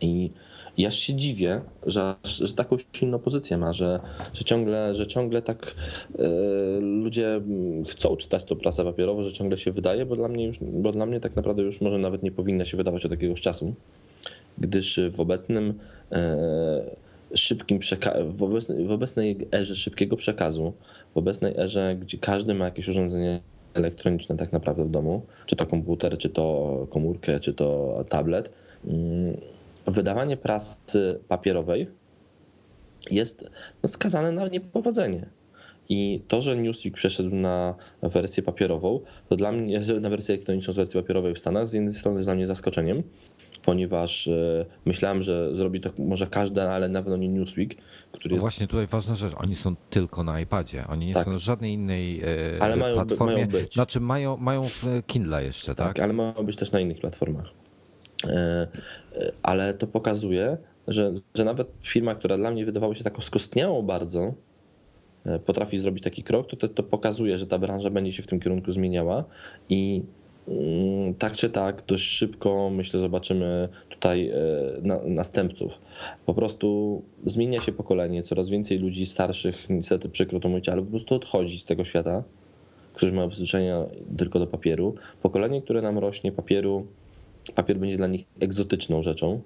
[0.00, 0.30] I
[0.78, 4.00] ja się dziwię, że, że taką silną pozycję ma, że,
[4.34, 5.74] że, ciągle, że ciągle tak
[6.14, 7.40] y, ludzie
[7.88, 11.06] chcą czytać to prasę papierową, że ciągle się wydaje, bo dla mnie już, bo dla
[11.06, 13.74] mnie tak naprawdę już może nawet nie powinna się wydawać od jakiegoś czasu,
[14.58, 16.16] gdyż w obecnym y,
[17.34, 20.72] szybkim przeka- w, obecnej, w obecnej erze szybkiego przekazu,
[21.14, 23.40] w obecnej erze, gdzie każdy ma jakieś urządzenie
[23.74, 28.52] elektroniczne tak naprawdę w domu, czy to komputer, czy to komórkę, czy to tablet,
[28.84, 29.36] mm,
[29.86, 31.86] wydawanie prasy papierowej
[33.10, 33.50] jest
[33.82, 35.26] no, skazane na niepowodzenie.
[35.88, 40.76] I to, że Newsweek przeszedł na wersję papierową, to dla mnie, na wersję elektroniczną z
[40.76, 43.02] wersji papierowej w Stanach, z jednej strony jest dla mnie zaskoczeniem,
[43.66, 47.74] ponieważ e, myślałem, że zrobi to może każdy, ale na pewno nie Newsweek,
[48.12, 48.40] który jest...
[48.40, 51.24] Właśnie tutaj ważna rzecz, oni są tylko na iPadzie, oni nie tak.
[51.24, 52.26] są na żadnej innej e,
[52.62, 53.34] ale mają, platformie.
[53.34, 53.74] Mają być.
[53.74, 55.86] Znaczy mają, mają w Kindle jeszcze, tak?
[55.86, 57.46] Tak, ale mają być też na innych platformach.
[58.24, 58.66] E,
[59.42, 60.56] ale to pokazuje,
[60.88, 64.34] że, że nawet firma, która dla mnie wydawała się taką skostniałą bardzo,
[65.46, 68.40] potrafi zrobić taki krok, to, to, to pokazuje, że ta branża będzie się w tym
[68.40, 69.24] kierunku zmieniała
[69.68, 70.02] i
[71.18, 74.32] tak czy tak, dość szybko myślę, zobaczymy tutaj
[74.82, 75.78] na, następców.
[76.26, 80.90] Po prostu zmienia się pokolenie, coraz więcej ludzi starszych, niestety przykro to mówić, ale po
[80.90, 82.24] prostu odchodzi z tego świata,
[82.94, 83.84] którzy mają przyzwyczajenia
[84.18, 84.94] tylko do papieru.
[85.22, 86.86] Pokolenie, które nam rośnie papieru,
[87.54, 89.40] papier będzie dla nich egzotyczną rzeczą.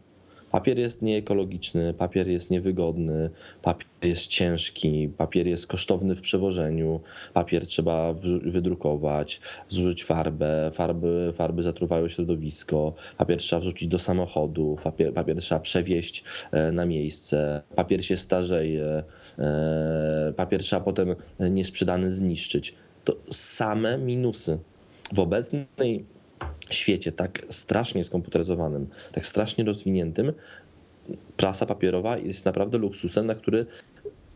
[0.51, 3.31] Papier jest nieekologiczny, papier jest niewygodny,
[3.63, 7.01] papier jest ciężki, papier jest kosztowny w przewożeniu,
[7.35, 15.15] papier trzeba wydrukować, zużyć farbę, farby, farby zatruwają środowisko, papier trzeba wrzucić do samochodu, papier,
[15.15, 19.03] papier trzeba przewieźć e, na miejsce, papier się starzeje,
[19.39, 22.75] e, papier trzeba potem niesprzedany zniszczyć.
[23.05, 24.59] To same minusy.
[25.13, 26.05] W obecnej
[26.75, 30.33] świecie tak strasznie skomputeryzowanym, tak strasznie rozwiniętym,
[31.37, 33.67] prasa papierowa jest naprawdę luksusem, na który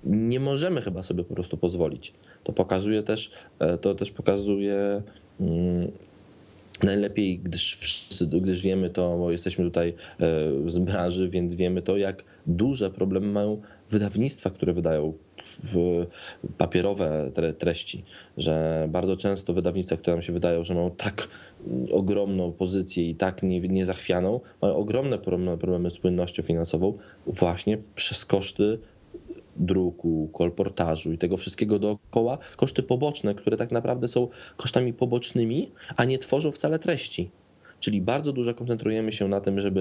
[0.04, 2.12] nie możemy chyba sobie po prostu pozwolić.
[2.44, 5.02] To pokazuje też, e, to też pokazuje
[5.40, 5.90] mm,
[6.82, 7.78] najlepiej, gdyż,
[8.42, 13.26] gdyż wiemy to, bo jesteśmy tutaj e, z branży, więc wiemy to, jak duże problemy
[13.26, 13.60] mają
[13.90, 15.12] wydawnictwa, które wydają
[15.44, 16.06] w
[16.58, 18.04] papierowe treści,
[18.36, 21.28] że bardzo często wydawnictwa, które nam się wydają, że mają tak
[21.92, 25.18] ogromną pozycję i tak niezachwianą, mają ogromne
[25.58, 28.78] problemy z płynnością finansową właśnie przez koszty
[29.56, 36.04] druku, kolportażu i tego wszystkiego dookoła, koszty poboczne, które tak naprawdę są kosztami pobocznymi, a
[36.04, 37.30] nie tworzą wcale treści.
[37.80, 39.80] Czyli bardzo dużo koncentrujemy się na tym, żeby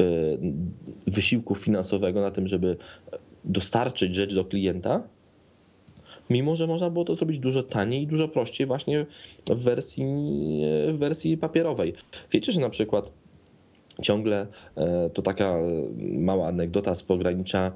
[0.00, 0.04] e,
[1.06, 2.76] wysiłku finansowego, na tym, żeby
[3.44, 5.02] dostarczyć rzecz do klienta,
[6.30, 9.06] mimo że można było to zrobić dużo taniej i dużo prościej właśnie
[9.50, 10.04] w wersji,
[10.88, 11.94] w wersji papierowej.
[12.30, 13.12] Wiecie, że na przykład
[14.02, 15.56] ciągle e, to taka
[15.98, 17.72] mała anegdota z pogranicza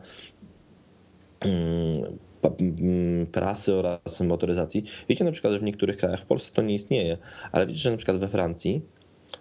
[1.41, 2.19] mm,
[2.61, 4.85] mm, prasy oraz motoryzacji.
[5.09, 7.19] Wiecie na przykład, że w niektórych krajach, w Polsce to nie istnieje,
[7.53, 8.83] ale wiecie, że na przykład we Francji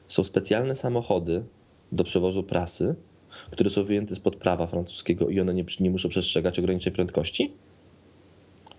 [0.08, 1.44] są specjalne samochody
[1.92, 2.96] do przewozu prasy,
[3.52, 7.54] które są wyjęte spod prawa francuskiego i one nie, nie muszą przestrzegać ograniczeń prędkości?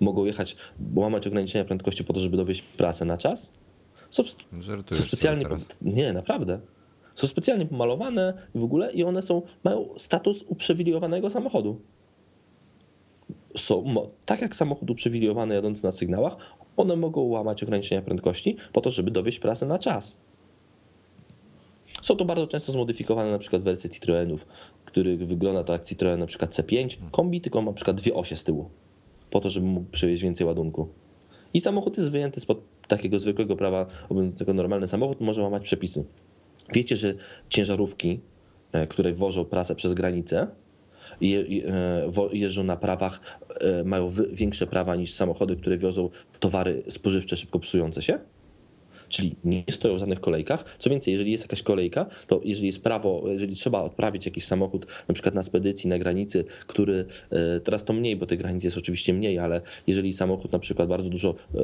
[0.01, 0.57] Mogą jechać,
[0.95, 3.53] łamać ograniczenia prędkości po to, żeby dowieść prasę na czas?
[4.11, 4.23] Są,
[4.61, 5.47] Żartujesz są specjalnie.
[5.83, 6.61] Nie, naprawdę.
[7.15, 11.81] Są specjalnie pomalowane w ogóle i one są, mają status uprzywilejowanego samochodu.
[13.57, 13.95] Są,
[14.27, 16.37] tak jak samochód uprzywilejowany jadący na sygnałach,
[16.77, 20.17] one mogą łamać ograniczenia prędkości po to, żeby dowieść prasę na czas.
[22.05, 24.47] Są to bardzo często zmodyfikowane na przykład wersje Citroenów,
[24.85, 28.37] których wygląda to jak Citroen na przykład C5 kombi, tylko ma na przykład dwie osie
[28.37, 28.71] z tyłu,
[29.31, 30.89] po to, żeby mógł przewieźć więcej ładunku.
[31.55, 36.05] I samochód jest wyjęty spod takiego zwykłego prawa obowiązującego normalny samochód, może łamać przepisy.
[36.75, 37.15] Wiecie, że
[37.49, 38.21] ciężarówki,
[38.73, 40.47] e, które wożą prasę przez granicę,
[41.23, 41.27] e,
[42.33, 43.21] jeżdżą na prawach,
[43.61, 48.19] e, mają większe prawa niż samochody, które wiozą towary spożywcze szybko psujące się?
[49.15, 50.65] Czyli nie stoją w żadnych kolejkach.
[50.79, 54.87] Co więcej, jeżeli jest jakaś kolejka, to jeżeli jest prawo, jeżeli trzeba odprawić jakiś samochód,
[55.09, 58.77] na przykład na spedycji, na granicy, który e, teraz to mniej, bo tych granic jest
[58.77, 61.59] oczywiście mniej, ale jeżeli samochód na przykład bardzo dużo e,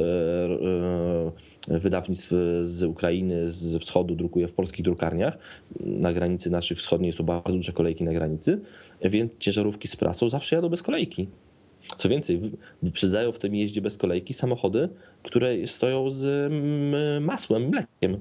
[1.68, 2.32] e, wydawnictw
[2.62, 5.38] z Ukrainy, z wschodu drukuje w polskich drukarniach,
[5.80, 8.60] na granicy naszej wschodniej są bardzo duże kolejki na granicy,
[9.04, 11.28] więc ciężarówki z prasą zawsze jadą bez kolejki.
[11.98, 12.50] Co więcej, wy-
[12.82, 14.88] wyprzedzają w tym jeździe bez kolejki samochody,
[15.22, 18.20] które stoją z mm, masłem, mlekiem.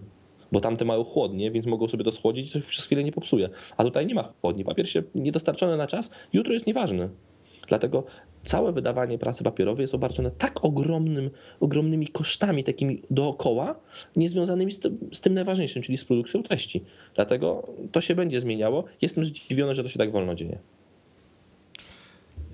[0.51, 3.49] Bo tamte mają chłodnie, więc mogą sobie to schłodzić i przez chwilę nie popsuje.
[3.77, 4.65] A tutaj nie ma chłodni.
[4.65, 7.09] Papier się niedostarczony na czas, jutro jest nieważny.
[7.67, 8.03] Dlatego
[8.43, 11.29] całe wydawanie prasy papierowej jest obarczone tak ogromnym,
[11.59, 13.75] ogromnymi kosztami takimi dookoła,
[14.15, 14.79] niezwiązanymi z
[15.13, 16.83] z tym najważniejszym, czyli z produkcją treści.
[17.15, 18.83] Dlatego to się będzie zmieniało.
[19.01, 20.59] Jestem zdziwiony, że to się tak wolno dzieje.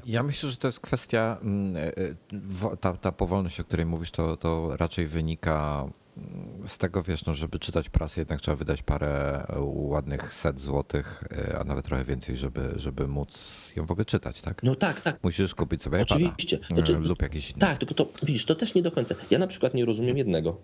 [0.06, 4.12] Ja myślę, że to jest kwestia, mm, e, e, ta, ta powolność, o której mówisz,
[4.12, 5.86] to, to raczej wynika
[6.18, 10.60] mm, z tego, wiesz, no, żeby czytać prasę, jednak trzeba wydać parę e, ładnych set
[10.60, 11.24] złotych,
[11.60, 14.64] a nawet trochę więcej, żeby, żeby móc ją w ogóle czytać, tak?
[14.64, 15.24] No tak, tak.
[15.24, 16.60] Musisz kupić sobie iPada Oczywiście.
[16.72, 17.60] e, Znaczy, lub jakiś inny.
[17.60, 19.16] Tak, tylko to widzisz, to też nie do końca.
[19.30, 20.58] Ja na przykład nie rozumiem jednego.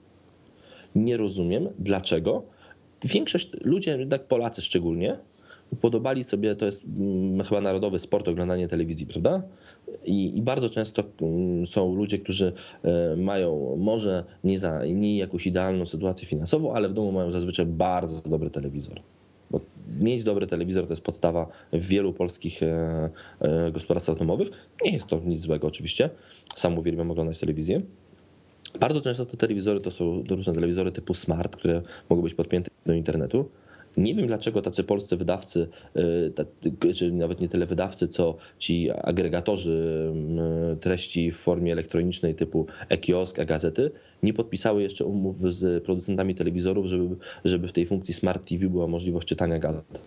[0.95, 2.43] Nie rozumiem, dlaczego
[3.03, 5.19] większość, ludzie, jednak Polacy szczególnie,
[5.71, 9.41] upodobali sobie, to jest mm, chyba narodowy sport, oglądanie telewizji, prawda?
[10.05, 12.53] I, I bardzo często mm, są ludzie, którzy
[12.83, 17.65] e, mają może nie, za, nie jakąś idealną sytuację finansową, ale w domu mają zazwyczaj
[17.65, 19.01] bardzo dobry telewizor.
[19.51, 19.59] Bo
[19.99, 23.09] mieć dobry telewizor to jest podstawa wielu polskich e,
[23.39, 24.49] e, gospodarstwach domowych.
[24.85, 26.09] Nie jest to nic złego oczywiście.
[26.55, 27.81] Sam uwielbiam oglądać telewizję.
[28.79, 32.93] Bardzo często te telewizory to są różne telewizory typu smart, które mogą być podpięte do
[32.93, 33.49] internetu.
[33.97, 35.67] Nie wiem dlaczego tacy polscy wydawcy,
[36.85, 40.11] y, czy nawet nie tyle wydawcy, co ci agregatorzy
[40.73, 43.91] y, treści w formie elektronicznej typu e-kiosk, e-gazety,
[44.23, 47.15] nie podpisały jeszcze umów z producentami telewizorów, żeby,
[47.45, 50.01] żeby w tej funkcji Smart TV była możliwość czytania gazet.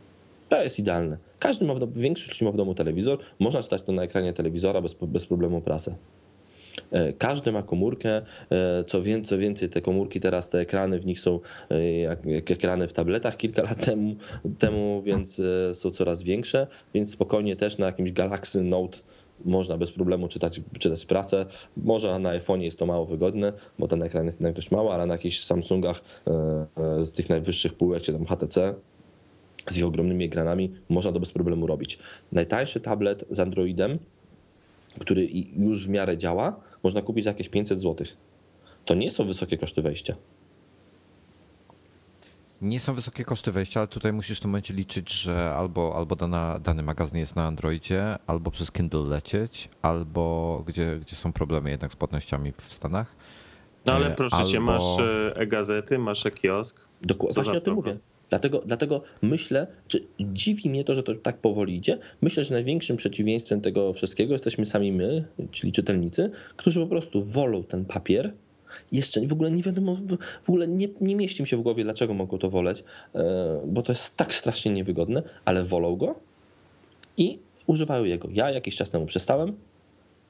[0.49, 1.19] To jest idealne.
[1.39, 4.81] Każdy ma w domu, większość ma w domu telewizor, można czytać to na ekranie telewizora
[4.81, 5.95] bez, bez problemu prasę.
[6.91, 11.07] E, Każdy ma komórkę, e, co więcej, co więcej, te komórki teraz, te ekrany w
[11.07, 14.15] nich są e, jak, jak ekrany w tabletach kilka lat temu,
[14.59, 15.41] temu, więc
[15.75, 18.99] są coraz większe, więc spokojnie też na jakimś Galaxy Note
[19.45, 21.47] można bez problemu czytać, czytać pracę.
[21.77, 25.07] Może na iPhone'ie jest to mało wygodne, bo ten ekran jest jednak dość mały, ale
[25.07, 26.01] na jakichś Samsungach
[27.01, 28.75] z tych najwyższych półek, czy tam HTC,
[29.67, 31.99] z ich ogromnymi ekranami, można to bez problemu robić.
[32.33, 33.99] Najtańszy tablet z Androidem
[35.01, 35.27] który
[35.57, 38.07] już w miarę działa, można kupić za jakieś 500 zł.
[38.85, 40.17] To nie są wysokie koszty wejścia.
[42.63, 46.17] Nie są wysokie koszty wejścia, ale tutaj musisz w tym momencie liczyć, że albo, albo
[46.17, 51.71] dana, dany magazyn jest na Androidzie, albo przez Kindle lecieć, albo gdzie, gdzie są problemy
[51.71, 53.17] jednak z płatnościami w Stanach.
[53.87, 56.81] No ale E, proszę cię, albo- masz e, e-gazety, masz e-kiosk.
[57.03, 57.99] Dokładnie, o tym mówię.
[58.35, 61.99] Dlatego, dlatego myślę, czy dziwi mnie to, że to tak powoli idzie.
[62.23, 67.65] Myślę, że największym przeciwieństwem tego wszystkiego jesteśmy sami my, czyli czytelnicy, którzy po prostu wolą
[67.65, 68.33] ten papier.
[68.93, 69.97] Jeszcze w ogóle nie wiadomo,
[70.45, 73.83] w ogóle nie, nie mieści mi się w głowie, dlaczego mogą to woleć, e, bo
[73.83, 76.15] to jest tak strasznie niewygodne, ale wolą go
[77.17, 78.29] i używają jego.
[78.33, 79.57] Ja jakiś czas temu przestałem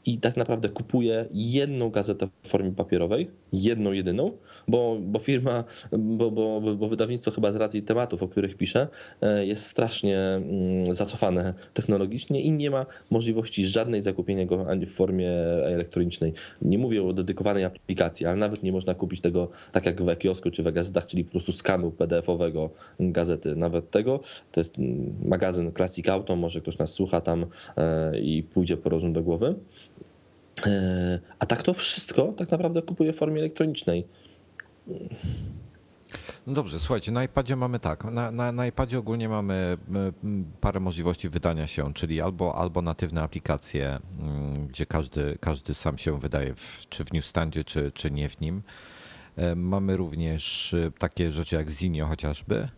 [0.07, 4.33] i tak naprawdę kupuję jedną gazetę w formie papierowej, jedną, jedyną,
[4.69, 8.89] bo, bo firma, bo, bo, bo wydawnictwo chyba z racji tematów, o których piszę,
[9.23, 14.93] e, jest strasznie mm, zacofane technologicznie i nie ma możliwości żadnej zakupienia go ani w
[14.93, 15.31] formie
[15.65, 16.33] elektronicznej.
[16.63, 20.51] Nie mówię o dedykowanej aplikacji, ale nawet nie można kupić tego tak jak w e-kiosku
[20.51, 23.57] czy w gazetach, czyli po prostu skanu PDF-owego gazety.
[23.57, 24.21] Nawet tego,
[24.53, 27.47] to jest mm, magazyn Classic Auto, może ktoś nas słucha tam
[27.77, 29.55] e, i pójdzie po rozum do głowy.
[30.67, 34.07] E, A tak to wszystko tak naprawdę kupuję w formie elektronicznej.
[36.47, 38.05] No dobrze, słuchajcie, na iPadzie mamy tak.
[38.05, 39.79] Na, na, na iPadzie ogólnie mamy
[40.61, 46.19] parę możliwości wydania się, czyli albo, albo natywne aplikacje, mm, gdzie każdy, każdy sam się
[46.19, 48.63] wydaje, w, czy w newsstandzie, czy, czy nie w nim.
[49.37, 52.69] E, mamy również e, takie rzeczy jak Zinio chociażby,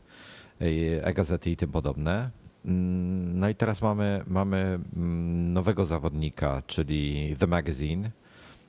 [0.61, 2.31] e-gazety i tym podobne.
[2.67, 8.11] Mm, no i teraz mamy, mamy mm, nowego zawodnika, czyli The Magazine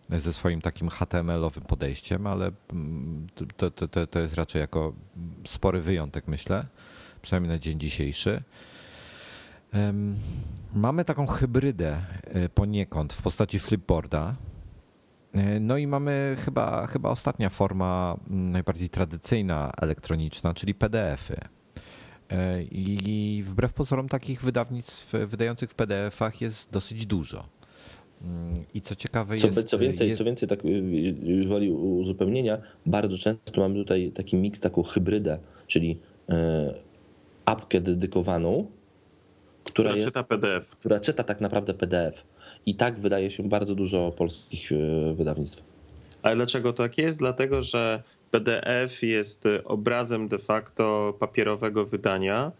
[0.10, 3.28] ze swoim takim HTML-owym podejściem, ale mm,
[3.58, 4.93] to, to, to jest raczej jako
[5.45, 6.66] spory wyjątek, myślę,
[7.22, 8.43] przynajmniej na dzień dzisiejszy.
[10.74, 14.36] Mamy taką hybrydę e, poniekąd w postaci flipboarda.
[15.34, 21.57] E, no i mamy chyba, chyba ostatnia forma najbardziej tradycyjna elektroniczna, czyli PDF-y.
[22.30, 27.57] E, I wbrew pozorom takich wydawnictw wydających w PDF-ach jest dosyć dużo.
[28.21, 29.63] Mm, I co ciekawe co, jest...
[29.63, 34.84] Co więcej, co więcej tak y, woli uzupełnienia, bardzo często mamy tutaj taki miks, taką
[34.84, 35.99] hybrydę, czyli
[36.30, 36.73] e,
[37.45, 38.67] apkę dedykowaną,
[39.63, 40.69] która, która jest, czyta PDF.
[40.69, 42.23] Która czyta tak naprawdę PDF.
[42.65, 45.63] I tak wydaje się bardzo dużo polskich e, wydawnictw.
[46.21, 47.19] Ale dlaczego tak jest?
[47.19, 52.51] Dlatego, że PDF jest obrazem de facto papierowego wydania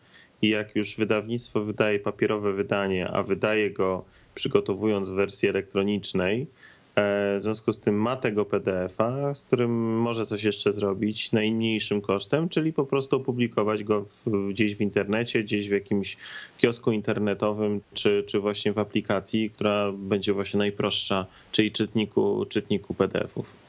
[0.42, 4.06] i jak już wydawnictwo wydaje papierowe wydanie, a wydaje go
[4.36, 6.48] przygotowując wersję elektronicznej.
[6.96, 12.02] E, w związku z tym ma tego PDF-a, z którym może coś jeszcze zrobić najmniejszym
[12.02, 16.18] kosztem, czyli po prostu opublikować go w, gdzieś w internecie, gdzieś w jakimś
[16.58, 23.67] kiosku internetowym, czy, czy właśnie w aplikacji, która będzie właśnie najprostsza, czyli czytniku, czytniku PDF-ów.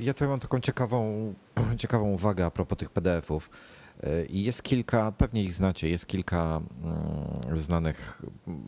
[0.00, 1.34] Ja tutaj mam taką ciekawą,
[1.78, 3.50] ciekawą uwagę a propos tych PDF-ów.
[4.28, 8.62] I jest kilka, pewnie ich znacie, jest kilka mm, znanych mm,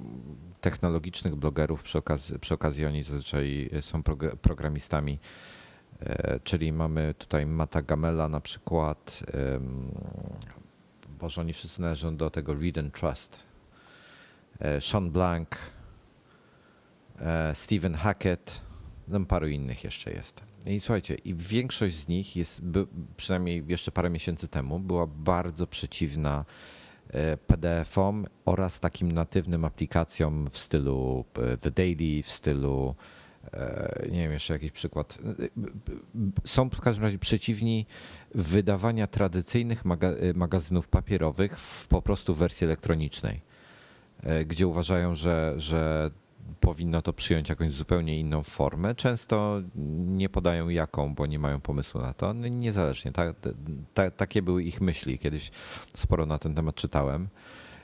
[0.61, 4.03] technologicznych blogerów, przy okazji, przy okazji oni zazwyczaj są
[4.43, 5.19] programistami,
[6.01, 9.23] e, czyli mamy tutaj Mata Gamela na przykład,
[11.21, 13.47] Boże, oni wszyscy należą do tego Read and Trust,
[14.81, 15.57] Sean Blank,
[17.53, 18.61] Stephen Hackett,
[19.09, 20.56] no paru innych jeszcze jest.
[20.67, 22.63] I słuchajcie, i większość z nich jest,
[23.17, 26.45] przynajmniej jeszcze parę miesięcy temu, była bardzo przeciwna
[27.11, 32.95] e, PDF-om oraz takim natywnym aplikacjom w stylu e, The Daily, w stylu
[33.53, 35.19] e, nie wiem, jeszcze jakiś przykład.
[36.45, 37.87] Są w każdym razie przeciwni
[38.35, 39.85] wydawania tradycyjnych
[40.35, 43.41] magazynów papierowych w po prostu wersji elektronicznej,
[44.47, 46.11] gdzie uważają, że, że
[46.61, 48.95] powinno to przyjąć jakąś zupełnie inną formę.
[48.95, 49.63] Często
[50.07, 52.35] nie podają jaką, bo nie mają pomysłu na to.
[52.35, 53.35] No niezależnie, ta,
[53.95, 55.19] ta, takie były ich myśli.
[55.19, 55.51] Kiedyś
[55.95, 57.29] sporo na ten temat czytałem.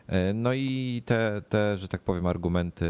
[0.07, 2.87] E, no i te, te, że tak powiem, argumenty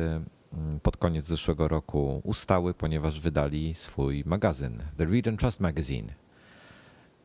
[0.52, 6.08] mm, pod koniec zeszłego roku ustały, ponieważ wydali swój magazyn, The Read and Trust Magazine.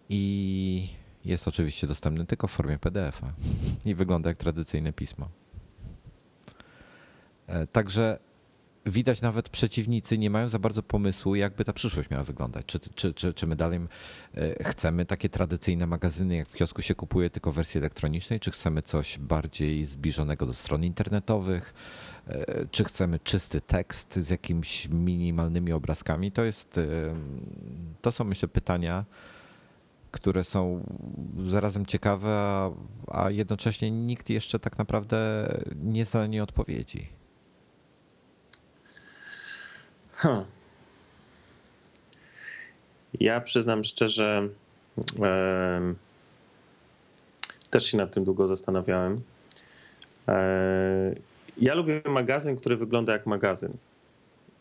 [0.09, 0.89] I
[1.25, 3.33] jest oczywiście dostępny tylko w formie PDF-a
[3.85, 5.29] i wygląda jak tradycyjne pismo.
[7.47, 8.19] E, także
[8.87, 12.65] widać nawet przeciwnicy nie mają za bardzo pomysłu, jakby ta przyszłość miała wyglądać.
[12.65, 13.79] Czy, czy, czy, czy my dalej
[14.35, 18.81] e, chcemy takie tradycyjne magazyny, jak w kiosku się kupuje, tylko wersji elektronicznej, czy chcemy
[18.81, 21.73] coś bardziej zbliżonego do stron internetowych,
[22.27, 26.31] e, czy chcemy czysty tekst z jakimiś minimalnymi obrazkami.
[26.31, 26.81] To jest, e,
[28.01, 29.05] to są myślę pytania,
[30.11, 30.83] które są
[31.45, 32.71] zarazem ciekawe, a,
[33.07, 37.17] a jednocześnie nikt jeszcze tak naprawdę nie zna na nie odpowiedzi.
[40.17, 40.45] Huh.
[43.19, 44.49] Ja przyznam szczerze,
[45.21, 45.93] e,
[47.69, 49.21] też się nad tym długo zastanawiałem.
[50.27, 51.15] E,
[51.57, 53.73] ja lubię magazyn, który wygląda jak magazyn.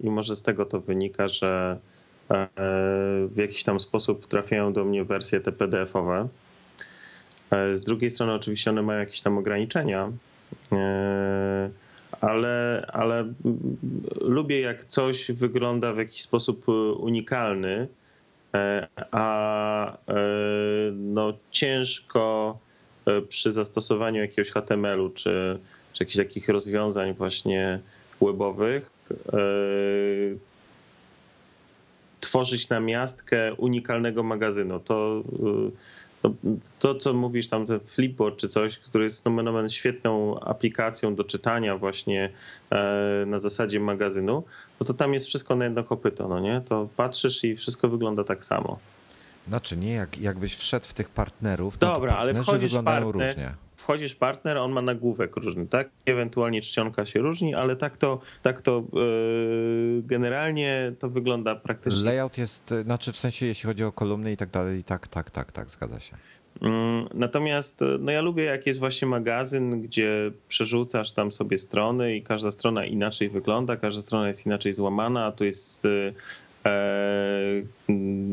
[0.01, 1.79] I może z tego to wynika, że
[2.31, 2.49] e,
[3.29, 6.29] w jakiś tam sposób trafiają do mnie wersje te PDF-owe.
[7.51, 10.13] E, z drugiej strony, oczywiście, one mają jakieś tam ograniczenia.
[10.73, 11.71] E,
[12.21, 13.33] ale, ale
[14.21, 17.89] lubię jak coś wygląda w jakiś sposób unikalny,
[18.55, 19.97] e, a e,
[20.93, 22.59] no ciężko
[23.07, 25.59] e, przy zastosowaniu jakiegoś HTML-u czy,
[25.93, 27.81] czy jakichś takich rozwiązań właśnie
[28.21, 28.91] webowych
[32.21, 34.81] tworzyć na miastkę unikalnego magazynu.
[34.81, 35.23] To
[36.31, 36.33] to,
[36.79, 41.79] to, co mówisz tam, ten Flipboard czy coś, który jest nomen świetną aplikacją do czytania
[41.79, 42.31] właśnie
[42.71, 44.45] e, na zasadzie magazynu,
[44.81, 46.61] no to tam jest wszystko na jedno kopyto, no nie?
[46.69, 48.79] To patrzysz i wszystko wygląda tak samo.
[49.49, 53.29] Znaczy nie, jak, jakbyś wszedł w tych partnerów, to, Dobra, to ale wchodzisz wyglądają partner,
[53.29, 55.91] różnie wchodzisz partner, on ma nagłówek różny, tak?
[56.07, 62.05] Ewentualnie czcionka się różni, ale tak to, tak to yy, generalnie to wygląda praktycznie.
[62.05, 65.53] Layout jest, znaczy w sensie jeśli chodzi o kolumny i tak dalej, tak, tak, tak,
[65.53, 66.17] tak, zgadza się.
[66.63, 72.23] Mm, natomiast no ja lubię, jak jest właśnie magazyn, gdzie przerzucasz tam sobie strony i
[72.23, 76.13] każda strona inaczej wygląda, każda strona jest inaczej złamana, a tu jest e,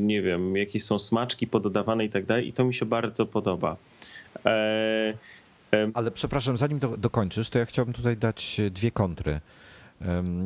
[0.06, 3.78] nie wiem, jakieś są smaczki pododawane i tak dalej i to mi się bardzo podoba.
[5.74, 9.40] E, e, Ale przepraszam, zanim do, dokończysz, to ja chciałbym tutaj dać dwie kontry,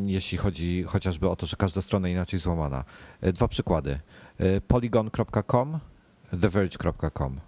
[0.06, 2.84] jeśli chodzi chociażby o to, że każda strona inaczej złamana.
[3.22, 4.00] E, dwa przykłady.
[4.38, 5.80] E, polygon.com,
[6.42, 7.40] theverge.com.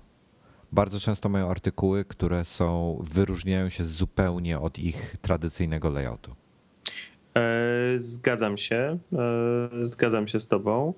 [0.71, 6.35] Bardzo często mają artykuły, które są, wyróżniają się zupełnie od ich tradycyjnego layoutu.
[7.95, 8.97] Zgadzam się,
[9.81, 10.93] zgadzam się z Tobą.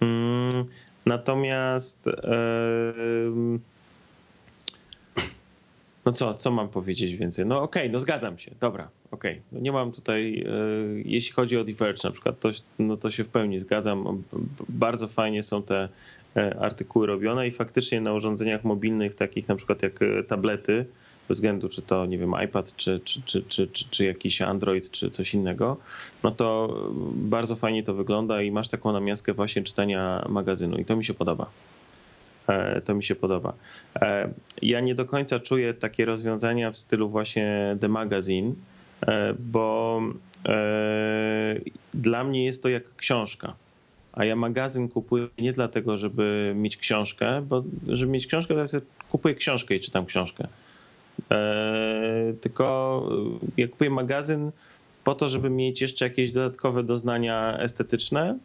[0.00, 0.50] Mm,
[1.06, 2.10] natomiast
[6.06, 7.46] no co, co mam powiedzieć więcej?
[7.46, 9.32] No okej, okay, no zgadzam się, dobra, okej.
[9.32, 9.42] Okay.
[9.52, 10.50] No nie mam tutaj, e,
[11.04, 14.22] jeśli chodzi o Diverge na przykład, to, no to się w pełni zgadzam.
[14.68, 15.88] Bardzo fajnie są te
[16.36, 20.86] e, artykuły robione i faktycznie na urządzeniach mobilnych, takich na przykład jak e, tablety,
[21.28, 24.90] bez względu czy to, nie wiem, iPad, czy, czy, czy, czy, czy, czy jakiś Android,
[24.90, 25.76] czy coś innego,
[26.22, 26.78] no to
[27.14, 31.14] bardzo fajnie to wygląda i masz taką namiastkę właśnie czytania magazynu i to mi się
[31.14, 31.50] podoba.
[32.48, 33.52] E, to mi się podoba.
[34.00, 34.28] E,
[34.62, 38.54] ja nie do końca czuję takie rozwiązania w stylu właśnie The Magazine,
[39.06, 40.00] e, bo
[41.94, 43.54] dla mnie jest to jak książka.
[44.12, 48.66] A ja magazyn kupuję nie dlatego, żeby mieć książkę, bo żeby mieć książkę, to ja
[48.66, 50.46] sobie kupuję książkę i czytam książkę.
[52.40, 53.02] Tylko
[53.56, 54.50] ja kupuję magazyn
[55.04, 58.38] po to, żeby mieć jeszcze jakieś dodatkowe doznania estetyczne,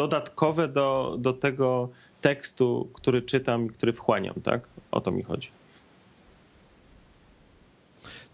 [0.00, 1.88] dodatkowe do, do tego
[2.20, 4.68] tekstu, który czytam i który wchłaniam, tak?
[4.90, 5.48] O to mi chodzi.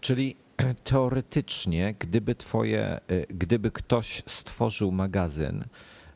[0.01, 0.35] Czyli
[0.91, 5.63] teoretycznie, gdyby twoje, y, gdyby ktoś stworzył magazyn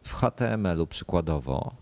[0.03, 1.75] w HTML-u przykładowo,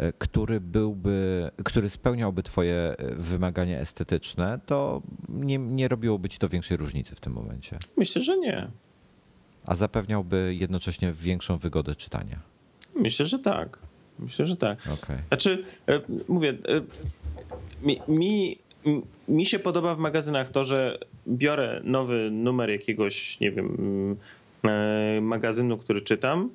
[0.00, 6.48] y, który byłby, który spełniałby twoje y, wymagania estetyczne, to nie, nie robiłoby ci to
[6.48, 7.78] większej różnicy w tym momencie.
[7.96, 8.70] Myślę, że nie.
[9.66, 12.51] A zapewniałby jednocześnie większą wygodę czytania.
[12.94, 13.78] Myślę, że tak.
[14.18, 14.78] Myślę, że tak.
[14.80, 15.18] Okay.
[15.28, 16.80] Znaczy, e, mówię, e,
[17.82, 18.58] mi, mi,
[19.28, 24.16] mi się podoba w magazynach to, że biorę nowy numer jakiegoś, nie wiem, mm,
[24.64, 26.50] e, magazynu, który czytam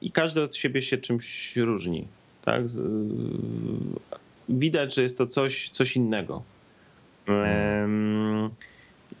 [0.00, 2.06] i każdy od siebie się czymś różni.
[2.44, 2.62] Tak?
[4.48, 6.42] Widać, że jest to coś, coś innego.
[7.26, 8.50] W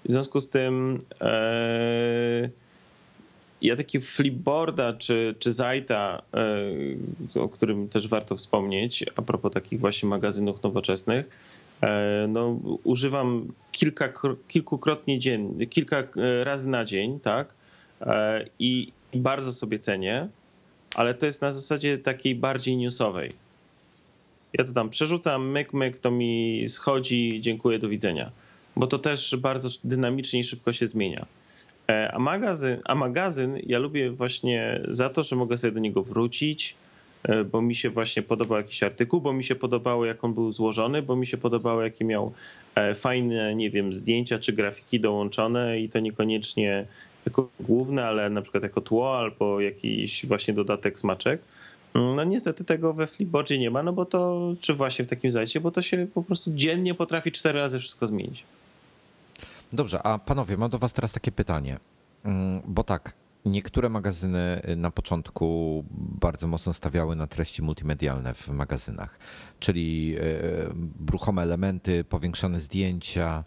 [0.08, 1.00] związku z tym
[3.64, 6.22] ja taki flipboarda czy, czy Zajta,
[7.34, 11.26] e, o którym też warto wspomnieć, a propos takich właśnie magazynów nowoczesnych,
[11.82, 14.12] e, no, używam kilka,
[14.48, 17.54] kilkukrotnie dziennie, kilka e, razy na dzień, tak?
[18.58, 20.28] I bardzo sobie cenię,
[20.94, 23.30] ale to jest na zasadzie takiej bardziej newsowej.
[24.52, 28.30] Ja to tam przerzucam, myk, myk, to mi schodzi, dziękuję, do widzenia.
[28.76, 31.26] Bo to też bardzo dynamicznie i szybko się zmienia.
[31.88, 36.02] E, a magazyn, a magazyn ja lubię właśnie za to, że mogę sobie do niego
[36.02, 36.76] wrócić,
[37.22, 40.50] e, bo mi się właśnie podobał jakiś artykuł, bo mi się podobało, jak on był
[40.50, 42.32] złożony, bo mi się podobało, jakie miał
[42.74, 46.86] e, fajne, nie wiem, zdjęcia czy grafiki dołączone i to niekoniecznie
[47.26, 51.40] jako główne, ale na przykład jako tło albo jakiś właśnie dodatek smaczek.
[51.94, 55.60] No niestety tego we Flipboardzie nie ma, no bo to, czy właśnie w takim zajcie,
[55.60, 58.44] bo to się po prostu dziennie potrafi cztery razy wszystko zmienić.
[59.74, 61.78] Dobrze, a panowie, mam do was teraz takie pytanie,
[62.24, 63.14] mm, bo tak,
[63.44, 69.18] niektóre magazyny y, na początku bardzo mocno stawiały na treści multimedialne w magazynach,
[69.60, 73.44] czyli y, bruchome elementy, powiększane zdjęcia,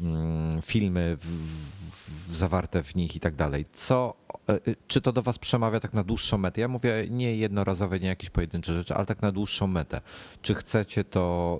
[0.00, 3.64] mm, filmy w, w, zawarte w nich i tak dalej.
[3.72, 4.14] Co,
[4.50, 6.60] y, czy to do was przemawia tak na dłuższą metę?
[6.60, 10.00] Ja mówię nie jednorazowe, nie jakieś pojedyncze rzeczy, ale tak na dłuższą metę.
[10.42, 11.58] Czy chcecie to,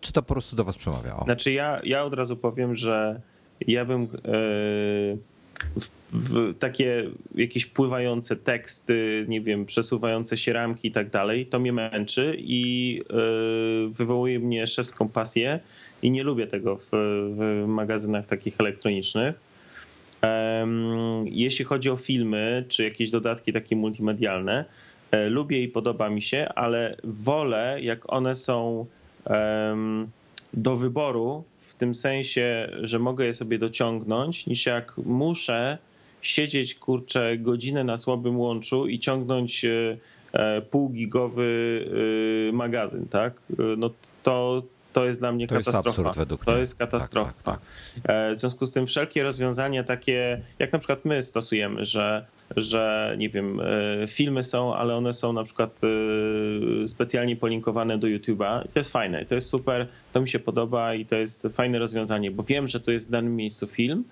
[0.00, 1.16] czy to po prostu do was przemawia?
[1.16, 1.24] O.
[1.24, 3.20] Znaczy ja, ja od razu powiem, że
[3.60, 4.06] ja bym e,
[5.80, 11.58] w, w takie jakieś pływające teksty, nie wiem, przesuwające się ramki i tak dalej, to
[11.58, 13.14] mnie męczy i e,
[13.88, 15.60] wywołuje mnie szewską pasję
[16.02, 19.46] i nie lubię tego w, w magazynach takich elektronicznych.
[21.24, 24.64] Jeśli chodzi o filmy czy jakieś dodatki takie multimedialne,
[25.10, 28.86] e, lubię i podoba mi się, ale wolę, jak one są
[30.54, 31.44] do wyboru
[31.78, 35.78] tym sensie, że mogę je sobie dociągnąć, niż jak muszę
[36.22, 41.84] siedzieć kurczę godzinę na słabym łączu i ciągnąć e, półgigowy
[42.52, 43.40] magazyn, tak?
[43.76, 43.90] No
[44.22, 44.62] to,
[44.96, 46.00] to jest dla mnie To jest katastrofa.
[46.00, 46.60] absurd według to mnie.
[46.60, 47.32] jest katastrofa.
[47.32, 47.60] Tak, tak,
[48.04, 52.26] E, W związku z tym wszelkie rozwiązania takie, jak na przykład my stosujemy, że,
[52.56, 53.64] że nie wiem, e,
[54.08, 55.80] filmy są, ale one są na przykład
[56.84, 60.38] e, specjalnie polinkowane do YouTube'a i to jest fajne, to jest super, to mi się
[60.38, 64.04] podoba i to jest fajne rozwiązanie, bo wiem, że tu jest w danym miejscu film,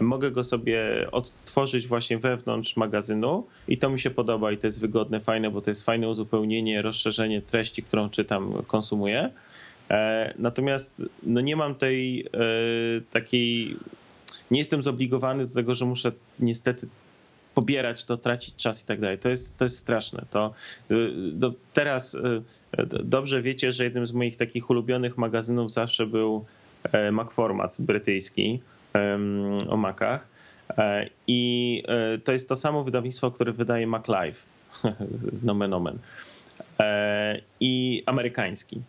[0.00, 0.82] mogę go sobie
[1.12, 5.60] odtworzyć właśnie wewnątrz magazynu i to mi się podoba i to jest wygodne, fajne, bo
[5.60, 9.30] to jest fajne uzupełnienie, rozszerzenie treści, którą czytam, konsumuję.
[9.90, 12.26] E, Natomiast no nie mam tej e,
[13.10, 13.76] takiej.
[14.50, 16.88] Nie jestem zobligowany do tego, że muszę niestety
[17.54, 19.18] pobierać to, tracić czas i tak dalej.
[19.18, 20.24] To jest, to jest straszne.
[20.30, 20.52] To,
[20.90, 22.42] y, do, teraz y,
[23.04, 26.44] dobrze wiecie, że jednym z moich takich ulubionych magazynów zawsze był
[26.92, 28.60] e, Macformat brytyjski
[29.68, 30.26] o Macach.
[31.26, 31.82] I
[32.24, 34.46] to jest to samo wydawnictwo, które wydaje Mac Live.
[35.42, 35.98] nomen omen.
[37.60, 38.80] I amerykański.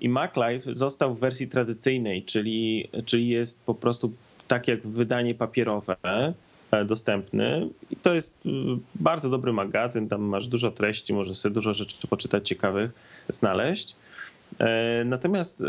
[0.00, 4.12] I MacLive został w wersji tradycyjnej, czyli, czyli jest po prostu
[4.48, 5.96] tak jak wydanie papierowe
[6.72, 7.68] e, dostępny.
[7.90, 8.50] I to jest y,
[8.94, 12.90] bardzo dobry magazyn, tam masz dużo treści, możesz sobie dużo rzeczy poczytać ciekawych,
[13.28, 13.96] znaleźć.
[14.58, 15.64] E, Natomiast e,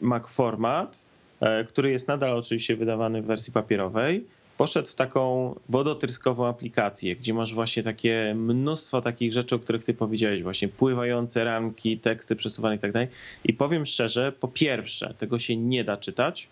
[0.00, 1.04] Mac Format,
[1.40, 4.26] e, który jest nadal oczywiście wydawany w wersji papierowej,
[4.60, 9.94] poszedł w taką wodotryskową aplikację, gdzie masz właśnie takie mnóstwo takich rzeczy, o których ty
[9.94, 13.08] powiedziałeś, właśnie pływające ramki, teksty przesuwane i tak dalej.
[13.44, 16.48] I powiem szczerze, po pierwsze, tego się nie da czytać.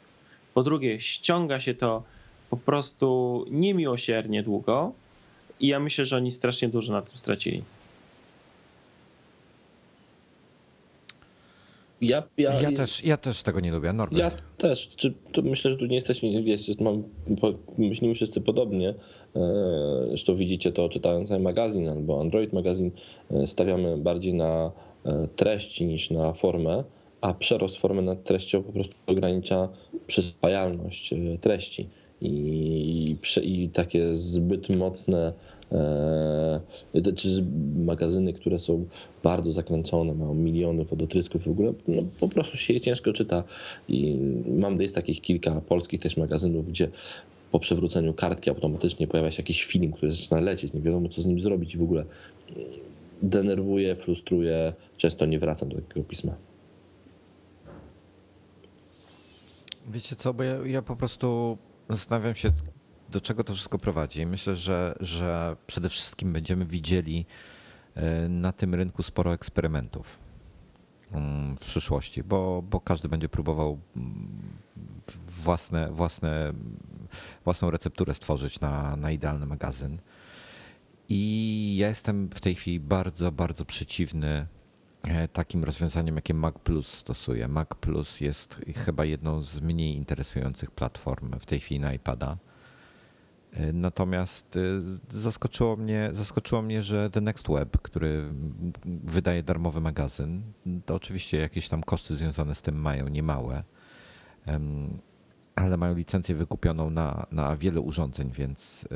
[0.54, 2.02] Po drugie, ściąga się to
[2.50, 4.92] po prostu niemiłosiernie długo.
[5.60, 7.62] I ja myślę, że oni strasznie dużo na tym stracili.
[12.00, 14.22] Ja, ja, Ja też, ja też tego nie lubię, Norbert.
[14.22, 14.88] Ja też.
[14.88, 17.02] Czy, to myślę, że tu nie jesteśmy, wiesz, jest, mam,
[17.40, 18.88] po, myślimy wszyscy podobnie.
[19.36, 19.40] E,
[20.08, 22.90] Zresztą widzicie to czytając magazyn albo Android magazyn.
[23.30, 24.72] E, Stawiamy bardziej na
[25.04, 26.84] e, treści niż na formę,
[27.20, 29.68] a przerost formy nad treścią po prostu ogranicza
[30.06, 31.88] przyswajalność e, treści.
[32.20, 35.32] I, prze- i takie zbyt mocne
[37.16, 37.42] czy z-
[37.86, 38.86] magazyny, które są
[39.22, 43.44] bardzo zakręcone, mają miliony wodotrysków w ogóle, no, po prostu się je ciężko czyta.
[43.88, 44.16] I
[44.58, 46.88] mam jest takich kilka polskich też magazynów, gdzie
[47.52, 51.26] po przewróceniu kartki automatycznie pojawia się jakiś film, który zaczyna lecieć, nie wiadomo co z
[51.26, 52.04] nim zrobić i w ogóle
[53.22, 56.34] denerwuje, frustruje, często nie wracam do takiego pisma.
[59.92, 61.58] Wiecie co, bo ja, ja po prostu
[61.88, 62.50] zastanawiam się,
[63.10, 64.26] do czego to wszystko prowadzi.
[64.26, 67.26] Myślę, że, że przede wszystkim będziemy widzieli
[67.94, 70.18] e, na tym rynku sporo eksperymentów
[71.12, 74.42] mm, w przyszłości, bo, bo każdy będzie próbował mm,
[75.28, 76.52] własne, własne,
[77.44, 79.98] własną recepturę stworzyć na, na idealny magazyn.
[81.08, 84.46] I ja jestem w tej chwili bardzo, bardzo przeciwny
[85.04, 87.48] e, takim rozwiązaniem, jakie Mac Plus stosuje.
[87.48, 92.36] Mac Plus jest chyba jedną z mniej interesujących platform w tej chwili na iPada.
[93.72, 98.24] Natomiast z- zaskoczyło mnie, zaskoczyło mnie, że The Next Web, który
[99.04, 100.42] wydaje darmowy magazyn,
[100.86, 103.64] to oczywiście jakieś tam koszty związane z tym mają, niemałe,
[104.46, 104.98] em,
[105.56, 108.88] ale mają licencję wykupioną na, na wiele urządzeń, więc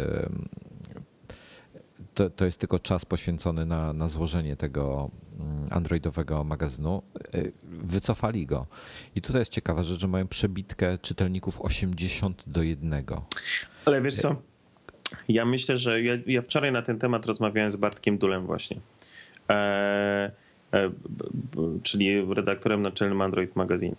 [2.15, 7.03] to, to jest tylko czas poświęcony na, na złożenie tego mm, androidowego magazynu.
[7.35, 8.67] Y, Wycofali go.
[9.15, 13.05] I tutaj jest ciekawa rzecz, że mają przebitkę czytelników 80 do 1.
[13.85, 14.37] Ale wiesz co?
[15.29, 18.77] Ja myślę, że ja, ja wczoraj na ten temat rozmawiałem z Bartkiem Dulem właśnie.
[19.51, 20.31] E,
[20.73, 23.95] e, b, b, czyli redaktorem naczelnym Android Magazine.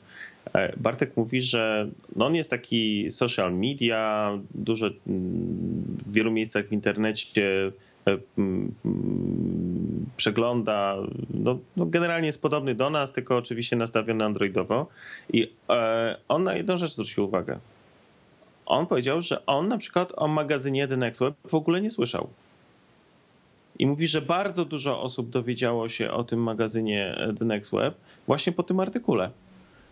[0.54, 4.98] E, Bartek mówi, że no on jest taki social media, dużo mm,
[6.06, 7.72] w wielu miejscach w internecie
[8.08, 8.18] e,
[10.18, 10.98] przegląda.
[11.34, 14.88] No, no generalnie jest podobny do nas, tylko oczywiście nastawiony androidowo.
[15.34, 17.60] I e, on na jedną rzecz zwrócił uwagę
[18.66, 22.30] on powiedział, że on na przykład o magazynie The Next Web w ogóle nie słyszał.
[23.80, 27.96] I mówi, że bardzo dużo osób dowiedziało się o tym magazynie The Next Web
[28.28, 29.32] właśnie po tym artykule.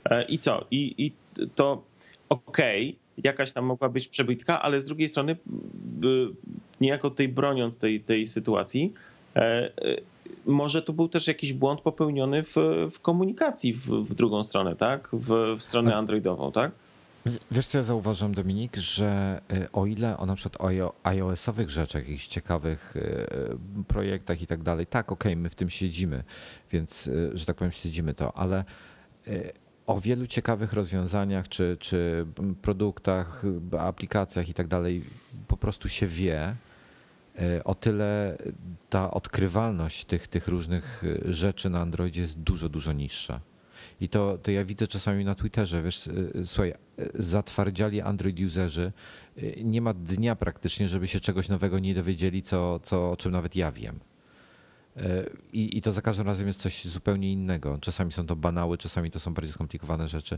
[0.06, 0.66] E, I co?
[0.72, 1.12] I, i
[1.56, 1.84] to
[2.30, 5.38] okej, jakaś tam mogła być przebitka, ale z drugiej strony,
[6.82, 8.94] niejako tutaj broniąc tej, tej sytuacji,
[9.36, 9.72] e, e,
[10.46, 12.56] może tu był też jakiś błąd popełniony w,
[12.92, 15.10] w komunikacji w, w drugą stronę, tak?
[15.14, 16.72] W, w stronę A- androidową, tak?
[17.52, 21.70] Wiesz co ja zauważam, Dominik, że y, o ile o na przykład o iO- iOS-owych
[21.70, 26.24] rzeczach, jakichś ciekawych y, projektach i tak dalej, tak, okej, my w tym siedzimy,
[26.72, 28.64] więc, y, że tak powiem, śledzimy to, ale
[29.28, 29.52] y,
[29.88, 32.26] o wielu ciekawych rozwiązaniach, czy, czy
[32.62, 33.44] produktach,
[33.74, 35.04] y, aplikacjach i tak dalej
[35.48, 36.56] po prostu się wie,
[37.64, 38.38] o tyle
[38.90, 43.40] ta odkrywalność tych, tych różnych rzeczy na Androidzie jest dużo, dużo niższa.
[44.02, 46.10] I to, to ja widzę czasami na Twitterze, wiesz,
[46.46, 46.74] słuchaj,
[47.16, 48.92] zatwardziali Android userzy,
[49.64, 53.56] nie ma dnia praktycznie, żeby się czegoś nowego nie dowiedzieli, co, co, o czym nawet
[53.56, 54.00] ja wiem.
[55.54, 57.78] I, I to za każdym razem jest coś zupełnie innego.
[57.82, 60.38] Czasami są to banały, czasami to są bardziej skomplikowane rzeczy.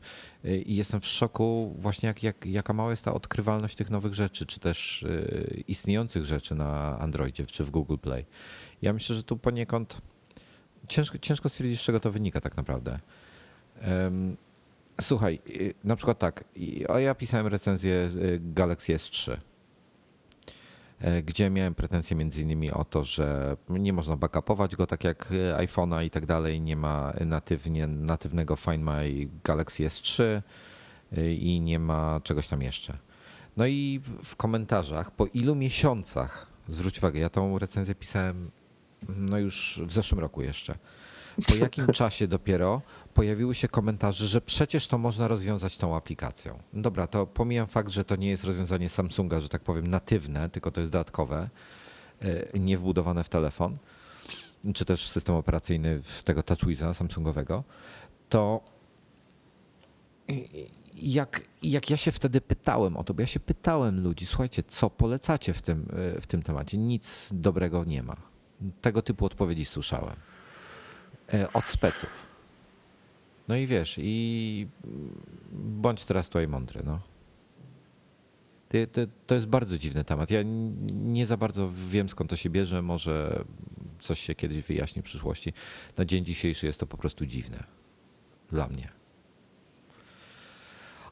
[0.66, 4.46] I jestem w szoku właśnie, jak, jak, jaka mała jest ta odkrywalność tych nowych rzeczy,
[4.46, 5.06] czy też
[5.68, 8.26] istniejących rzeczy na Androidzie, czy w Google Play.
[8.82, 10.02] Ja myślę, że tu poniekąd
[10.88, 13.00] ciężko, ciężko stwierdzić, z czego to wynika tak naprawdę.
[15.02, 15.40] Słuchaj,
[15.84, 16.44] na przykład tak,
[17.00, 18.10] ja pisałem recenzję
[18.40, 19.38] Galaxy S3
[21.04, 25.30] E, gdzie miałem pretensje między innymi o to, że nie można backupować go tak jak
[25.58, 31.80] iPhone'a i tak dalej, nie ma natywnie, natywnego Find My Galaxy S3 e, i nie
[31.80, 32.98] ma czegoś tam jeszcze.
[33.58, 38.52] No i w komentarzach po ilu miesiącach, zwróć uwagę, ja tą recenzję pisałem
[39.10, 40.76] no już w zeszłym roku jeszcze,
[41.48, 42.82] po jakim czasie dopiero
[43.14, 46.60] pojawiły się komentarze, że przecież to można rozwiązać tą aplikacją.
[46.74, 50.72] Dobra, to pomijam fakt, że to nie jest rozwiązanie Samsunga, że tak powiem, natywne, tylko
[50.72, 51.50] to jest dodatkowe,
[52.22, 53.78] e, nie wbudowane w telefon,
[54.74, 57.64] czy też system operacyjny w tego TouchWiza Samsungowego,
[58.30, 58.62] to
[60.96, 64.90] jak, jak ja się wtedy pytałem o to, bo ja się pytałem ludzi, słuchajcie, co
[64.90, 65.86] polecacie w tym,
[66.18, 66.78] e, w tym temacie?
[66.78, 68.16] Nic dobrego nie ma.
[68.82, 70.16] Tego typu odpowiedzi słyszałem.
[71.34, 72.33] E, od speców.
[73.54, 74.68] No i wiesz, i
[75.54, 77.00] bądź teraz tutaj mądry, no.
[79.28, 80.32] To jest bardzo dziwny temat.
[80.32, 80.40] Ja
[80.94, 82.82] nie za bardzo wiem skąd to się bierze.
[82.82, 83.44] Może
[84.00, 85.54] coś się kiedyś wyjaśni w przyszłości.
[85.98, 87.64] Na dzień dzisiejszy jest to po prostu dziwne.
[88.52, 88.90] Dla mnie.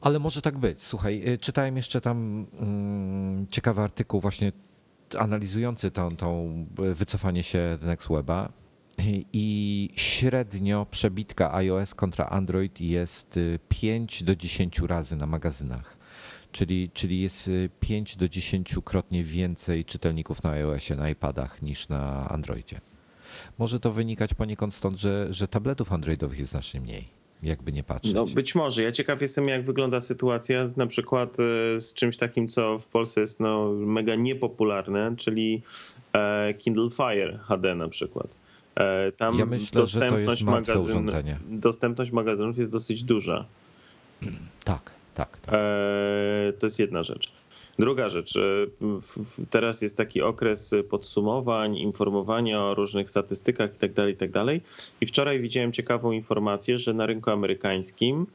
[0.00, 0.82] Ale może tak być.
[0.82, 4.52] Słuchaj, y, czytałem jeszcze tam mm, ciekawy artykuł właśnie
[5.18, 7.78] analizujący tą, tą wycofanie się
[8.10, 8.61] Weba
[9.32, 13.38] i średnio przebitka iOS kontra Android jest
[13.68, 15.96] 5 y, do 10 razy na magazynach.
[16.52, 21.88] Czyli, czyli jest 5 y, do 10 krotnie więcej czytelników na iOSie, na iPadach niż
[21.88, 22.80] na Androidzie.
[23.58, 27.08] Może to wynikać poniekąd stąd, że, że tabletów androidowych jest znacznie mniej,
[27.42, 28.14] jakby nie patrzeć.
[28.14, 28.82] No być może.
[28.82, 33.20] Ja ciekaw jestem, jak wygląda sytuacja na przykład y, z czymś takim, co w Polsce
[33.20, 35.62] jest no, mega niepopularne, czyli
[36.12, 38.41] e, Kindle Fire HD na przykład.
[38.76, 41.10] E, tam ja myślę, dostępność, magazyn,
[41.48, 43.44] dostępność magazynów jest dosyć duża.
[44.64, 45.40] Tak, tak.
[45.40, 45.54] tak.
[45.54, 47.32] E, to jest jedna rzecz.
[47.78, 48.40] Druga rzecz, e,
[49.50, 54.44] teraz jest taki okres podsumowań, informowania o różnych statystykach itd., tak itd.
[54.46, 54.70] Tak
[55.00, 58.26] I wczoraj widziałem ciekawą informację, że na rynku amerykańskim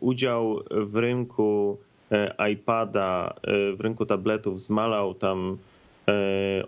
[0.00, 1.78] udział w rynku
[2.52, 3.34] iPada,
[3.76, 5.58] w rynku tabletów zmalał tam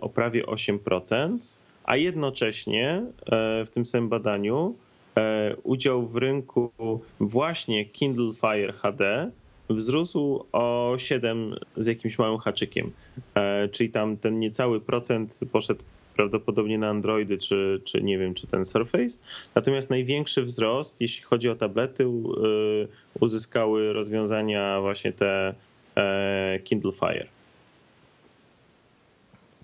[0.01, 1.37] o prawie 8%,
[1.85, 4.75] a jednocześnie e, w tym samym badaniu
[5.17, 6.71] e, udział w rynku
[7.19, 9.31] właśnie Kindle Fire HD
[9.69, 12.91] wzrósł o 7 z jakimś małym haczykiem.
[13.35, 15.83] E, czyli tam ten niecały procent poszedł
[16.15, 19.19] prawdopodobnie na Androidy, czy, czy nie wiem, czy ten Surface.
[19.55, 22.05] Natomiast największy wzrost, jeśli chodzi o tablety,
[23.19, 25.55] uzyskały rozwiązania właśnie te
[26.63, 27.27] Kindle Fire.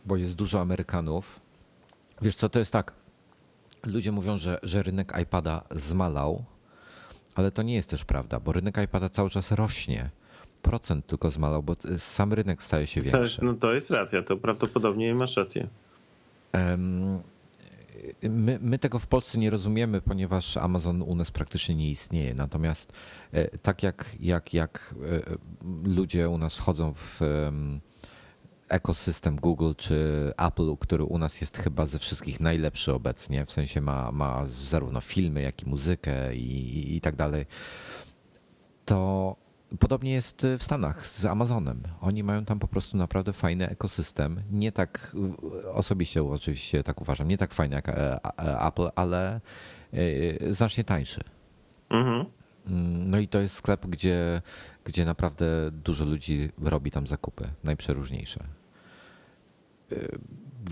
[0.05, 1.39] Bo jest dużo Amerykanów,
[2.21, 2.93] Wiesz co, to jest tak.
[3.85, 6.43] Ludzie mówią, że, że rynek iPada zmalał,
[7.35, 10.09] ale to nie jest też prawda, bo rynek iPada cały czas rośnie.
[10.61, 13.45] Procent tylko zmalał, bo sam rynek staje się większy.
[13.45, 15.67] No to jest racja, to prawdopodobnie masz rację.
[18.23, 22.35] My, my, tego w Polsce nie rozumiemy, ponieważ Amazon u nas praktycznie nie istnieje.
[22.35, 22.93] Natomiast
[23.31, 25.37] e, tak jak, jak, jak e,
[25.83, 27.21] ludzie u nas wchodzą w
[28.71, 33.81] ekosystem Google czy Apple, który u nas jest chyba ze wszystkich najlepszy obecnie, w sensie
[33.81, 37.45] ma, ma zarówno filmy, jak i muzykę i, i tak dalej,
[38.85, 39.35] to
[39.79, 41.83] podobnie jest w Stanach z Amazonem.
[42.01, 44.41] Oni mają tam po prostu naprawdę fajny ekosystem.
[44.51, 45.15] Nie tak,
[45.73, 48.19] osobiście oczywiście tak uważam, nie tak fajny jak e,
[48.67, 49.41] Apple, ale
[49.93, 51.21] e, znacznie tańszy.
[51.89, 52.25] Mhm.
[53.05, 54.41] No i to jest sklep, gdzie,
[54.83, 58.60] gdzie naprawdę dużo ludzi robi tam zakupy, najprzeróżniejsze.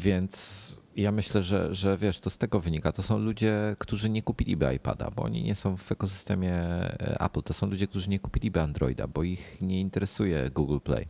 [0.04, 2.92] Więc ja myślę, że, że wiesz, to z tego wynika.
[2.92, 7.42] To są ludzie, którzy nie kupiliby iPada, bo oni nie są w ekosystemie e, Apple.
[7.42, 11.08] To są ludzie, którzy nie kupiliby Androida, bo ich nie interesuje Google Play.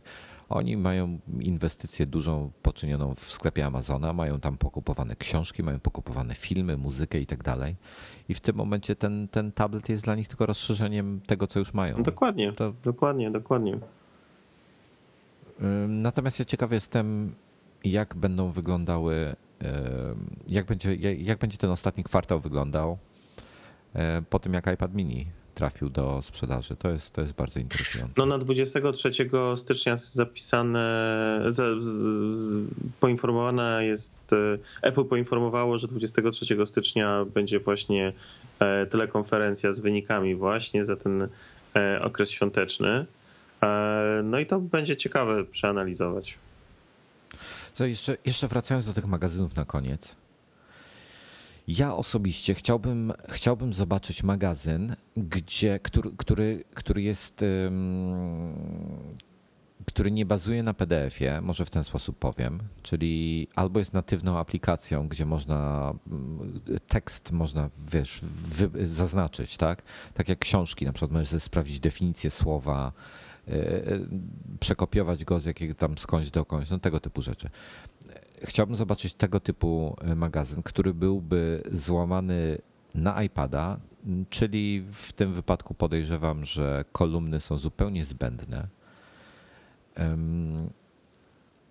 [0.48, 6.76] Oni mają inwestycję dużą poczynioną w sklepie Amazona, mają tam pokupowane książki, mają pokupowane filmy,
[6.76, 7.76] muzykę i tak dalej.
[8.28, 11.74] I w tym momencie ten, ten tablet jest dla nich tylko rozszerzeniem tego, co już
[11.74, 12.02] mają.
[12.02, 12.72] Dokładnie, to...
[12.84, 13.78] dokładnie, dokładnie.
[15.88, 17.34] Natomiast ja ciekawy jestem,
[17.84, 19.36] jak będą wyglądały,
[20.48, 22.98] jak będzie, jak będzie ten ostatni kwartał wyglądał
[24.30, 25.26] po tym, jak iPad mini
[25.60, 26.76] trafił do sprzedaży.
[26.76, 28.14] To jest, to jest bardzo interesujące.
[28.16, 29.10] No na 23
[29.56, 30.80] stycznia zapisane,
[31.48, 32.58] z,
[33.00, 34.58] poinformowana jest, e,
[34.88, 38.12] Apple poinformowało, że 23 stycznia będzie właśnie
[38.58, 41.28] e, telekonferencja z wynikami właśnie za ten
[41.76, 43.06] e, okres świąteczny.
[44.24, 46.38] No i to będzie ciekawe przeanalizować.
[47.74, 50.16] Co jeszcze, jeszcze wracając do tych magazynów na koniec.
[51.68, 57.44] Ja osobiście chciałbym, chciałbym zobaczyć magazyn, gdzie, który, który, który jest.
[59.86, 65.08] który nie bazuje na PDF-ie, może w ten sposób powiem, czyli albo jest natywną aplikacją,
[65.08, 65.92] gdzie można
[66.88, 69.82] tekst można, wiesz, wy, zaznaczyć, tak?
[70.14, 72.92] Tak jak książki, na przykład możesz sprawdzić definicję słowa,
[74.60, 77.50] przekopiować go z jakiego tam skądś dokądś, no tego typu rzeczy
[78.42, 82.58] chciałbym zobaczyć tego typu e, magazyn, który byłby złamany
[82.94, 83.80] na iPada,
[84.30, 88.68] czyli w tym wypadku podejrzewam, że kolumny są zupełnie zbędne.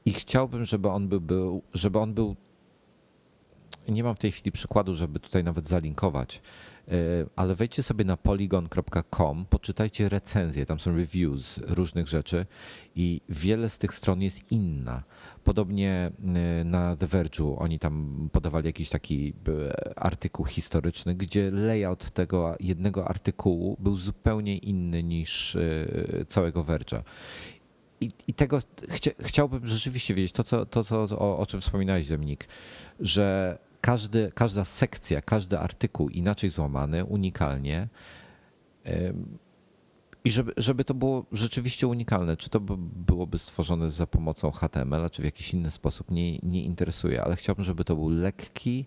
[0.06, 2.36] I chciałbym, żeby on był, żeby on był.
[3.90, 6.42] Nie mam w tej chwili przykładu, żeby tutaj nawet zalinkować,
[6.88, 6.92] e,
[7.36, 12.46] ale wejdźcie sobie na polygon.com, poczytajcie recenzje, tam są reviews różnych rzeczy
[12.96, 15.04] i wiele z tych stron jest inna.
[15.44, 16.12] Podobnie
[16.62, 22.56] y, na The Verge'u oni tam podawali jakiś taki y, artykuł historyczny, gdzie layout tego
[22.60, 25.58] jednego artykułu był zupełnie inny niż
[26.28, 27.02] całego Verge'a.
[28.02, 28.60] I, I, tego
[28.90, 32.48] chcia, chciałbym rzeczywiście wiedzieć, to, co, to co, o, o czym wspominałeś, Dominik,
[33.00, 33.58] że
[33.90, 37.88] każdy, każda sekcja, każdy artykuł inaczej złamany, unikalnie,
[40.24, 45.22] i żeby, żeby to było rzeczywiście unikalne, czy to byłoby stworzone za pomocą HTML, czy
[45.22, 48.86] w jakiś inny sposób, nie, nie interesuje, ale chciałbym, żeby to był lekki,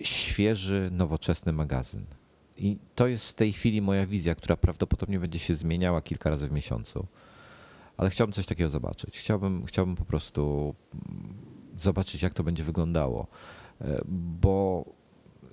[0.00, 2.04] świeży, nowoczesny magazyn.
[2.56, 6.48] I to jest w tej chwili moja wizja, która prawdopodobnie będzie się zmieniała kilka razy
[6.48, 7.06] w miesiącu.
[7.96, 9.18] Ale chciałbym coś takiego zobaczyć.
[9.18, 10.74] Chciałbym, chciałbym po prostu
[11.78, 13.26] zobaczyć, jak to będzie wyglądało.
[13.84, 14.84] E, bo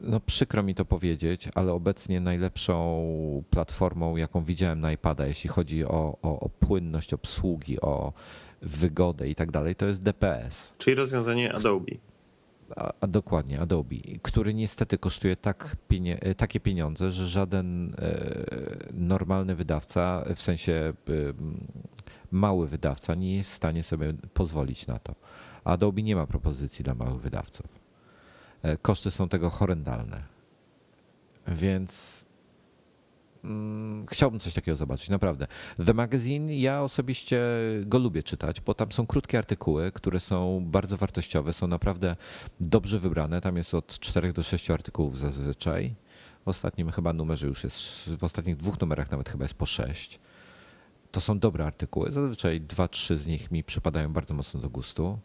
[0.01, 5.85] no przykro mi to powiedzieć, ale obecnie najlepszą platformą, jaką widziałem na iPada, jeśli chodzi
[5.85, 8.13] o, o, o płynność obsługi, o
[8.61, 10.73] wygodę i tak dalej, to jest DPS.
[10.77, 11.91] Czyli rozwiązanie Adobe.
[12.75, 18.35] A, a dokładnie, Adobe, który niestety kosztuje tak pienie, takie pieniądze, że żaden e,
[18.93, 21.13] normalny wydawca, w sensie e,
[22.31, 25.15] mały wydawca, nie jest w stanie sobie pozwolić na to.
[25.63, 27.80] Adobe nie ma propozycji dla małych wydawców.
[28.63, 30.23] E, koszty są tego horrendalne.
[31.47, 32.25] Więc
[33.43, 35.47] mm, chciałbym coś takiego zobaczyć, naprawdę.
[35.85, 37.41] The Magazine, ja osobiście
[37.85, 42.15] go lubię czytać, bo tam są krótkie artykuły, które są bardzo wartościowe, są naprawdę
[42.59, 43.41] dobrze wybrane.
[43.41, 45.95] Tam jest od 4 do 6 artykułów zazwyczaj.
[46.45, 50.19] W ostatnim chyba numerze już jest, w ostatnich dwóch numerach nawet chyba jest po 6.
[51.11, 52.11] To są dobre artykuły.
[52.11, 55.19] Zazwyczaj 2-3 z nich mi przypadają bardzo mocno do gustu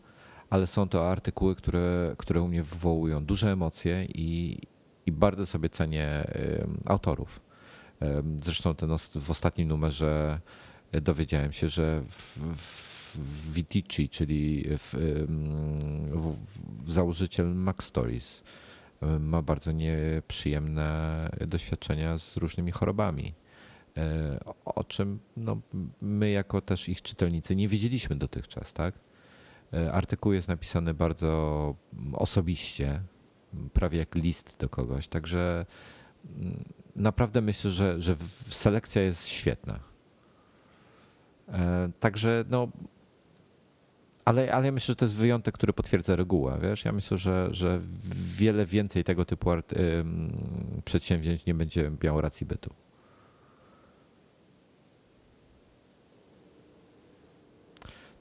[0.50, 4.58] ale są to artykuły, które, które u mnie wywołują duże emocje i,
[5.06, 6.24] i bardzo sobie cenię
[6.84, 7.40] autorów.
[8.42, 8.90] Zresztą ten
[9.20, 10.40] w ostatnim numerze
[10.92, 12.56] dowiedziałem się, że w,
[13.52, 14.94] Vitici, czyli w,
[16.12, 18.44] w, założyciel Mac Stories,
[19.20, 23.34] ma bardzo nieprzyjemne doświadczenia z różnymi chorobami.
[23.96, 25.60] E, o czym no,
[26.00, 28.94] my, jako też ich czytelnicy, nie wiedzieliśmy dotychczas, tak?
[29.74, 31.74] E, artykuł jest napisany bardzo
[32.12, 33.02] osobiście,
[33.72, 35.66] prawie jak list do kogoś, także
[36.36, 36.64] mm,
[36.96, 38.16] naprawdę myślę, że, że
[38.48, 39.80] selekcja jest świetna.
[41.48, 42.68] E, także no,
[44.24, 46.58] ale, ale ja myślę, że to jest wyjątek, który potwierdza regułę.
[46.62, 46.84] Wiesz?
[46.84, 47.80] Ja myślę, że, że
[48.36, 49.74] wiele więcej tego typu art,
[50.84, 52.74] przedsięwzięć nie będzie miało racji bytu.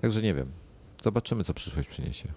[0.02, 0.65] Także nie wiem.
[1.06, 2.27] Zobaczymy, co przyszłość przyniesie.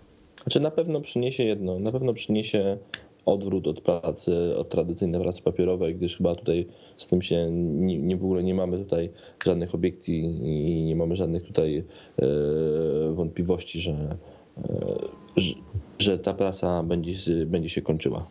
[0.42, 2.78] Znaczy na pewno przyniesie jedno, na pewno przyniesie
[3.26, 6.66] odwrót od pracy, od tradycyjnej pracy papierowej, gdyż chyba tutaj
[6.96, 9.10] z tym się nie, nie w ogóle nie mamy tutaj
[9.44, 10.24] żadnych obiekcji
[10.78, 12.26] i nie mamy żadnych tutaj e,
[13.12, 14.16] wątpliwości, że,
[15.36, 15.54] że,
[15.98, 18.26] że, ta praca będzie, będzie się kończyła.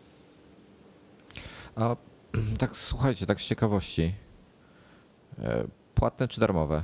[1.76, 1.96] A
[2.58, 4.14] tak słuchajcie, tak z ciekawości,
[5.38, 6.82] e, płatne czy darmowe?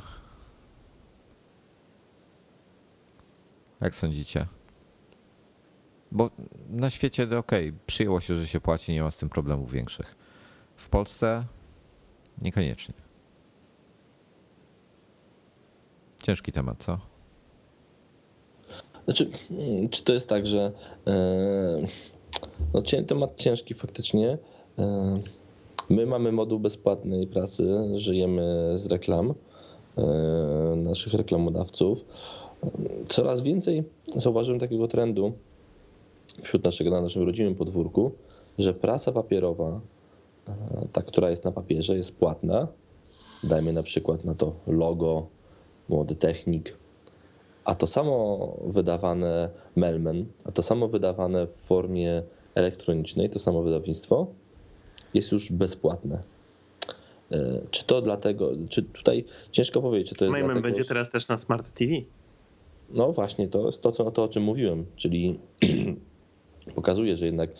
[3.80, 4.46] Jak sądzicie?
[6.12, 6.30] Bo
[6.70, 7.52] na świecie, ok,
[7.86, 10.16] przyjęło się, że się płaci, nie ma z tym problemów większych.
[10.76, 11.44] W Polsce
[12.42, 12.94] niekoniecznie.
[16.22, 16.98] Ciężki temat, co?
[19.04, 19.30] Znaczy,
[19.90, 20.72] czy to jest tak, że
[21.06, 21.86] e,
[22.74, 24.38] no, temat ciężki faktycznie.
[24.78, 25.20] E,
[25.88, 29.34] my mamy moduł bezpłatnej pracy, żyjemy z reklam
[30.76, 32.04] naszych reklamodawców.
[33.08, 33.82] Coraz więcej
[34.16, 35.32] zauważyłem takiego trendu
[36.42, 38.12] wśród naszego, na naszym rodzimym podwórku,
[38.58, 39.80] że praca papierowa,
[40.92, 42.68] ta, która jest na papierze, jest płatna.
[43.44, 45.26] Dajmy na przykład na to logo,
[45.88, 46.76] młody technik,
[47.64, 52.22] a to samo wydawane Melman, a to samo wydawane w formie
[52.54, 54.26] elektronicznej, to samo wydawnictwo
[55.14, 56.22] jest już bezpłatne.
[57.32, 61.28] E, czy to dlatego, czy tutaj ciężko powiedzieć, czy to jest dlatego, będzie teraz też
[61.28, 61.92] na Smart TV.
[62.90, 65.38] No właśnie, to jest to, co, to o czym mówiłem, czyli
[66.74, 67.50] pokazuje, że jednak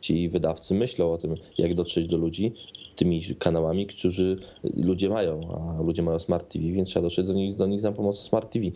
[0.00, 2.52] ci wydawcy myślą o tym, jak dotrzeć do ludzi
[2.96, 4.36] tymi kanałami, którzy
[4.74, 5.40] ludzie mają,
[5.78, 8.52] a ludzie mają Smart TV, więc trzeba dotrzeć do nich, do nich za pomocą Smart
[8.52, 8.66] TV.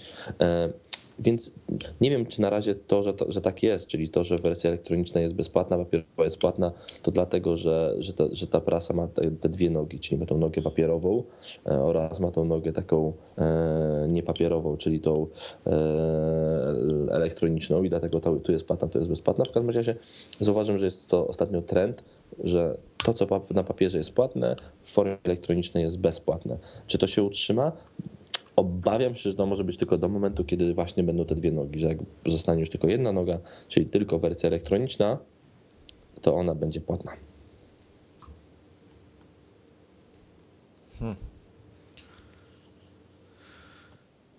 [1.19, 1.53] Więc
[2.01, 4.70] nie wiem, czy na razie to że, to, że tak jest, czyli to, że wersja
[4.70, 6.73] elektroniczna jest bezpłatna, papierowa jest płatna,
[7.03, 10.27] to dlatego, że, że, ta, że ta prasa ma te, te, dwie nogi, czyli ma
[10.27, 11.23] tą nogę papierową
[11.66, 15.27] e, oraz ma tą nogę taką e, niepapierową, czyli tą
[15.66, 15.70] e,
[17.11, 19.45] elektroniczną i dlatego to, tu jest płatna, to jest bezpłatna.
[19.45, 19.95] W każdym razie
[20.40, 22.05] zauważam, że jest to ostatnio trend,
[22.45, 26.59] że to, co na papierze jest płatne, w formie elektronicznej jest bezpłatne.
[26.86, 27.73] Czy to się utrzyma?
[28.59, 31.78] Obawiam się, że to może być tylko do momentu, kiedy właśnie będą te dwie nogi,
[31.78, 35.18] że jak zostanie już tylko jedna noga, czyli tylko wersja elektroniczna,
[36.20, 37.12] to ona będzie płatna.
[40.98, 41.16] Hmm.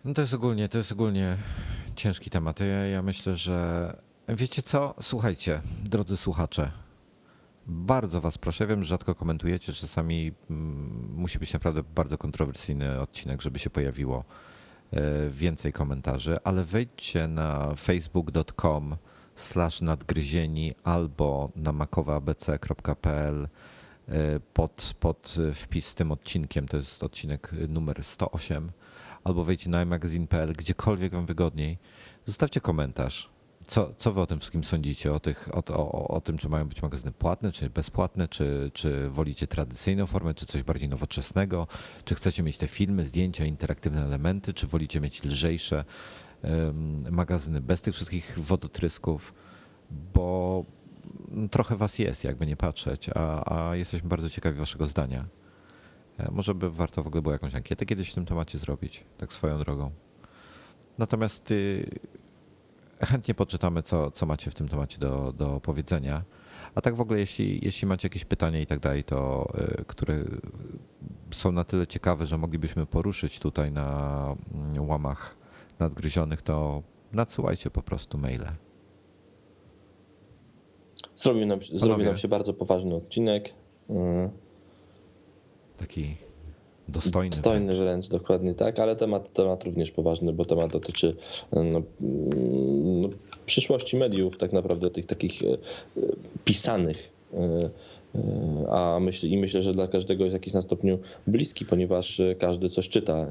[0.05, 1.37] No to jest ogólnie, to jest ogólnie
[1.95, 2.59] ciężki temat.
[2.59, 3.95] Ja, ja myślę, że
[4.29, 4.93] wiecie co?
[5.01, 6.71] Słuchajcie, drodzy słuchacze,
[7.89, 13.41] bardzo Was proszę, wiem, że rzadko komentujecie, czasami mm, musi być naprawdę bardzo kontrowersyjny odcinek,
[13.41, 14.23] żeby się pojawiło
[14.91, 18.95] e, więcej komentarzy, ale wejdźcie na facebook.com
[19.35, 23.47] slash nadgryzieni albo na makowaabc.pl
[24.07, 28.71] e, pod, pod wpis z tym odcinkiem, to jest odcinek numer 108,
[29.23, 31.77] albo wejdźcie na magazine.pl, gdziekolwiek wam wygodniej.
[32.25, 33.38] Zostawcie komentarz
[33.69, 35.13] co, co wy o tym wszystkim sądzicie?
[35.13, 39.09] O, tych, o, o, o tym, czy mają być magazyny płatne, czy bezpłatne, czy, czy
[39.09, 41.67] wolicie tradycyjną formę, czy coś bardziej nowoczesnego?
[42.05, 45.85] Czy chcecie mieć te filmy, zdjęcia, interaktywne elementy, czy wolicie mieć lżejsze
[46.43, 49.33] um, magazyny bez tych wszystkich wodotrysków?
[50.13, 50.65] Bo
[51.51, 55.25] trochę was jest, jakby nie patrzeć, a, a jesteśmy bardzo ciekawi waszego zdania.
[56.17, 59.33] E, może by warto w ogóle było jakąś ankietę kiedyś w tym temacie zrobić, tak
[59.33, 59.91] swoją drogą.
[60.97, 61.99] Natomiast y,
[63.01, 66.23] chętnie poczytamy, co, co macie w tym temacie do, do powiedzenia.
[66.75, 69.49] A tak w ogóle, jeśli, jeśli macie jakieś pytania i tak dalej, to
[69.81, 70.23] y, które
[71.31, 75.37] są na tyle ciekawe, że moglibyśmy poruszyć tutaj na mm, łamach
[75.79, 78.51] nadgryzionych, to nadsyłajcie po prostu maile.
[81.15, 83.53] Zrobił nam, zrobił nam się bardzo poważny odcinek.
[83.89, 84.29] Mm.
[85.77, 86.15] Taki
[86.89, 87.29] Dostojny.
[87.29, 87.79] Dostojny wręcz.
[87.79, 91.15] wręcz, dokładnie tak, ale temat, temat również poważny, bo temat dotyczy
[91.51, 93.09] no, no,
[93.45, 95.45] przyszłości mediów, tak naprawdę tych takich e,
[96.45, 97.11] pisanych.
[97.33, 97.69] E,
[98.15, 102.69] e, a myśl, i myślę, że dla każdego jest jakiś na stopniu bliski, ponieważ każdy
[102.69, 103.27] coś czyta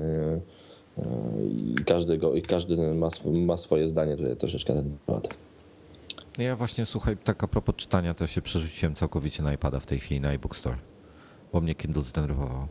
[1.51, 5.29] i każdy, go, i każdy ma, ma swoje zdanie tutaj troszeczkę na ten temat.
[6.39, 9.87] No ja właśnie, słuchaj, tak a propos czytania, to się przerzuciłem całkowicie na iPada w
[9.87, 10.77] tej chwili, na iBook Store,
[11.53, 12.67] bo mnie Kindle zdenerwował.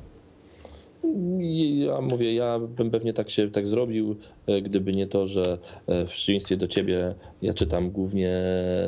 [1.85, 4.15] Ja mówię, ja bym pewnie tak się tak zrobił,
[4.47, 5.57] e, gdyby nie to, że
[5.87, 8.31] e, w przeciwieństwie do ciebie ja czytam głównie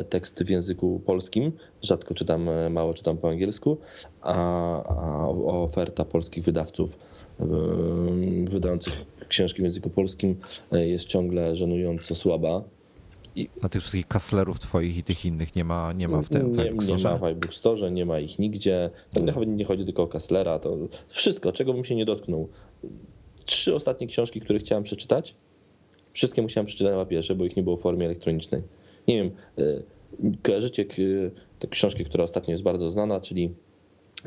[0.10, 3.78] teksty w języku polskim, rzadko czytam, e, mało czytam po angielsku,
[4.22, 4.36] a,
[4.84, 6.98] a oferta polskich wydawców
[8.50, 8.94] wydających
[9.28, 10.36] książki w języku polskim
[10.72, 12.64] jest ciągle żenująco słaba.
[13.40, 13.50] I...
[13.62, 16.70] A tych wszystkich kaslerów twoich i tych innych nie ma, nie ma w tym nie,
[16.70, 18.90] nie ma w iBook Store, nie ma ich nigdzie.
[19.14, 22.50] To nawet nie chodzi tylko o kaslera, to wszystko, czego bym się nie dotknął.
[23.46, 25.36] Trzy ostatnie książki, które chciałem przeczytać,
[26.14, 28.62] wszystkie musiałem przeczytać na papierze, bo ich nie było w formie elektronicznej.
[29.08, 29.64] Nie wiem, e,
[30.44, 30.86] kojarzycie
[31.60, 33.54] tę książkę, która ostatnio jest bardzo znana, czyli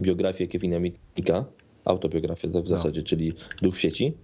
[0.00, 1.44] biografię Kevina Mitnika,
[1.84, 2.76] autobiografię tak w no.
[2.76, 3.32] zasadzie, czyli
[3.62, 4.14] Duch w sieci.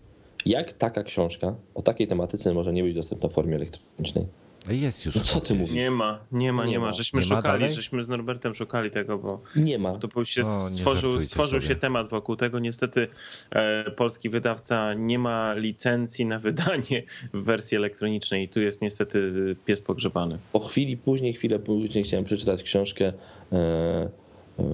[0.47, 4.27] Jak taka książka o takiej tematyce może nie być dostępna w formie elektronicznej?
[4.70, 5.15] Jest już.
[5.15, 5.74] No co ty mówisz?
[5.74, 6.93] Nie ma, nie ma, nie, nie ma.
[6.93, 9.99] Żeśmy nie szukali, ma żeśmy z Norbertem szukali tego, bo nie ma.
[9.99, 12.59] To się o, stworzył, stworzył się temat wokół tego.
[12.59, 13.09] Niestety
[13.51, 17.03] e, polski wydawca nie ma licencji na wydanie
[17.35, 19.32] w wersji elektronicznej i tu jest niestety
[19.65, 20.39] pies pogrzebany.
[20.53, 23.12] Po chwili później, chwilę później chciałem przeczytać książkę
[23.53, 24.27] e,
[24.59, 24.64] e,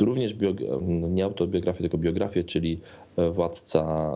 [0.00, 0.34] również
[0.80, 2.80] no nie autobiografię, tylko biografię, czyli
[3.32, 4.12] Władca,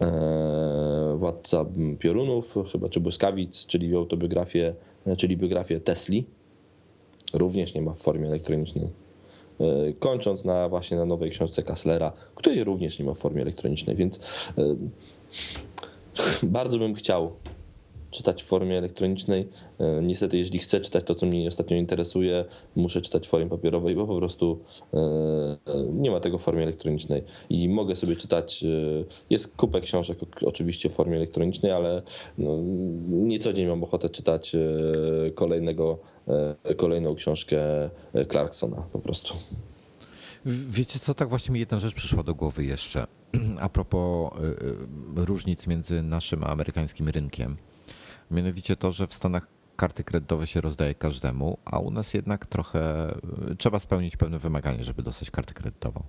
[0.00, 1.64] e, e, Władca
[1.98, 4.74] Piorunów, chyba czy Błyskawic, czyli autobiografię,
[5.16, 6.24] czyli biografię Tesli.
[7.32, 8.88] Również nie ma w formie elektronicznej.
[9.98, 14.20] Kończąc na właśnie na nowej książce Kasslera, której również nie ma w formie elektronicznej, więc
[16.42, 17.32] bardzo bym chciał
[18.10, 19.48] czytać w formie elektronicznej.
[19.78, 22.44] E, niestety, jeśli chcę czytać to, co mnie ostatnio interesuje,
[22.76, 24.60] muszę czytać w formie papierowej, bo po prostu
[24.94, 25.58] e,
[25.92, 27.22] nie ma tego w formie elektronicznej.
[27.50, 28.68] I mogę sobie czytać, e,
[29.30, 32.02] jest kupę książek oczywiście w formie elektronicznej, ale
[32.38, 32.58] no,
[33.08, 34.56] nie co dzień mam ochotę czytać
[35.34, 35.98] kolejnego,
[36.76, 37.90] kolejną książkę
[38.30, 39.34] Clarksona po prostu.
[40.46, 43.06] Wiecie co, tak właśnie mi jedna rzecz przyszła do głowy jeszcze.
[43.60, 44.32] A propos
[45.16, 47.56] różnic między naszym a amerykańskim rynkiem.
[48.30, 49.46] Mianowicie to, że w Stanach
[49.76, 53.14] karty kredytowe się rozdaje każdemu, a u nas jednak trochę
[53.58, 56.02] trzeba spełnić pewne wymagania, żeby dostać kartę kredytową.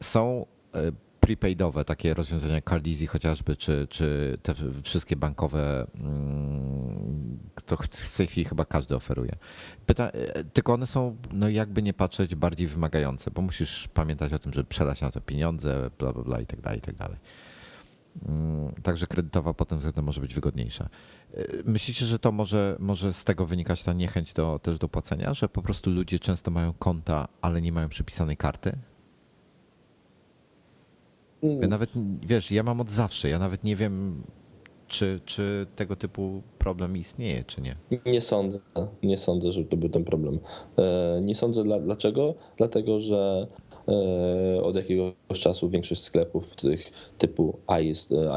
[0.00, 8.16] Są e, prepaidowe takie rozwiązania Cardeezy chociażby, czy, czy te wszystkie bankowe, mm, to w
[8.16, 9.36] tej chwili chyba każdy oferuje.
[9.86, 14.38] Pyta, e, tylko one są, no jakby nie patrzeć, bardziej wymagające, bo musisz pamiętać o
[14.38, 17.16] tym, żeby przelać na to pieniądze, bla, bla, bla i tak dalej, i tak dalej.
[18.28, 20.88] Mm, także kredytowa pod tym względem może być wygodniejsza.
[21.34, 25.34] E, myślicie, że to może, może z tego wynikać ta niechęć do, też do płacenia,
[25.34, 28.78] że po prostu ludzie często mają konta, ale nie mają przypisanej karty?
[31.42, 31.90] Ja nawet,
[32.22, 34.22] wiesz, ja mam od zawsze, ja nawet nie wiem,
[34.86, 37.76] czy, czy tego typu problem istnieje, czy nie.
[38.06, 38.58] Nie sądzę,
[39.02, 40.38] nie sądzę, że to był ten problem.
[40.78, 42.34] E, nie sądzę, dlaczego?
[42.56, 43.46] Dlatego, że
[44.62, 47.58] od jakiegoś czasu większość sklepów tych typu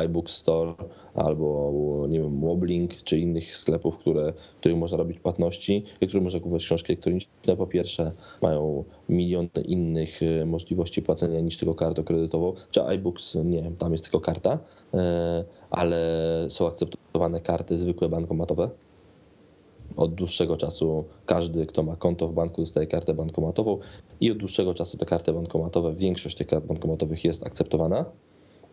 [0.05, 0.73] iBook Store
[1.13, 6.23] albo nie wiem, Woblink czy innych sklepów, które, w których można robić płatności i których
[6.23, 8.11] można kupować książki elektroniczne, po pierwsze
[8.41, 14.03] mają miliony innych e, możliwości płacenia niż tylko kartą kredytową, czy iBooks, nie, tam jest
[14.03, 14.59] tylko karta,
[14.93, 15.97] e, ale
[16.49, 18.69] są akceptowane karty zwykłe bankomatowe,
[19.97, 23.77] od dłuższego czasu każdy, kto ma konto w banku, dostaje kartę bankomatową
[24.21, 28.05] i od dłuższego czasu te karty bankomatowe, większość tych kart bankomatowych jest akceptowana.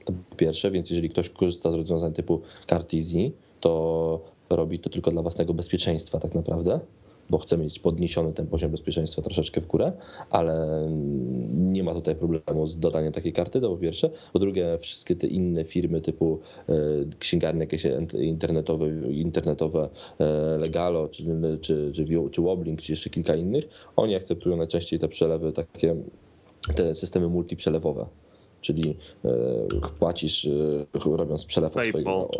[0.04, 4.20] To po pierwsze, więc jeżeli ktoś korzysta z rozwiązań typu kart Easy, to
[4.50, 6.80] robi to tylko dla własnego bezpieczeństwa tak naprawdę
[7.30, 9.92] bo chce mieć podniesiony ten poziom bezpieczeństwa troszeczkę w górę,
[10.30, 10.86] ale
[11.50, 14.10] nie ma tutaj problemu z dodaniem takiej karty, to po pierwsze.
[14.32, 16.74] Po drugie, wszystkie te inne firmy typu e,
[17.18, 17.86] księgarnie jakieś
[18.18, 19.88] internetowe, internetowe
[20.18, 21.24] e, Legalo, czy,
[21.60, 25.96] czy, czy, czy Woblink, czy jeszcze kilka innych, oni akceptują najczęściej te przelewy takie,
[26.74, 28.06] te systemy multiprzelewowe
[28.60, 29.30] czyli e,
[29.98, 30.48] płacisz
[31.04, 32.30] robiąc przelew od swojego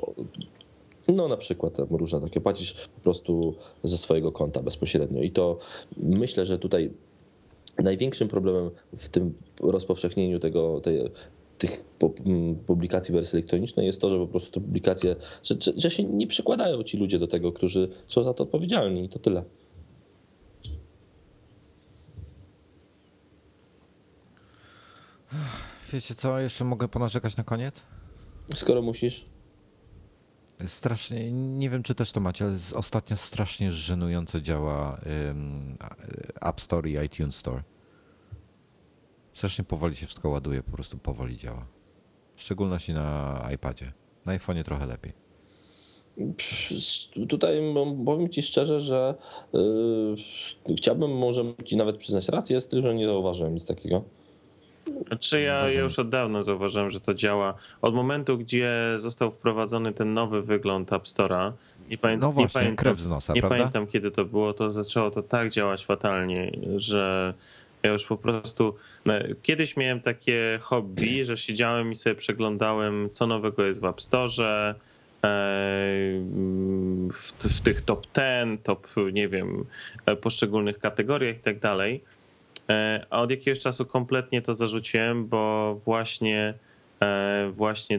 [1.09, 3.55] no na przykład różne takie płacisz po prostu
[3.85, 5.59] ze swojego konta bezpośrednio i to
[5.97, 6.91] myślę, że tutaj
[7.79, 11.01] największym problemem w tym rozpowszechnieniu tego, tej,
[11.59, 11.85] tych
[12.67, 16.27] publikacji w wersji elektronicznej jest to, że po prostu te publikacje, że, że się nie
[16.27, 19.45] przykładają ci ludzie do tego, którzy są za to odpowiedzialni i to tyle.
[25.93, 27.87] Wiecie co, jeszcze mogę ponarzekać na koniec?
[28.55, 29.25] Skoro musisz.
[30.67, 35.01] Strasznie, nie wiem czy też to macie, ale ostatnio strasznie żenująco działa
[36.41, 37.63] App Store i iTunes Store.
[39.33, 41.67] Strasznie powoli się wszystko ładuje, po prostu powoli działa.
[42.37, 43.93] W szczególności na iPadzie.
[44.27, 45.13] Na iPhone'ie trochę lepiej.
[47.29, 47.75] Tutaj
[48.05, 49.15] powiem Ci szczerze, że
[49.53, 54.05] yy, chciałbym może Ci nawet przyznać rację z tym, że nie zauważyłem nic takiego.
[55.21, 57.55] Czy ja, ja już od dawna zauważyłem, że to działa.
[57.83, 61.53] Od momentu, gdzie został wprowadzony ten nowy wygląd App Store'a,
[61.91, 63.59] nie, pamię no właśnie, nie pamiętam, krew z nosa, nie prawda?
[63.59, 67.35] pamiętam kiedy to było, to zaczęło to tak działać fatalnie, że
[67.83, 68.75] ja już po prostu.
[69.05, 74.03] No, kiedyś miałem takie hobby, że siedziałem i sobie przeglądałem, co nowego jest w App
[74.03, 74.75] Store.
[75.25, 75.31] E,
[77.13, 79.65] w, w tych top 10, top, nie wiem,
[80.07, 82.05] e, poszczególnych kategoriach i tak dalej.
[82.71, 86.55] E, a od jakiegoś czasu kompletnie to zarzuciłem, bo właśnie
[87.03, 87.99] e, właśnie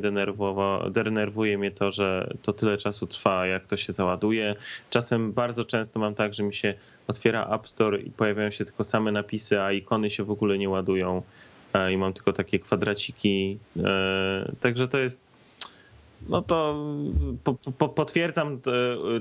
[0.91, 4.55] denerwuje mnie to, że to tyle czasu trwa, jak to się załaduje.
[4.89, 6.73] Czasem bardzo często mam tak, że mi się
[7.07, 10.69] otwiera App Store i pojawiają się tylko same napisy, a ikony się w ogóle nie
[10.69, 11.21] ładują
[11.73, 13.59] e, i mam tylko takie kwadraciki.
[14.59, 15.29] Także to jest
[16.29, 16.85] no to
[17.43, 18.59] po, po, potwierdzam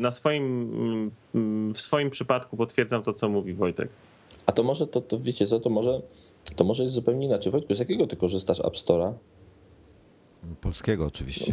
[0.01, 1.11] na swoim,
[1.75, 3.89] w swoim przypadku potwierdzam to, co mówi Wojtek.
[4.49, 6.03] A to może, to, to wiecie co, to może,
[6.57, 7.53] to może jest zupełnie inaczej.
[7.53, 9.13] Wojtku, z jakiego ty korzystasz App Store'a?
[10.61, 11.53] Polskiego oczywiście.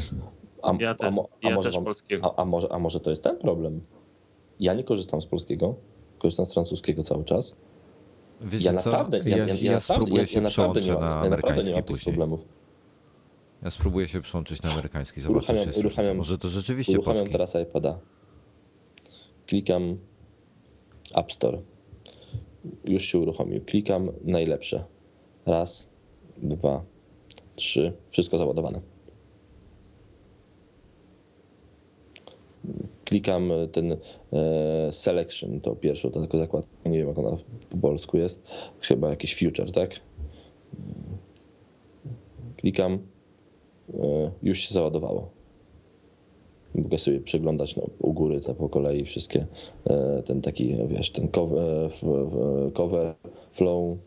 [0.61, 2.33] A, ja, te, a, a ja może też polskiego.
[2.37, 3.81] A, a, może, a może to jest ten problem?
[4.59, 5.75] Ja nie korzystam z polskiego,
[6.19, 7.55] korzystam z francuskiego cały czas.
[8.41, 8.89] Wiecie ja co?
[8.89, 11.83] naprawdę, ja, ja, ja, ja naprawdę, spróbuję się ja, przełączyć na amerykański ja nie mam
[11.83, 12.39] tych problemów.
[13.63, 17.31] Ja spróbuję się przełączyć na amerykański, zobaczyć, jest uruchamiam- Może to rzeczywiście Uruchamiam polski.
[17.31, 17.99] teraz iPada.
[19.47, 19.97] Klikam
[21.15, 21.61] App Store.
[22.85, 23.61] Już się uruchomił.
[23.65, 24.83] Klikam najlepsze.
[25.45, 25.89] Raz,
[26.37, 26.85] dwa,
[27.55, 27.93] trzy.
[28.09, 28.81] Wszystko załadowane.
[33.05, 33.97] Klikam ten e,
[34.91, 37.37] selection, to pierwszą, tylko zakładkę, nie wiem jak ona
[37.69, 38.47] po polsku jest,
[38.81, 39.99] chyba jakiś future, tak?
[42.57, 42.99] Klikam,
[43.93, 45.34] e, już się załadowało.
[46.95, 49.47] Mogę sobie przeglądać no, u góry te po kolei wszystkie,
[49.85, 51.91] e, ten taki, wiesz, ten cover,
[52.73, 53.15] cover
[53.51, 53.97] flow.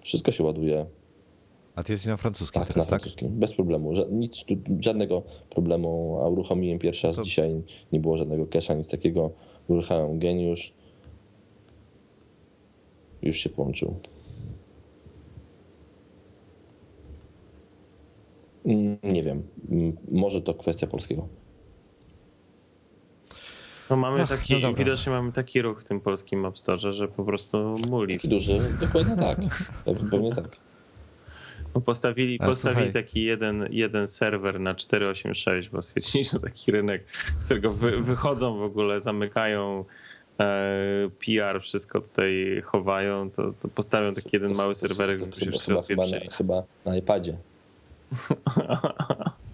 [0.00, 0.86] Wszystko się ładuje
[1.74, 3.00] A ty jesteś na francuskim tak, na teraz, tak?
[3.00, 3.92] francuskim, bez problemu.
[4.10, 7.62] Nic tu, żadnego problemu, a uruchomiłem pierwszy raz To- dzisiaj,
[7.92, 9.30] nie było żadnego cache'a, nic takiego.
[9.68, 10.74] Uruchamiam geniusz.
[13.22, 13.94] Już się połączył.
[19.02, 19.42] Nie wiem.
[19.70, 21.28] Mm, Może to kwestia polskiego.
[23.90, 27.08] No mamy Ach, taki, no widocznie mamy taki ruch w tym polskim App Store, że
[27.08, 28.14] po prostu muli.
[28.14, 29.38] Taki duży, dokładnie tak.
[29.84, 30.56] Pewnie tak.
[31.74, 33.02] No Postawili, Ale postawili słuchaj.
[33.04, 37.04] taki jeden, jeden serwer na 486, bo stwierdzili, że taki rynek,
[37.38, 39.84] z którego wy, wychodzą w ogóle, zamykają
[40.40, 45.40] e, PR, wszystko tutaj chowają, to, to postawią taki jeden mały serwerek, To żeby się
[45.40, 47.36] chyba, wszyscy chyba, chyba, chyba na iPadzie.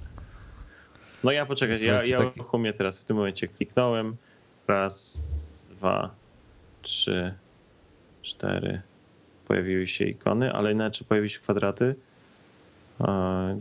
[1.24, 4.16] No ja poczekaj, ja, Słuchajcie, ja taki- uruchomię teraz, w tym momencie kliknąłem.
[4.68, 5.24] Raz,
[5.70, 6.10] dwa,
[6.82, 7.35] trzy,
[8.22, 8.81] cztery.
[9.47, 11.94] Pojawiły się ikony, ale inaczej pojawiły się kwadraty.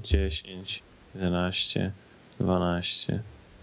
[0.04, 0.84] 10,
[1.16, 1.92] 11,
[2.40, 3.22] 12,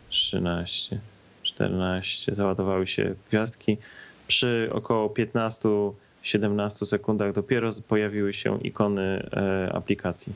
[0.09, 1.01] 13,
[1.43, 2.35] 14.
[2.35, 3.79] Załadowały się gwiazdki.
[4.27, 5.95] Przy około 15-17
[6.85, 10.33] sekundach dopiero pojawiły się ikony e, aplikacji.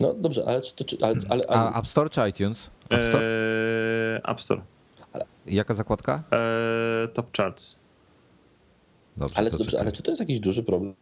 [0.00, 0.84] No dobrze, ale czy to.
[0.84, 2.70] Czy, ale, ale, ale, A App Store czy iTunes?
[2.90, 3.24] App Store?
[3.24, 4.62] E, App Store.
[5.46, 6.22] Jaka zakładka?
[6.32, 7.78] E, top Charts.
[9.16, 10.94] Dobrze, ale, to dobrze, ale czy to jest jakiś duży problem?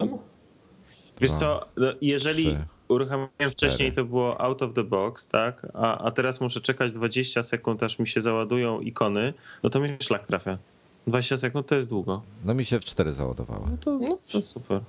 [1.20, 5.66] Wiesz Dwa, co, no, jeżeli trzy, uruchamiałem wcześniej, to było out of the box, tak?
[5.74, 9.96] A, a teraz muszę czekać 20 sekund, aż mi się załadują ikony, no to mnie
[10.00, 10.58] szlak trafia.
[11.06, 12.22] 20 sekund to jest długo.
[12.44, 13.66] No mi się w 4 załadowało.
[13.70, 13.98] No to,
[14.32, 14.80] to super.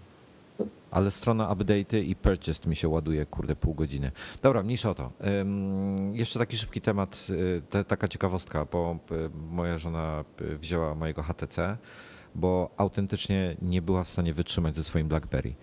[0.95, 4.11] Ale strona update'y i purchased mi się ładuje, kurde, pół godziny.
[4.41, 5.11] Dobra, mniejsza o to.
[5.41, 10.95] Ym, jeszcze taki szybki temat, y, te, taka ciekawostka, bo y, moja żona y, wzięła
[10.95, 11.77] mojego HTC,
[12.35, 15.55] bo autentycznie nie była w stanie wytrzymać ze swoim BlackBerry.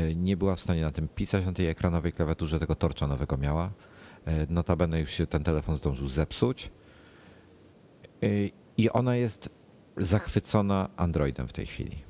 [0.00, 3.36] Y, Nie była w stanie na tym pisać, na tej ekranowej klawiaturze tego torcza nowego
[3.36, 3.70] miała.
[4.48, 6.70] Notabene już się ten telefon zdążył zepsuć.
[8.76, 9.50] I ona jest
[9.96, 12.07] zachwycona Androidem w tej chwili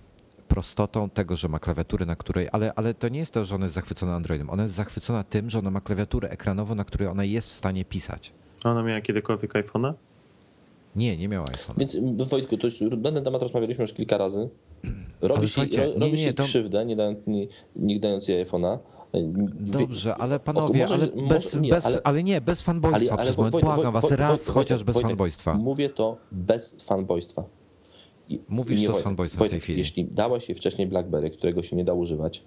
[0.63, 3.65] prostotą tego, że ma klawiaturę, na której, ale, ale to nie jest to, że ona
[3.65, 4.51] jest zachwycona Androidem.
[4.51, 7.85] Ona jest zachwycona tym, że ona ma klawiaturę ekranową, na której ona jest w stanie
[7.85, 8.33] pisać.
[8.65, 9.93] A ona miała kiedykolwiek iPhone'a?
[10.97, 11.77] Nie, nie miała iPhone.
[11.79, 11.97] Więc
[12.31, 14.49] Wojtku, to już na ten temat rozmawialiśmy już kilka razy.
[15.21, 18.47] Robi się, ro, nie, robi nie, się to- krzywdę, nie dając, nie, nie dając jej
[18.47, 18.79] iPhone'a.
[19.61, 23.37] Dobrze, ale panowie, może- ale, może- bez, nie, bez, ale- ale, nie, bez fanboystwa przez
[23.37, 23.55] moment.
[23.55, 25.55] Woj- Błagam Woj- was, raz chociaż bez Wojtek, fanboystwa.
[25.55, 27.45] Mówię to bez fanboystwa.
[28.49, 29.79] Mówisz nie, to z Wojtek, fanboystwem w tej chwili.
[29.79, 32.45] Jeśli dałeś jej wcześniej BlackBerry, którego się nie da używać,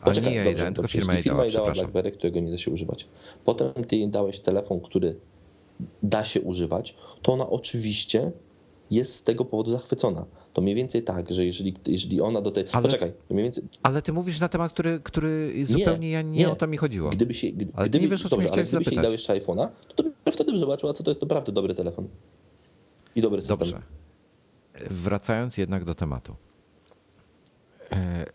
[0.00, 1.72] Ale nie ja jej tylko dobrze, firma jej dała, dała.
[1.72, 3.08] BlackBerry, którego nie da się używać.
[3.44, 5.16] Potem ty jej dałeś telefon, który
[6.02, 8.32] da się używać, to ona oczywiście
[8.90, 10.24] jest z tego powodu zachwycona.
[10.52, 12.64] To mniej więcej tak, że jeżeli, jeżeli ona do tej...
[12.72, 13.64] Ale- Poczekaj, mniej więcej...
[13.82, 16.50] Ale ty mówisz na temat, który, który zupełnie ja, nie, nie.
[16.50, 17.10] o to mi chodziło.
[17.10, 18.96] Gdyby się, gdy, Ale gdyby, nie wiesz, o czym dobrze, ja ale chciałem gdybyś jej
[18.96, 19.02] zapytać.
[19.02, 22.08] dał jeszcze iPhone'a, to dopiero wtedy by zobaczyła, co to jest naprawdę dobry telefon.
[23.16, 23.58] I dobry system.
[23.58, 23.82] Dobrze.
[24.90, 26.36] Wracając jednak do tematu.
[27.92, 28.26] E,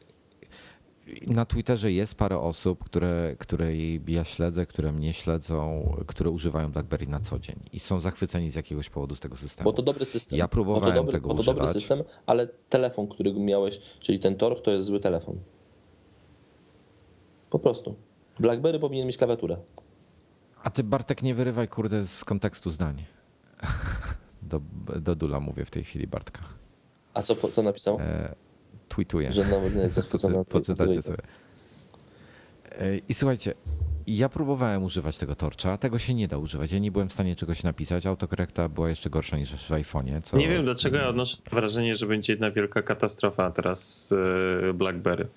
[1.28, 3.76] Na Twitterze jest parę osób, które, które
[4.08, 8.56] ja śledzę, które mnie śledzą, które używają BlackBerry na co dzień i są zachwyceni z
[8.56, 9.64] jakiegoś powodu z tego systemu.
[9.70, 10.40] Bo to dobry system.
[10.40, 11.82] Ja próbowałem bo dobry, tego bo to dobry używać.
[11.82, 15.40] system, ale telefon, który miałeś, czyli ten Torch, to jest zły telefon.
[17.50, 17.96] Po prostu.
[18.40, 19.58] BlackBerry powinien mieć klawiaturę.
[20.64, 23.04] A ty Bartek nie wyrywaj kurde z kontekstu zdań.
[24.46, 24.62] Do,
[25.02, 26.42] do Dula mówię w tej chwili Bartka.
[27.14, 27.98] A co, co napisał?
[28.00, 28.36] E,
[28.90, 29.34] tweetuję.
[29.34, 30.46] Że nawet nie jest zachwycony.
[30.46, 31.24] Poczytacie sobie.
[32.72, 33.54] E, I słuchajcie,
[34.08, 36.72] ja próbowałem używać tego torcza, tego się nie da używać.
[36.72, 38.06] Ja nie byłem w stanie czegoś napisać.
[38.06, 40.22] Autokorekta była jeszcze gorsza niż w iPhone'ie.
[40.22, 40.38] Co...
[40.38, 45.28] Nie wiem dlaczego ja odnoszę wrażenie, że będzie jedna wielka katastrofa teraz z e, BlackBerry.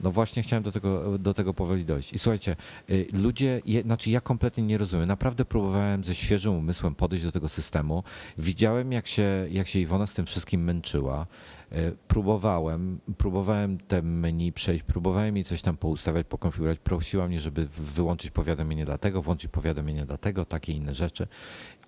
[0.00, 2.12] No właśnie chciałem do tego, do tego powoli dojść.
[2.12, 2.56] I słuchajcie,
[2.90, 5.08] y, ludzie, je, znaczy ja kompletnie nie rozumiem.
[5.08, 8.02] Naprawdę próbowałem ze świeżym umysłem podejść do tego systemu.
[8.38, 11.26] Widziałem, jak się, jak się Iwona z tym wszystkim męczyła.
[11.72, 16.78] Y, Próbowałem, próbowałem te menu przejść, próbowałem jej coś tam poustawiać, pokonfigurować.
[16.78, 21.26] Prosiła mnie, żeby wyłączyć powiadomienie dla tego, włączyć powiadomienie dla tego, takie inne rzeczy.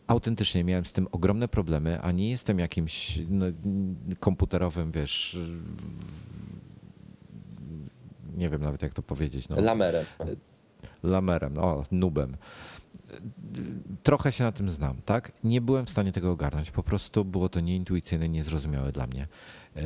[0.06, 3.47] Autentycznie miałem z tym ogromne problemy, a nie jestem jakimś no,
[4.20, 5.39] komputerowym, wiesz,
[8.36, 9.48] nie wiem nawet jak to powiedzieć.
[9.48, 10.05] No, Lamerem.
[11.02, 12.36] lamerem, o, nubem.
[14.02, 15.32] Trochę się na tym znam, tak?
[15.44, 16.70] Nie byłem w stanie tego ogarnąć.
[16.70, 19.26] Po prostu było to nieintuicyjne, niezrozumiałe dla mnie.
[19.76, 19.80] E,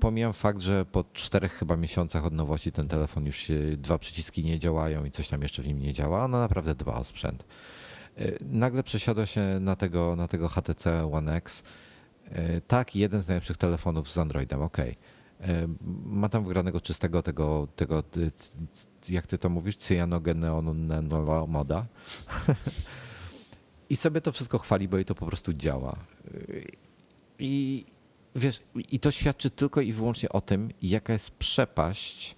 [0.00, 4.44] Pomijam fakt, że po czterech chyba miesiącach od nowości ten telefon już się, dwa przyciski
[4.44, 6.24] nie działają i coś tam jeszcze w nim nie działa.
[6.24, 7.44] Ona naprawdę dba o sprzęt.
[8.18, 11.62] E, Nagle przesiadła się na tego, na tego HTC One X.
[12.30, 14.76] E, Tak, jeden z najlepszych telefonów z Androidem, ok.
[16.04, 18.02] Ma tam wgranego czystego tego, tego
[19.08, 20.74] jak ty to mówisz, cyjanogeneonu
[21.48, 21.86] moda.
[23.90, 25.96] I sobie to wszystko chwali, bo jej to po prostu działa.
[27.38, 27.84] I
[28.34, 32.36] wiesz, i to świadczy tylko i wyłącznie o tym, jaka jest przepaść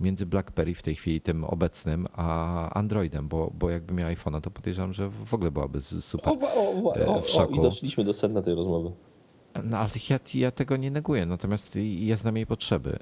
[0.00, 4.50] między BlackBerry w tej chwili, tym obecnym, a Androidem, bo, bo jakby miał iPhone'a, to
[4.50, 6.28] podejrzewam, że w ogóle byłaby super.
[6.28, 7.54] O, o, o, E, o, w szoku.
[7.54, 8.92] I doszliśmy do sedna tej rozmowy.
[9.64, 12.98] No ale ja, ja tego nie neguję, natomiast ja znam jej potrzeby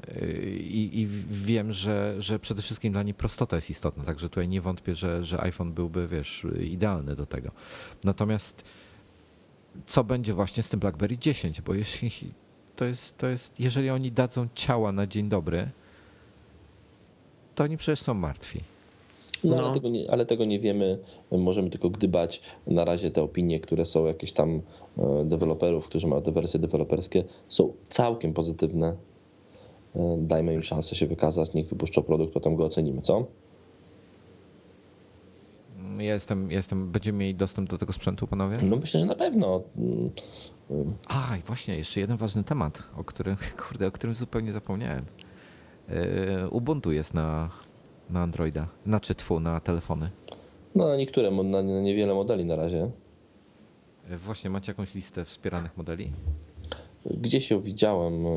[0.59, 4.61] i, i wiem, że, że przede wszystkim dla niej prostota jest istotna, także tutaj nie
[4.61, 7.51] wątpię, że, że iPhone byłby, wiesz, idealny do tego.
[8.05, 8.65] Natomiast
[9.87, 12.11] co będzie właśnie z tym BlackBerry 10, bo jeśli
[12.77, 15.71] to jest, to jest, jeżeli oni dadzą ciała na dzień dobry,
[17.55, 18.61] to oni przecież są martwi.
[19.45, 19.63] No, No.
[19.65, 20.99] Ale, tego nie, ale tego nie wiemy.
[21.31, 22.41] Możemy tylko gdybać.
[22.67, 24.61] Na razie te opinie, które są jakieś tam
[24.99, 28.97] e, deweloperów, którzy mają te wersje deweloperskie, są całkiem pozytywne.
[29.97, 33.27] E, Dajmy im szansę się wykazać, niech wypuszczą produkt, potem go ocenimy, co?
[35.99, 38.57] Ja jestem, jestem, będziemy mieli dostęp do tego sprzętu, panowie?
[38.63, 39.63] No myślę, że na pewno.
[39.77, 40.11] Mm,
[41.09, 43.37] A, i właśnie, jeszcze jeden ważny temat, o którym,
[43.69, 45.05] kurde, o którym zupełnie zapomniałem.
[45.89, 47.51] Yy, Ubuntu jest na,
[48.11, 50.11] na Androida, znaczy tfu, na telefony.
[50.75, 52.91] No na niektóre, na, niewiele modeli na razie.
[54.11, 56.11] Yy, Właśnie, macie jakąś listę wspieranych modeli?
[57.07, 58.27] Gdzieś ją widziałem.
[58.27, 58.31] e,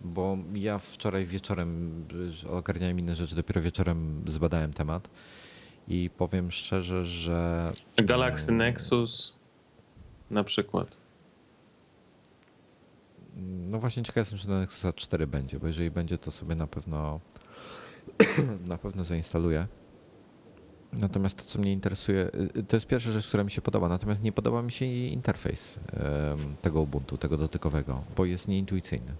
[0.00, 2.04] Bo ja wczoraj wieczorem
[2.50, 5.08] ogarniałem inne rzeczy, dopiero wieczorem zbadałem temat
[5.88, 7.70] i powiem szczerze, że...
[7.96, 9.34] Galaxy Nexus
[10.30, 10.99] na przykład.
[13.40, 16.66] No właśnie ciekaw jestem, czy na Nexusa 4 będzie, bo jeżeli będzie, to sobie na
[16.66, 17.20] pewno
[18.68, 19.66] na pewno zainstaluję.
[20.92, 24.22] Natomiast to, co mnie interesuje, y, to jest pierwsza rzecz, która mi się podoba, natomiast
[24.22, 25.80] nie podoba mi się interfejs
[26.62, 29.12] tego Ubuntu, tego dotykowego, bo jest nieintuicyjny.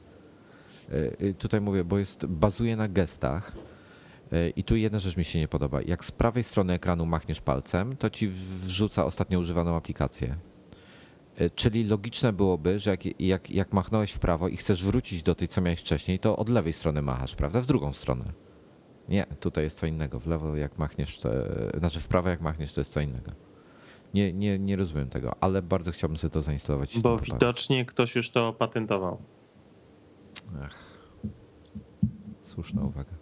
[0.93, 3.53] Y, y, Tutaj mówię, bo jest, bazuje na gestach
[4.57, 5.83] i tu jedna rzecz mi się nie podoba.
[5.83, 10.37] Jak z prawej strony ekranu machniesz palcem, to ci wrzuca ostatnio używaną aplikację.
[11.41, 15.35] Y, Czyli logiczne byłoby, że jak, jak, jak machnąłeś w prawo i chcesz wrócić do
[15.35, 17.61] tej, co miałeś wcześniej, to od lewej strony machasz, prawda?
[17.61, 18.25] W drugą stronę.
[19.09, 20.21] Nie, tutaj jest co innego.
[20.21, 21.29] W lewo jak machniesz, to,
[21.79, 23.31] znaczy w prawo jak machniesz, to jest co innego.
[24.15, 26.99] Nie, nie, nie rozumiem tego, ale bardzo chciałbym sobie to zainstalować.
[26.99, 29.19] Bo widocznie ktoś już to patentował.
[30.63, 30.99] Ach,
[32.41, 33.13] słuszna uwaga.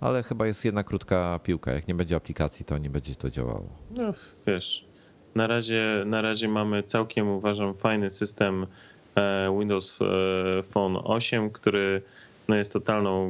[0.00, 1.72] Ale chyba jest jedna krótka piłka.
[1.72, 3.68] Jak nie będzie aplikacji, to nie będzie to działało.
[3.90, 4.12] No
[4.46, 4.88] wiesz,
[5.34, 8.66] na razie, na razie mamy całkiem uważam fajny system
[9.16, 12.02] e, Windows e, Phone 8, który
[12.48, 13.26] no jest totalną,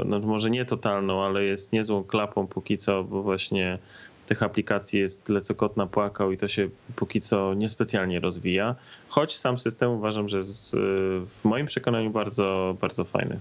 [0.00, 3.78] e, no może nie totalną, ale jest niezłą klapą póki co, bo właśnie
[4.26, 8.74] tych aplikacji jest tyle co kot napłakał i to się póki co niespecjalnie rozwija.
[9.08, 13.38] Choć sam system uważam, że jest w moim przekonaniu bardzo, bardzo fajny.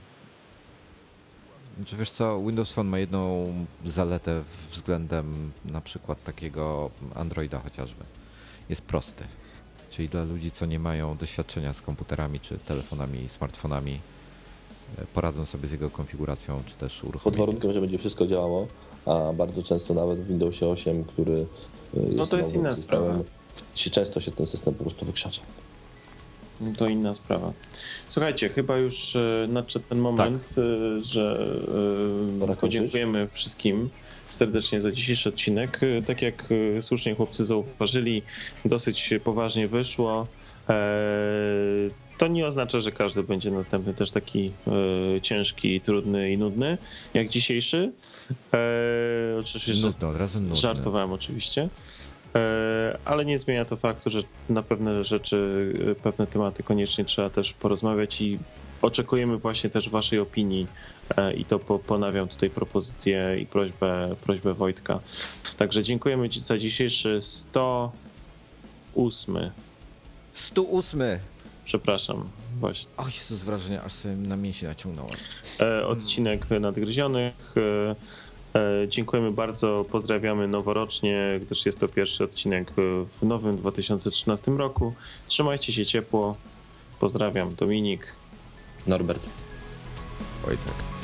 [1.77, 3.53] Znaczy, wiesz co, Windows Phone ma jedną
[3.85, 4.41] zaletę
[4.71, 8.03] względem na przykład takiego Androida chociażby.
[8.69, 9.23] Jest prosty.
[9.89, 13.99] Czyli dla ludzi, co nie mają doświadczenia z komputerami, czy telefonami, smartfonami,
[14.97, 17.45] e, poradzą sobie z jego konfiguracją, czy też Pod uruchomieniem.
[17.45, 18.67] warunkiem, że będzie wszystko działało,
[19.05, 21.45] a bardzo często nawet w Windowsie 8, który y,
[21.99, 23.23] jest, No to jest inna systemem, sprawa.
[23.75, 25.41] się- często się ten system po prostu wykrzacza.
[26.61, 27.53] No To inna sprawa.
[28.07, 31.47] Słuchajcie, chyba już e, nadszedł ten moment, e, że
[32.51, 33.89] e, podziękujemy wszystkim
[34.29, 35.79] serdecznie za dzisiejszy odcinek.
[36.07, 36.49] Tak jak
[36.81, 38.21] słusznie chłopcy zauważyli,
[38.65, 40.27] dosyć poważnie wyszło.
[42.17, 44.51] To nie oznacza, że każdy będzie następny też taki
[45.17, 46.77] e, ciężki, trudny i nudny,
[47.13, 47.91] jak dzisiejszy.
[48.53, 50.55] E, Oczywiście, Nudno, od razu nudno.
[50.55, 51.69] Żartowałem oczywiście.
[52.38, 57.30] E, Ale nie zmienia to faktu, że na pewne rzeczy, e, pewne tematy koniecznie trzeba
[57.30, 58.39] też porozmawiać i
[58.81, 60.68] oczekujemy właśnie też waszej opinii
[61.18, 64.99] e, i to po, ponawiam tutaj propozycję i prośbę, prośbę Wojtka.
[65.57, 69.51] Także dziękujemy ci za dzisiejszy 108.
[70.34, 71.01] 108.
[71.65, 72.89] Przepraszam, właśnie.
[72.97, 75.15] O Jezus, wrażenie, aż sobie na mięsie naciągnąłem.
[75.88, 77.55] Odcinek nadgryzionych.
[78.57, 82.71] E, Dziękujemy bardzo, pozdrawiamy noworocznie, gdyż jest to pierwszy odcinek
[83.21, 84.93] w nowym 2013 roku.
[85.27, 86.35] Trzymajcie się ciepło.
[86.99, 88.13] Pozdrawiam, Dominik.
[88.88, 89.21] Norbert.
[90.45, 90.96] Wojtek.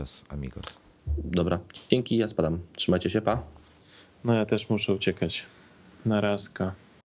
[0.00, 0.80] Adios, amigos.
[1.06, 1.60] Dobra,
[1.90, 2.58] dzięki, ja spadam.
[2.72, 3.42] Trzymajcie się, pa.
[4.24, 5.46] No ja też muszę uciekać.
[6.06, 6.74] Narazka.